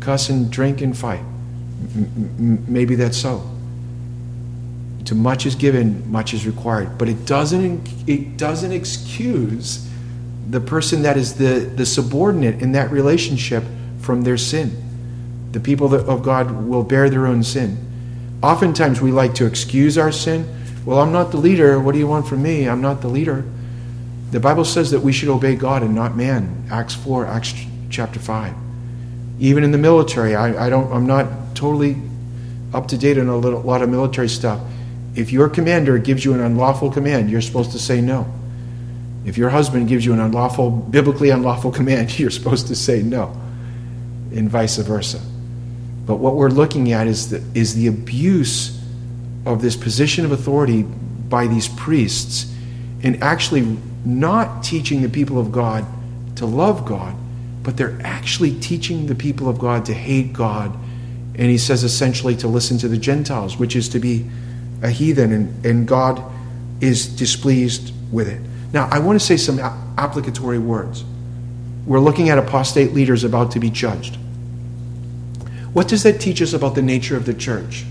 cuss 0.00 0.28
and 0.28 0.50
drink 0.50 0.80
and 0.80 0.96
fight. 0.96 1.20
M- 1.20 2.64
maybe 2.68 2.94
that's 2.94 3.16
so. 3.16 3.48
To 5.06 5.14
much 5.14 5.46
is 5.46 5.54
given, 5.54 6.10
much 6.10 6.34
is 6.34 6.46
required. 6.46 6.98
But 6.98 7.08
it 7.08 7.24
doesn't 7.26 7.88
it 8.08 8.36
doesn't 8.36 8.72
excuse 8.72 9.88
the 10.50 10.60
person 10.60 11.02
that 11.02 11.16
is 11.16 11.34
the, 11.34 11.70
the 11.76 11.86
subordinate 11.86 12.60
in 12.60 12.72
that 12.72 12.90
relationship 12.90 13.62
from 14.00 14.22
their 14.22 14.36
sin. 14.36 14.76
The 15.52 15.60
people 15.60 15.94
of 15.94 16.22
God 16.22 16.50
will 16.66 16.82
bear 16.82 17.08
their 17.08 17.26
own 17.26 17.42
sin. 17.42 17.78
Oftentimes 18.42 19.00
we 19.00 19.12
like 19.12 19.34
to 19.34 19.46
excuse 19.46 19.96
our 19.96 20.10
sin. 20.10 20.48
Well, 20.84 20.98
I'm 20.98 21.12
not 21.12 21.30
the 21.30 21.36
leader. 21.36 21.78
What 21.78 21.92
do 21.92 21.98
you 21.98 22.06
want 22.06 22.26
from 22.26 22.42
me? 22.42 22.68
I'm 22.68 22.80
not 22.80 23.00
the 23.00 23.08
leader. 23.08 23.44
The 24.30 24.40
Bible 24.40 24.64
says 24.64 24.90
that 24.92 25.00
we 25.00 25.12
should 25.12 25.28
obey 25.28 25.56
God 25.56 25.82
and 25.82 25.94
not 25.94 26.16
man. 26.16 26.68
Acts 26.70 26.94
4, 26.94 27.26
Acts 27.26 27.54
chapter 27.90 28.18
5. 28.18 28.54
Even 29.40 29.64
in 29.64 29.72
the 29.72 29.78
military, 29.78 30.36
I, 30.36 30.66
I 30.66 30.70
don't, 30.70 30.92
I'm 30.92 31.06
not 31.06 31.56
totally 31.56 31.96
up 32.72 32.86
to 32.88 32.98
date 32.98 33.18
on 33.18 33.28
a 33.28 33.36
little, 33.36 33.60
lot 33.62 33.82
of 33.82 33.88
military 33.88 34.28
stuff. 34.28 34.60
If 35.16 35.32
your 35.32 35.48
commander 35.48 35.98
gives 35.98 36.24
you 36.24 36.34
an 36.34 36.40
unlawful 36.40 36.92
command, 36.92 37.30
you're 37.30 37.40
supposed 37.40 37.72
to 37.72 37.78
say 37.78 38.00
no. 38.00 38.32
If 39.24 39.36
your 39.36 39.50
husband 39.50 39.88
gives 39.88 40.04
you 40.04 40.12
an 40.12 40.20
unlawful, 40.20 40.70
biblically 40.70 41.30
unlawful 41.30 41.72
command, 41.72 42.18
you're 42.18 42.30
supposed 42.30 42.68
to 42.68 42.76
say 42.76 43.02
no, 43.02 43.36
and 44.34 44.48
vice 44.48 44.76
versa. 44.76 45.20
But 46.06 46.16
what 46.16 46.36
we're 46.36 46.50
looking 46.50 46.92
at 46.92 47.06
is 47.06 47.30
the, 47.30 47.42
is 47.54 47.74
the 47.74 47.86
abuse 47.86 48.80
of 49.46 49.62
this 49.62 49.76
position 49.76 50.24
of 50.24 50.32
authority 50.32 50.82
by 50.82 51.46
these 51.46 51.68
priests 51.68 52.54
in 53.02 53.22
actually 53.22 53.78
not 54.04 54.62
teaching 54.62 55.02
the 55.02 55.08
people 55.08 55.38
of 55.38 55.52
God 55.52 55.86
to 56.36 56.46
love 56.46 56.84
God, 56.84 57.14
but 57.62 57.76
they're 57.76 57.98
actually 58.02 58.58
teaching 58.60 59.06
the 59.06 59.14
people 59.14 59.48
of 59.48 59.58
God 59.58 59.84
to 59.86 59.94
hate 59.94 60.32
God. 60.32 60.76
And 61.34 61.48
he 61.48 61.58
says 61.58 61.84
essentially 61.84 62.36
to 62.36 62.48
listen 62.48 62.78
to 62.78 62.88
the 62.88 62.96
Gentiles, 62.96 63.56
which 63.56 63.76
is 63.76 63.88
to 63.90 63.98
be 63.98 64.28
a 64.82 64.90
heathen, 64.90 65.32
and, 65.32 65.66
and 65.66 65.88
God 65.88 66.22
is 66.80 67.06
displeased 67.06 67.92
with 68.10 68.28
it. 68.28 68.40
Now, 68.72 68.88
I 68.90 68.98
want 68.98 69.20
to 69.20 69.24
say 69.24 69.36
some 69.36 69.58
applicatory 69.58 70.58
words. 70.58 71.04
We're 71.86 72.00
looking 72.00 72.28
at 72.28 72.38
apostate 72.38 72.92
leaders 72.92 73.24
about 73.24 73.52
to 73.52 73.60
be 73.60 73.70
judged. 73.70 74.16
What 75.72 75.88
does 75.88 76.02
that 76.02 76.20
teach 76.20 76.42
us 76.42 76.52
about 76.52 76.74
the 76.74 76.82
nature 76.82 77.16
of 77.16 77.26
the 77.26 77.34
church? 77.34 77.84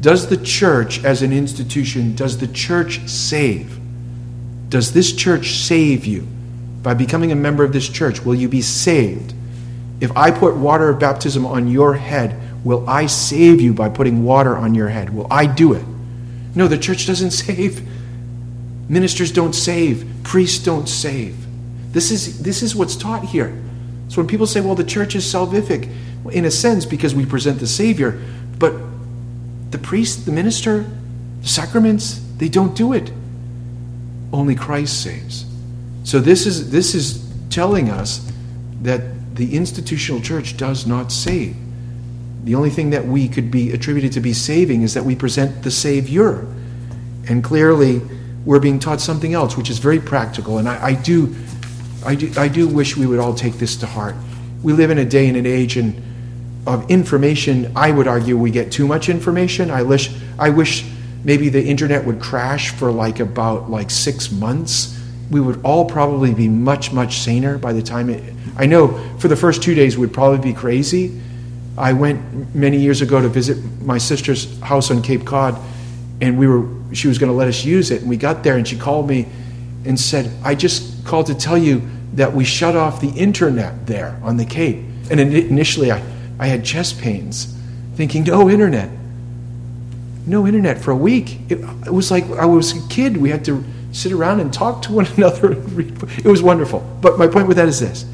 Does 0.00 0.28
the 0.28 0.36
church, 0.36 1.04
as 1.04 1.22
an 1.22 1.32
institution, 1.32 2.14
does 2.14 2.38
the 2.38 2.48
church 2.48 3.00
save? 3.08 3.78
Does 4.68 4.92
this 4.92 5.12
church 5.12 5.52
save 5.52 6.04
you? 6.06 6.26
By 6.82 6.94
becoming 6.94 7.32
a 7.32 7.36
member 7.36 7.64
of 7.64 7.72
this 7.72 7.88
church, 7.88 8.24
will 8.24 8.34
you 8.34 8.48
be 8.48 8.60
saved? 8.62 9.34
If 10.00 10.16
I 10.16 10.30
put 10.32 10.56
water 10.56 10.88
of 10.88 10.98
baptism 10.98 11.46
on 11.46 11.68
your 11.68 11.94
head, 11.94 12.36
will 12.64 12.88
I 12.88 13.06
save 13.06 13.60
you 13.60 13.72
by 13.72 13.88
putting 13.88 14.24
water 14.24 14.56
on 14.56 14.74
your 14.74 14.88
head? 14.88 15.14
Will 15.14 15.28
I 15.30 15.46
do 15.46 15.74
it? 15.74 15.84
No, 16.54 16.66
the 16.66 16.78
church 16.78 17.06
doesn't 17.06 17.30
save. 17.46 17.86
Ministers 18.88 19.30
don't 19.30 19.54
save. 19.54 20.08
Priests 20.24 20.62
don't 20.62 20.88
save. 20.88 21.36
This 21.92 22.10
is, 22.10 22.42
this 22.42 22.62
is 22.62 22.74
what's 22.74 22.96
taught 22.96 23.24
here. 23.24 23.56
So 24.08 24.16
when 24.16 24.26
people 24.26 24.46
say, 24.46 24.60
well, 24.60 24.74
the 24.74 24.84
church 24.84 25.14
is 25.14 25.24
salvific, 25.24 25.90
in 26.32 26.44
a 26.44 26.50
sense, 26.50 26.84
because 26.84 27.14
we 27.14 27.24
present 27.24 27.60
the 27.60 27.66
Savior, 27.66 28.20
but 28.58 28.74
the 29.70 29.78
priest, 29.78 30.26
the 30.26 30.32
minister, 30.32 30.84
the 31.40 31.48
sacraments, 31.48 32.20
they 32.38 32.48
don't 32.48 32.76
do 32.76 32.92
it. 32.92 33.12
Only 34.32 34.54
Christ 34.54 35.02
saves. 35.02 35.44
So 36.04 36.18
this 36.18 36.46
is, 36.46 36.70
this 36.70 36.94
is 36.94 37.24
telling 37.50 37.90
us 37.90 38.30
that 38.82 39.36
the 39.36 39.56
institutional 39.56 40.20
church 40.20 40.56
does 40.56 40.86
not 40.86 41.12
save. 41.12 41.56
The 42.44 42.54
only 42.54 42.70
thing 42.70 42.90
that 42.90 43.06
we 43.06 43.28
could 43.28 43.50
be 43.50 43.70
attributed 43.70 44.12
to 44.12 44.20
be 44.20 44.32
saving 44.32 44.82
is 44.82 44.94
that 44.94 45.04
we 45.04 45.14
present 45.14 45.62
the 45.62 45.70
Savior. 45.70 46.46
And 47.28 47.42
clearly, 47.44 48.00
we're 48.44 48.58
being 48.58 48.80
taught 48.80 49.00
something 49.00 49.32
else, 49.32 49.56
which 49.56 49.70
is 49.70 49.78
very 49.78 50.00
practical. 50.00 50.58
And 50.58 50.68
I, 50.68 50.86
I 50.86 50.94
do, 50.94 51.34
I 52.04 52.16
do, 52.16 52.32
I 52.36 52.48
do 52.48 52.66
wish 52.66 52.96
we 52.96 53.06
would 53.06 53.20
all 53.20 53.34
take 53.34 53.54
this 53.54 53.76
to 53.76 53.86
heart. 53.86 54.16
We 54.62 54.72
live 54.72 54.90
in 54.90 54.98
a 54.98 55.04
day 55.04 55.28
and 55.28 55.36
an 55.36 55.46
age 55.46 55.76
and 55.76 56.02
of 56.66 56.90
information. 56.90 57.72
I 57.76 57.90
would 57.90 58.06
argue 58.06 58.36
we 58.36 58.50
get 58.50 58.72
too 58.72 58.86
much 58.86 59.08
information. 59.08 59.70
I 59.70 59.82
wish, 59.82 60.10
I 60.38 60.50
wish 60.50 60.84
maybe 61.24 61.48
the 61.48 61.64
internet 61.64 62.04
would 62.04 62.20
crash 62.20 62.70
for 62.70 62.90
like 62.90 63.20
about 63.20 63.70
like 63.70 63.90
six 63.90 64.30
months. 64.30 64.98
We 65.32 65.40
would 65.40 65.64
all 65.64 65.86
probably 65.86 66.34
be 66.34 66.46
much, 66.46 66.92
much 66.92 67.20
saner 67.20 67.56
by 67.56 67.72
the 67.72 67.82
time 67.82 68.10
it. 68.10 68.22
I 68.54 68.66
know 68.66 68.98
for 69.18 69.28
the 69.28 69.36
first 69.36 69.62
two 69.62 69.74
days 69.74 69.96
we'd 69.96 70.12
probably 70.12 70.52
be 70.52 70.52
crazy. 70.52 71.18
I 71.78 71.94
went 71.94 72.54
many 72.54 72.76
years 72.76 73.00
ago 73.00 73.18
to 73.18 73.28
visit 73.28 73.56
my 73.80 73.96
sister's 73.96 74.60
house 74.60 74.90
on 74.90 75.00
Cape 75.00 75.24
Cod, 75.24 75.58
and 76.20 76.38
we 76.38 76.46
were 76.46 76.68
she 76.92 77.08
was 77.08 77.16
going 77.16 77.32
to 77.32 77.36
let 77.36 77.48
us 77.48 77.64
use 77.64 77.90
it. 77.90 78.02
And 78.02 78.10
we 78.10 78.18
got 78.18 78.44
there, 78.44 78.58
and 78.58 78.68
she 78.68 78.76
called 78.76 79.08
me 79.08 79.26
and 79.86 79.98
said, 79.98 80.30
"I 80.44 80.54
just 80.54 81.02
called 81.06 81.26
to 81.28 81.34
tell 81.34 81.56
you 81.56 81.80
that 82.12 82.34
we 82.34 82.44
shut 82.44 82.76
off 82.76 83.00
the 83.00 83.08
internet 83.08 83.86
there 83.86 84.20
on 84.22 84.36
the 84.36 84.44
Cape." 84.44 84.84
And 85.10 85.18
initially, 85.18 85.90
I 85.90 86.02
I 86.38 86.46
had 86.48 86.62
chest 86.62 87.00
pains, 87.00 87.56
thinking, 87.96 88.24
"No 88.24 88.50
internet, 88.50 88.90
no 90.26 90.46
internet 90.46 90.78
for 90.78 90.90
a 90.90 90.96
week." 90.96 91.38
It, 91.48 91.60
it 91.86 91.92
was 91.92 92.10
like 92.10 92.30
I 92.32 92.44
was 92.44 92.76
a 92.76 92.88
kid. 92.88 93.16
We 93.16 93.30
had 93.30 93.46
to 93.46 93.64
sit 93.92 94.12
around 94.12 94.40
and 94.40 94.52
talk 94.52 94.82
to 94.82 94.92
one 94.92 95.06
another. 95.16 95.52
It 95.52 96.26
was 96.26 96.42
wonderful. 96.42 96.80
But 97.00 97.18
my 97.18 97.26
point 97.26 97.48
with 97.48 97.56
that 97.56 97.68
is 97.68 97.80
this 97.80 98.04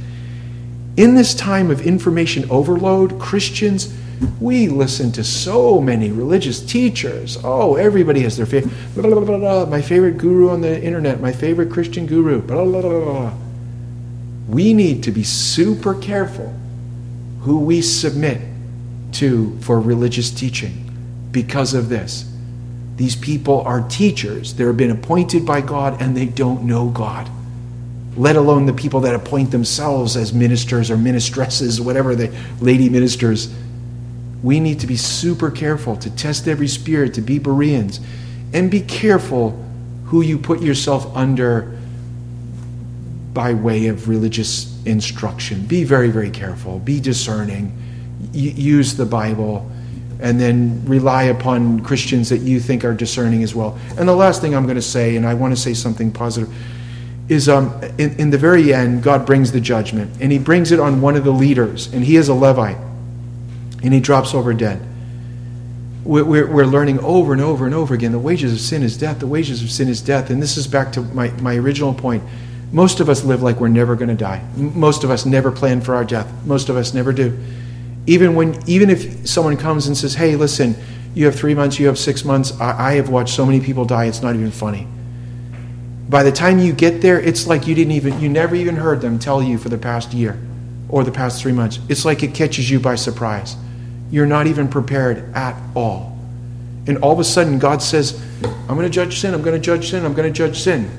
in 0.97 1.15
this 1.15 1.33
time 1.33 1.71
of 1.71 1.81
information 1.83 2.51
overload, 2.51 3.21
Christians, 3.21 3.97
we 4.41 4.67
listen 4.67 5.13
to 5.13 5.23
so 5.23 5.81
many 5.81 6.11
religious 6.11 6.61
teachers. 6.61 7.39
Oh, 7.45 7.77
everybody 7.77 8.21
has 8.23 8.37
their 8.37 8.47
favorite, 8.47 9.69
my 9.69 9.81
favorite 9.81 10.19
guru 10.19 10.51
on 10.51 10.61
the 10.61 10.83
internet, 10.83 11.21
my 11.21 11.31
favorite 11.31 11.71
Christian 11.71 12.07
guru. 12.07 12.43
Blah, 12.43 12.65
blah, 12.65 12.81
blah, 12.83 13.33
we 14.49 14.75
need 14.75 15.05
to 15.05 15.13
be 15.13 15.23
super 15.23 15.95
careful 15.95 16.53
who 17.43 17.61
we 17.61 17.81
submit 17.81 18.41
to 19.13 19.57
for 19.61 19.81
religious 19.81 20.33
teaching 20.33 20.91
because 21.31 21.75
of 21.75 21.89
this. 21.89 22.25
These 22.99 23.17
people 23.17 23.63
are 23.63 23.81
teachers. 23.89 24.53
They've 24.55 24.77
been 24.77 24.91
appointed 24.91 25.47
by 25.47 25.63
God 25.63 26.03
and 26.03 26.15
they 26.15 26.27
don't 26.27 26.65
know 26.65 26.91
God 26.91 27.31
let 28.19 28.35
alone 28.35 28.67
the 28.67 28.73
people 28.73 29.01
that 29.01 29.15
appoint 29.15 29.53
themselves 29.53 30.17
as 30.17 30.33
ministers 30.33 30.91
or 30.91 30.97
ministresses, 30.97 31.79
whatever 31.79 32.17
the 32.17 32.35
lady 32.61 32.89
ministers. 32.89 33.55
We 34.43 34.59
need 34.59 34.81
to 34.81 34.89
be 34.89 34.97
super 34.97 35.53
careful 35.53 35.97
to 35.97 36.11
test 36.11 36.49
every 36.49 36.67
spirit, 36.67 37.15
to 37.15 37.21
be 37.21 37.39
Bereans, 37.39 38.01
and 38.53 38.73
be 38.73 38.81
careful 38.81 39.65
who 40.07 40.23
you 40.23 40.37
put 40.37 40.61
yourself 40.61 41.17
under 41.17 41.79
by 43.33 43.55
way 43.55 43.87
of 43.87 44.09
religious 44.09 44.85
instruction. 44.85 45.65
Be 45.67 45.85
very, 45.85 46.11
very 46.11 46.31
careful. 46.31 46.81
Be 46.81 46.99
discerning. 46.99 47.73
Use 48.33 48.97
the 48.97 49.07
Bible 49.07 49.71
and 50.21 50.41
then 50.41 50.85
rely 50.85 51.25
upon 51.25 51.81
Christians 51.81 52.29
that 52.29 52.39
you 52.39 52.61
think 52.61 52.85
are 52.85 52.95
discerning 52.95 53.43
as 53.43 53.55
well. 53.55 53.79
And 53.97 54.09
the 54.09 54.17
last 54.17 54.41
thing 54.41 54.55
I'm 54.55 54.65
going 54.65 54.77
to 54.77 54.83
say, 54.83 55.17
and 55.17 55.27
I 55.27 55.35
want 55.35 55.55
to 55.55 55.61
say 55.61 55.75
something 55.75 56.11
positive 56.11 56.53
is 57.29 57.49
um, 57.49 57.79
in, 57.99 58.17
in 58.19 58.31
the 58.31 58.39
very 58.39 58.73
end, 58.73 59.03
God 59.03 59.27
brings 59.27 59.53
the 59.53 59.61
judgment, 59.61 60.11
and 60.21 60.33
He 60.33 60.39
brings 60.39 60.73
it 60.73 60.81
on 60.81 61.01
one 61.01 61.15
of 61.15 61.25
the 61.25 61.31
leaders, 61.31 61.93
and 61.93 62.05
he 62.05 62.17
is 62.17 62.29
a 62.29 62.35
Levite, 62.35 62.79
and 63.83 63.93
he 63.93 64.01
drops 64.01 64.35
over 64.35 64.55
dead. 64.55 64.81
We're, 66.05 66.25
we're, 66.25 66.51
we're 66.51 66.65
learning 66.65 67.01
over 67.01 67.35
and 67.35 67.43
over 67.43 67.67
and 67.67 67.75
over 67.75 67.95
again 67.95 68.13
the 68.13 68.19
wages 68.19 68.53
of 68.55 68.61
sin 68.61 68.83
is 68.83 68.97
death, 68.97 69.19
the 69.19 69.27
wages 69.27 69.63
of 69.63 69.71
sin 69.71 69.89
is 69.89 70.01
death. 70.01 70.31
And 70.31 70.43
this 70.43 70.57
is 70.57 70.67
back 70.67 70.93
to 70.93 71.03
my, 71.03 71.29
my 71.33 71.55
original 71.57 71.93
point. 71.93 72.23
Most 72.73 73.01
of 73.01 73.11
us 73.11 73.25
live 73.25 73.43
like 73.43 73.61
we're 73.61 73.69
never 73.69 73.95
going 73.95 74.09
to 74.09 74.15
die. 74.15 74.43
Most 74.57 75.05
of 75.05 75.11
us 75.11 75.27
never 75.27 75.53
plan 75.53 75.83
for 75.83 75.95
our 75.95 76.05
death. 76.05 76.31
Most 76.47 76.71
of 76.71 76.77
us 76.77 76.95
never 76.95 77.13
do. 77.13 77.39
Even 78.09 78.35
when, 78.35 78.61
even 78.67 78.91
if 78.91 79.29
someone 79.29 79.57
comes 79.57 79.87
and 79.87 79.97
says, 79.97 80.15
"Hey, 80.15 80.35
listen, 80.35 80.75
you 81.15 81.27
have 81.27 81.37
three 81.37 81.55
months, 81.55 81.79
you 81.79 81.87
have 81.87 81.99
six 81.99 82.25
months," 82.25 82.53
I, 82.61 82.91
I 82.91 82.93
have 82.95 83.09
watched 83.09 83.35
so 83.35 83.47
many 83.47 83.61
people 83.61 83.85
die. 83.85 84.07
It's 84.07 84.23
not 84.23 84.35
even 84.35 84.51
funny 84.51 84.89
by 86.09 86.23
the 86.23 86.33
time 86.33 86.59
you 86.59 86.73
get 86.73 87.03
there, 87.03 87.21
it's 87.21 87.47
like 87.47 87.67
you 87.67 87.75
didn't 87.75 87.93
even, 87.93 88.19
you 88.21 88.29
never 88.29 88.55
even 88.55 88.77
heard 88.77 89.01
them 89.01 89.19
tell 89.19 89.43
you 89.43 89.59
for 89.59 89.69
the 89.69 89.77
past 89.77 90.15
year 90.15 90.39
or 90.89 91.05
the 91.05 91.13
past 91.13 91.43
three 91.43 91.53
months. 91.53 91.81
It's 91.89 92.05
like 92.05 92.23
it 92.23 92.35
catches 92.35 92.71
you 92.71 92.81
by 92.81 92.95
surprise. 92.95 93.57
You're 94.11 94.27
not 94.27 94.47
even 94.47 94.69
prepared 94.69 95.35
at 95.35 95.61
all. 95.77 96.19
And 96.87 96.97
all 96.99 97.13
of 97.13 97.19
a 97.19 97.25
sudden, 97.25 97.59
God 97.59 97.83
says, 97.83 98.23
I'm 98.43 98.75
going 98.75 98.85
to 98.85 98.91
judge 98.91 99.21
sin, 99.21 99.35
I'm 99.35 99.43
going 99.43 99.55
to 99.55 99.61
judge 99.61 99.91
sin, 99.91 100.07
I'm 100.07 100.15
going 100.15 100.33
to 100.33 100.37
judge 100.37 100.59
sin. 100.59 100.91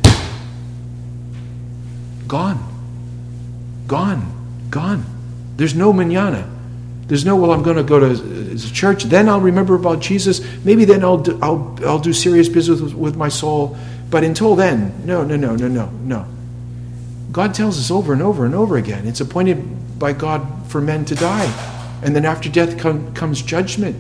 Gone. 2.28 2.64
Gone. 3.88 4.68
Gone. 4.70 5.04
There's 5.56 5.74
no 5.74 5.92
manana. 5.92 6.48
There's 7.10 7.26
no, 7.26 7.36
well, 7.36 7.52
I'm 7.52 7.64
going 7.64 7.76
to 7.76 7.84
go 7.84 8.00
to 8.00 8.12
uh, 8.12 8.58
church, 8.72 9.04
then 9.06 9.28
I'll 9.28 9.42
remember 9.42 9.74
about 9.74 10.00
Jesus. 10.00 10.42
Maybe 10.64 10.86
then 10.86 11.04
I'll 11.04 11.18
do, 11.18 11.38
I'll, 11.42 11.78
I'll 11.84 12.00
do 12.00 12.14
serious 12.14 12.48
business 12.48 12.80
with, 12.80 12.94
with 12.94 13.16
my 13.18 13.30
soul. 13.30 13.76
But 14.12 14.24
until 14.24 14.56
then, 14.56 15.06
no, 15.06 15.24
no, 15.24 15.36
no, 15.36 15.56
no, 15.56 15.68
no, 15.68 15.88
no. 15.88 16.28
God 17.32 17.56
tells 17.56 17.80
us 17.80 17.90
over 17.90 18.14
and 18.14 18.22
over 18.22 18.46
and 18.46 18.56
over 18.56 18.78
again 18.78 19.08
it's 19.08 19.22
appointed 19.22 20.00
by 20.00 20.14
God 20.14 20.48
for 20.68 20.82
men 20.82 21.04
to 21.06 21.16
die. 21.16 21.52
And 22.04 22.16
then 22.16 22.26
after 22.26 22.48
death 22.48 22.78
come, 22.78 23.14
comes 23.16 23.42
judgment. 23.42 23.96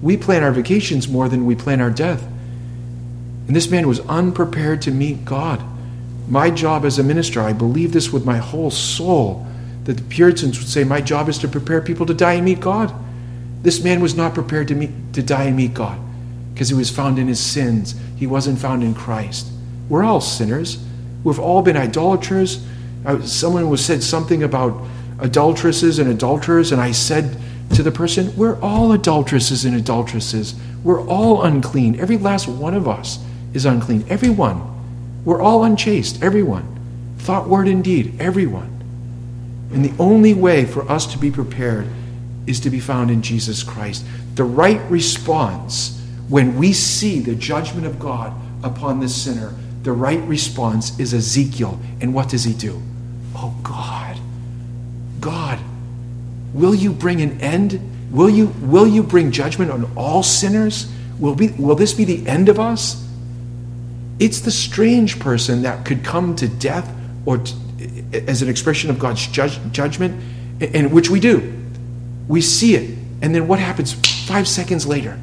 We 0.00 0.16
plan 0.16 0.42
our 0.44 0.52
vacations 0.52 1.08
more 1.08 1.28
than 1.28 1.46
we 1.46 1.56
plan 1.56 1.80
our 1.80 1.90
death. 1.90 2.22
And 3.46 3.54
this 3.54 3.68
man 3.68 3.88
was 3.88 4.00
unprepared 4.00 4.82
to 4.82 4.90
meet 4.90 5.24
God. 5.24 5.62
My 6.28 6.50
job 6.50 6.84
as 6.84 6.98
a 6.98 7.02
minister, 7.02 7.40
I 7.40 7.52
believe 7.52 7.92
this 7.92 8.12
with 8.12 8.24
my 8.24 8.38
whole 8.38 8.70
soul, 8.70 9.46
that 9.84 9.96
the 9.96 10.02
Puritans 10.02 10.58
would 10.58 10.68
say, 10.68 10.84
My 10.84 11.00
job 11.00 11.28
is 11.28 11.38
to 11.38 11.48
prepare 11.48 11.80
people 11.80 12.06
to 12.06 12.14
die 12.14 12.34
and 12.34 12.44
meet 12.44 12.60
God. 12.60 12.92
This 13.62 13.82
man 13.82 14.00
was 14.00 14.14
not 14.14 14.34
prepared 14.34 14.68
to, 14.68 14.74
meet, 14.74 14.90
to 15.14 15.22
die 15.22 15.44
and 15.44 15.56
meet 15.56 15.74
God 15.74 15.98
because 16.52 16.68
he 16.68 16.74
was 16.74 16.90
found 16.90 17.18
in 17.18 17.28
his 17.28 17.40
sins. 17.40 17.94
He 18.16 18.26
wasn't 18.26 18.58
found 18.58 18.82
in 18.82 18.94
Christ. 18.94 19.48
We're 19.88 20.04
all 20.04 20.20
sinners. 20.20 20.82
We've 21.24 21.38
all 21.38 21.62
been 21.62 21.76
idolaters. 21.76 22.64
Uh, 23.04 23.20
someone 23.22 23.68
was 23.68 23.84
said 23.84 24.02
something 24.02 24.42
about 24.42 24.86
adulteresses 25.18 25.98
and 25.98 26.10
adulterers, 26.10 26.72
and 26.72 26.80
I 26.80 26.92
said 26.92 27.36
to 27.74 27.82
the 27.82 27.92
person, 27.92 28.34
We're 28.36 28.60
all 28.60 28.92
adulteresses 28.92 29.64
and 29.64 29.74
adulteresses. 29.74 30.54
We're 30.82 31.06
all 31.06 31.42
unclean. 31.42 31.98
Every 31.98 32.18
last 32.18 32.46
one 32.46 32.74
of 32.74 32.86
us 32.86 33.18
is 33.52 33.64
unclean. 33.64 34.04
Everyone. 34.08 34.70
We're 35.24 35.40
all 35.40 35.64
unchaste. 35.64 36.22
Everyone. 36.22 36.68
Thought, 37.18 37.48
word, 37.48 37.68
and 37.68 37.82
deed. 37.82 38.20
Everyone. 38.20 38.73
And 39.72 39.84
the 39.84 39.94
only 40.02 40.34
way 40.34 40.64
for 40.64 40.90
us 40.90 41.06
to 41.12 41.18
be 41.18 41.30
prepared 41.30 41.86
is 42.46 42.60
to 42.60 42.70
be 42.70 42.80
found 42.80 43.10
in 43.10 43.22
Jesus 43.22 43.62
Christ. 43.62 44.04
The 44.34 44.44
right 44.44 44.80
response 44.90 46.00
when 46.28 46.56
we 46.56 46.72
see 46.72 47.20
the 47.20 47.34
judgment 47.34 47.86
of 47.86 47.98
God 47.98 48.32
upon 48.62 49.00
this 49.00 49.14
sinner, 49.14 49.54
the 49.82 49.92
right 49.92 50.20
response 50.22 50.98
is 50.98 51.12
Ezekiel. 51.12 51.78
And 52.00 52.14
what 52.14 52.28
does 52.28 52.44
he 52.44 52.52
do? 52.52 52.80
Oh, 53.34 53.54
God, 53.62 54.18
God, 55.20 55.58
will 56.52 56.74
you 56.74 56.92
bring 56.92 57.20
an 57.20 57.40
end? 57.40 57.80
Will 58.10 58.30
you, 58.30 58.54
will 58.62 58.86
you 58.86 59.02
bring 59.02 59.32
judgment 59.32 59.70
on 59.70 59.90
all 59.96 60.22
sinners? 60.22 60.90
Will, 61.18 61.34
be, 61.34 61.48
will 61.48 61.74
this 61.74 61.92
be 61.92 62.04
the 62.04 62.26
end 62.26 62.48
of 62.48 62.58
us? 62.58 63.06
It's 64.18 64.40
the 64.40 64.50
strange 64.50 65.18
person 65.18 65.62
that 65.62 65.84
could 65.84 66.04
come 66.04 66.36
to 66.36 66.48
death 66.48 66.90
or 67.26 67.42
as 68.14 68.42
an 68.42 68.48
expression 68.48 68.90
of 68.90 68.98
God's 68.98 69.26
judge, 69.26 69.58
judgment, 69.72 70.22
and 70.60 70.92
which 70.92 71.10
we 71.10 71.20
do. 71.20 71.52
We 72.28 72.40
see 72.40 72.74
it. 72.74 72.98
And 73.22 73.34
then 73.34 73.48
what 73.48 73.58
happens 73.58 73.92
five 74.26 74.46
seconds 74.46 74.86
later? 74.86 75.18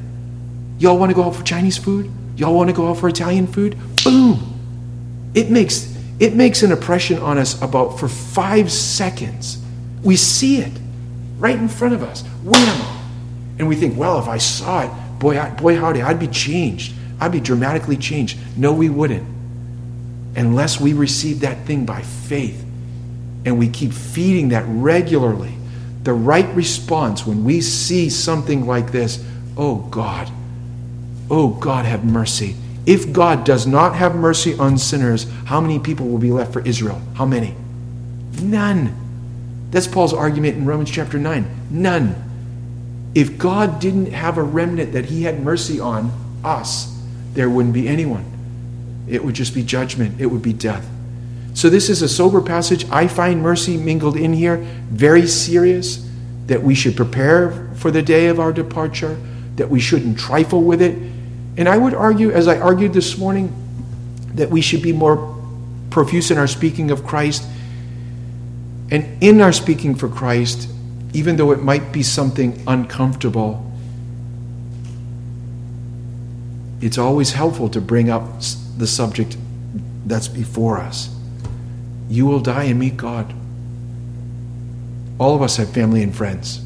Y'all 0.78 0.98
want 0.98 1.10
to 1.10 1.14
go 1.14 1.24
out 1.24 1.36
for 1.36 1.42
Chinese 1.42 1.78
food? 1.78 2.10
Y'all 2.36 2.54
want 2.54 2.68
to 2.68 2.74
go 2.74 2.88
out 2.88 2.98
for 2.98 3.08
Italian 3.08 3.46
food? 3.46 3.76
Boom! 4.04 5.30
It 5.34 5.50
makes, 5.50 5.96
it 6.18 6.34
makes 6.34 6.62
an 6.62 6.72
impression 6.72 7.18
on 7.18 7.38
us 7.38 7.60
about 7.62 7.98
for 7.98 8.08
five 8.08 8.70
seconds. 8.72 9.62
We 10.02 10.16
see 10.16 10.58
it 10.58 10.72
right 11.38 11.56
in 11.56 11.68
front 11.68 11.94
of 11.94 12.02
us. 12.02 12.22
Wham! 12.42 12.98
And 13.58 13.68
we 13.68 13.76
think, 13.76 13.96
well, 13.96 14.18
if 14.18 14.28
I 14.28 14.38
saw 14.38 14.82
it, 14.82 15.18
boy, 15.18 15.38
I, 15.38 15.50
boy, 15.50 15.76
howdy, 15.76 16.02
I'd 16.02 16.18
be 16.18 16.26
changed. 16.26 16.94
I'd 17.20 17.32
be 17.32 17.40
dramatically 17.40 17.96
changed. 17.96 18.38
No, 18.56 18.72
we 18.72 18.88
wouldn't. 18.88 19.28
Unless 20.34 20.80
we 20.80 20.92
receive 20.94 21.40
that 21.40 21.66
thing 21.66 21.84
by 21.84 22.02
faith 22.02 22.61
and 23.44 23.58
we 23.58 23.68
keep 23.68 23.92
feeding 23.92 24.50
that 24.50 24.64
regularly. 24.66 25.54
The 26.02 26.12
right 26.12 26.48
response 26.54 27.26
when 27.26 27.44
we 27.44 27.60
see 27.60 28.10
something 28.10 28.66
like 28.66 28.92
this, 28.92 29.24
oh 29.56 29.76
God, 29.90 30.30
oh 31.30 31.48
God, 31.48 31.84
have 31.84 32.04
mercy. 32.04 32.56
If 32.86 33.12
God 33.12 33.44
does 33.44 33.66
not 33.66 33.94
have 33.94 34.16
mercy 34.16 34.54
on 34.58 34.76
sinners, 34.78 35.26
how 35.44 35.60
many 35.60 35.78
people 35.78 36.08
will 36.08 36.18
be 36.18 36.32
left 36.32 36.52
for 36.52 36.60
Israel? 36.60 37.00
How 37.14 37.24
many? 37.24 37.54
None. 38.40 38.96
That's 39.70 39.86
Paul's 39.86 40.12
argument 40.12 40.56
in 40.56 40.66
Romans 40.66 40.90
chapter 40.90 41.18
9. 41.18 41.48
None. 41.70 43.10
If 43.14 43.38
God 43.38 43.80
didn't 43.80 44.12
have 44.12 44.38
a 44.38 44.42
remnant 44.42 44.92
that 44.92 45.06
he 45.06 45.22
had 45.22 45.40
mercy 45.40 45.78
on 45.78 46.10
us, 46.44 47.00
there 47.34 47.48
wouldn't 47.48 47.74
be 47.74 47.88
anyone. 47.88 48.24
It 49.08 49.24
would 49.24 49.34
just 49.34 49.54
be 49.54 49.62
judgment, 49.62 50.20
it 50.20 50.26
would 50.26 50.42
be 50.42 50.52
death. 50.52 50.88
So, 51.54 51.68
this 51.68 51.90
is 51.90 52.02
a 52.02 52.08
sober 52.08 52.40
passage. 52.40 52.88
I 52.90 53.06
find 53.06 53.42
mercy 53.42 53.76
mingled 53.76 54.16
in 54.16 54.32
here, 54.32 54.56
very 54.90 55.26
serious, 55.26 56.08
that 56.46 56.62
we 56.62 56.74
should 56.74 56.96
prepare 56.96 57.70
for 57.74 57.90
the 57.90 58.02
day 58.02 58.26
of 58.26 58.40
our 58.40 58.52
departure, 58.52 59.18
that 59.56 59.68
we 59.68 59.80
shouldn't 59.80 60.18
trifle 60.18 60.62
with 60.62 60.80
it. 60.80 60.96
And 61.56 61.68
I 61.68 61.76
would 61.76 61.94
argue, 61.94 62.30
as 62.30 62.48
I 62.48 62.58
argued 62.58 62.94
this 62.94 63.18
morning, 63.18 63.54
that 64.34 64.50
we 64.50 64.60
should 64.60 64.82
be 64.82 64.92
more 64.92 65.36
profuse 65.90 66.30
in 66.30 66.38
our 66.38 66.46
speaking 66.46 66.90
of 66.90 67.04
Christ. 67.04 67.44
And 68.90 69.22
in 69.22 69.40
our 69.40 69.52
speaking 69.52 69.94
for 69.94 70.08
Christ, 70.08 70.68
even 71.12 71.36
though 71.36 71.52
it 71.52 71.62
might 71.62 71.92
be 71.92 72.02
something 72.02 72.62
uncomfortable, 72.66 73.70
it's 76.80 76.98
always 76.98 77.32
helpful 77.32 77.68
to 77.70 77.80
bring 77.80 78.10
up 78.10 78.24
the 78.78 78.86
subject 78.86 79.36
that's 80.06 80.28
before 80.28 80.78
us. 80.78 81.14
You 82.12 82.26
will 82.26 82.40
die 82.40 82.64
and 82.64 82.78
meet 82.78 82.98
God. 82.98 83.32
All 85.18 85.34
of 85.34 85.40
us 85.40 85.56
have 85.56 85.70
family 85.70 86.02
and 86.02 86.14
friends. 86.14 86.60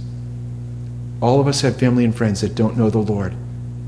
All 1.20 1.40
of 1.40 1.46
us 1.46 1.60
have 1.60 1.78
family 1.78 2.04
and 2.04 2.12
friends 2.12 2.40
that 2.40 2.56
don't 2.56 2.76
know 2.76 2.90
the 2.90 2.98
Lord. 2.98 3.32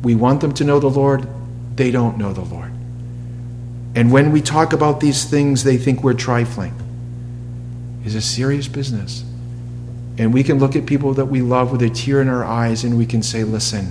We 0.04 0.14
want 0.14 0.40
them 0.40 0.54
to 0.54 0.62
know 0.62 0.78
the 0.78 0.88
Lord, 0.88 1.26
they 1.74 1.90
don't 1.90 2.16
know 2.16 2.32
the 2.32 2.42
Lord. 2.42 2.70
And 3.96 4.12
when 4.12 4.30
we 4.30 4.40
talk 4.40 4.72
about 4.72 5.00
these 5.00 5.24
things, 5.24 5.64
they 5.64 5.76
think 5.76 6.04
we're 6.04 6.14
trifling. 6.14 6.74
It's 8.04 8.14
a 8.14 8.20
serious 8.20 8.68
business. 8.68 9.24
And 10.16 10.32
we 10.32 10.44
can 10.44 10.61
look 10.61 10.76
at 10.76 10.86
people 10.86 11.12
that 11.14 11.26
we 11.26 11.42
love 11.42 11.72
with 11.72 11.82
a 11.82 11.90
tear 11.90 12.22
in 12.22 12.28
our 12.28 12.44
eyes 12.44 12.84
and 12.84 12.96
we 12.96 13.04
can 13.04 13.20
say, 13.20 13.42
listen, 13.42 13.90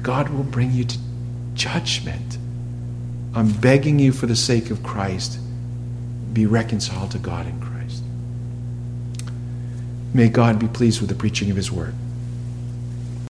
God 0.00 0.30
will 0.30 0.44
bring 0.44 0.72
you 0.72 0.84
to 0.84 0.98
judgment. 1.52 2.38
I'm 3.34 3.50
begging 3.50 3.98
you 3.98 4.12
for 4.12 4.26
the 4.26 4.36
sake 4.36 4.70
of 4.70 4.82
Christ, 4.82 5.38
be 6.32 6.46
reconciled 6.46 7.12
to 7.12 7.18
God 7.18 7.46
in 7.46 7.60
Christ. 7.60 8.02
May 10.14 10.28
God 10.28 10.58
be 10.58 10.68
pleased 10.68 11.00
with 11.00 11.08
the 11.08 11.14
preaching 11.16 11.50
of 11.50 11.56
his 11.56 11.72
word. 11.72 11.94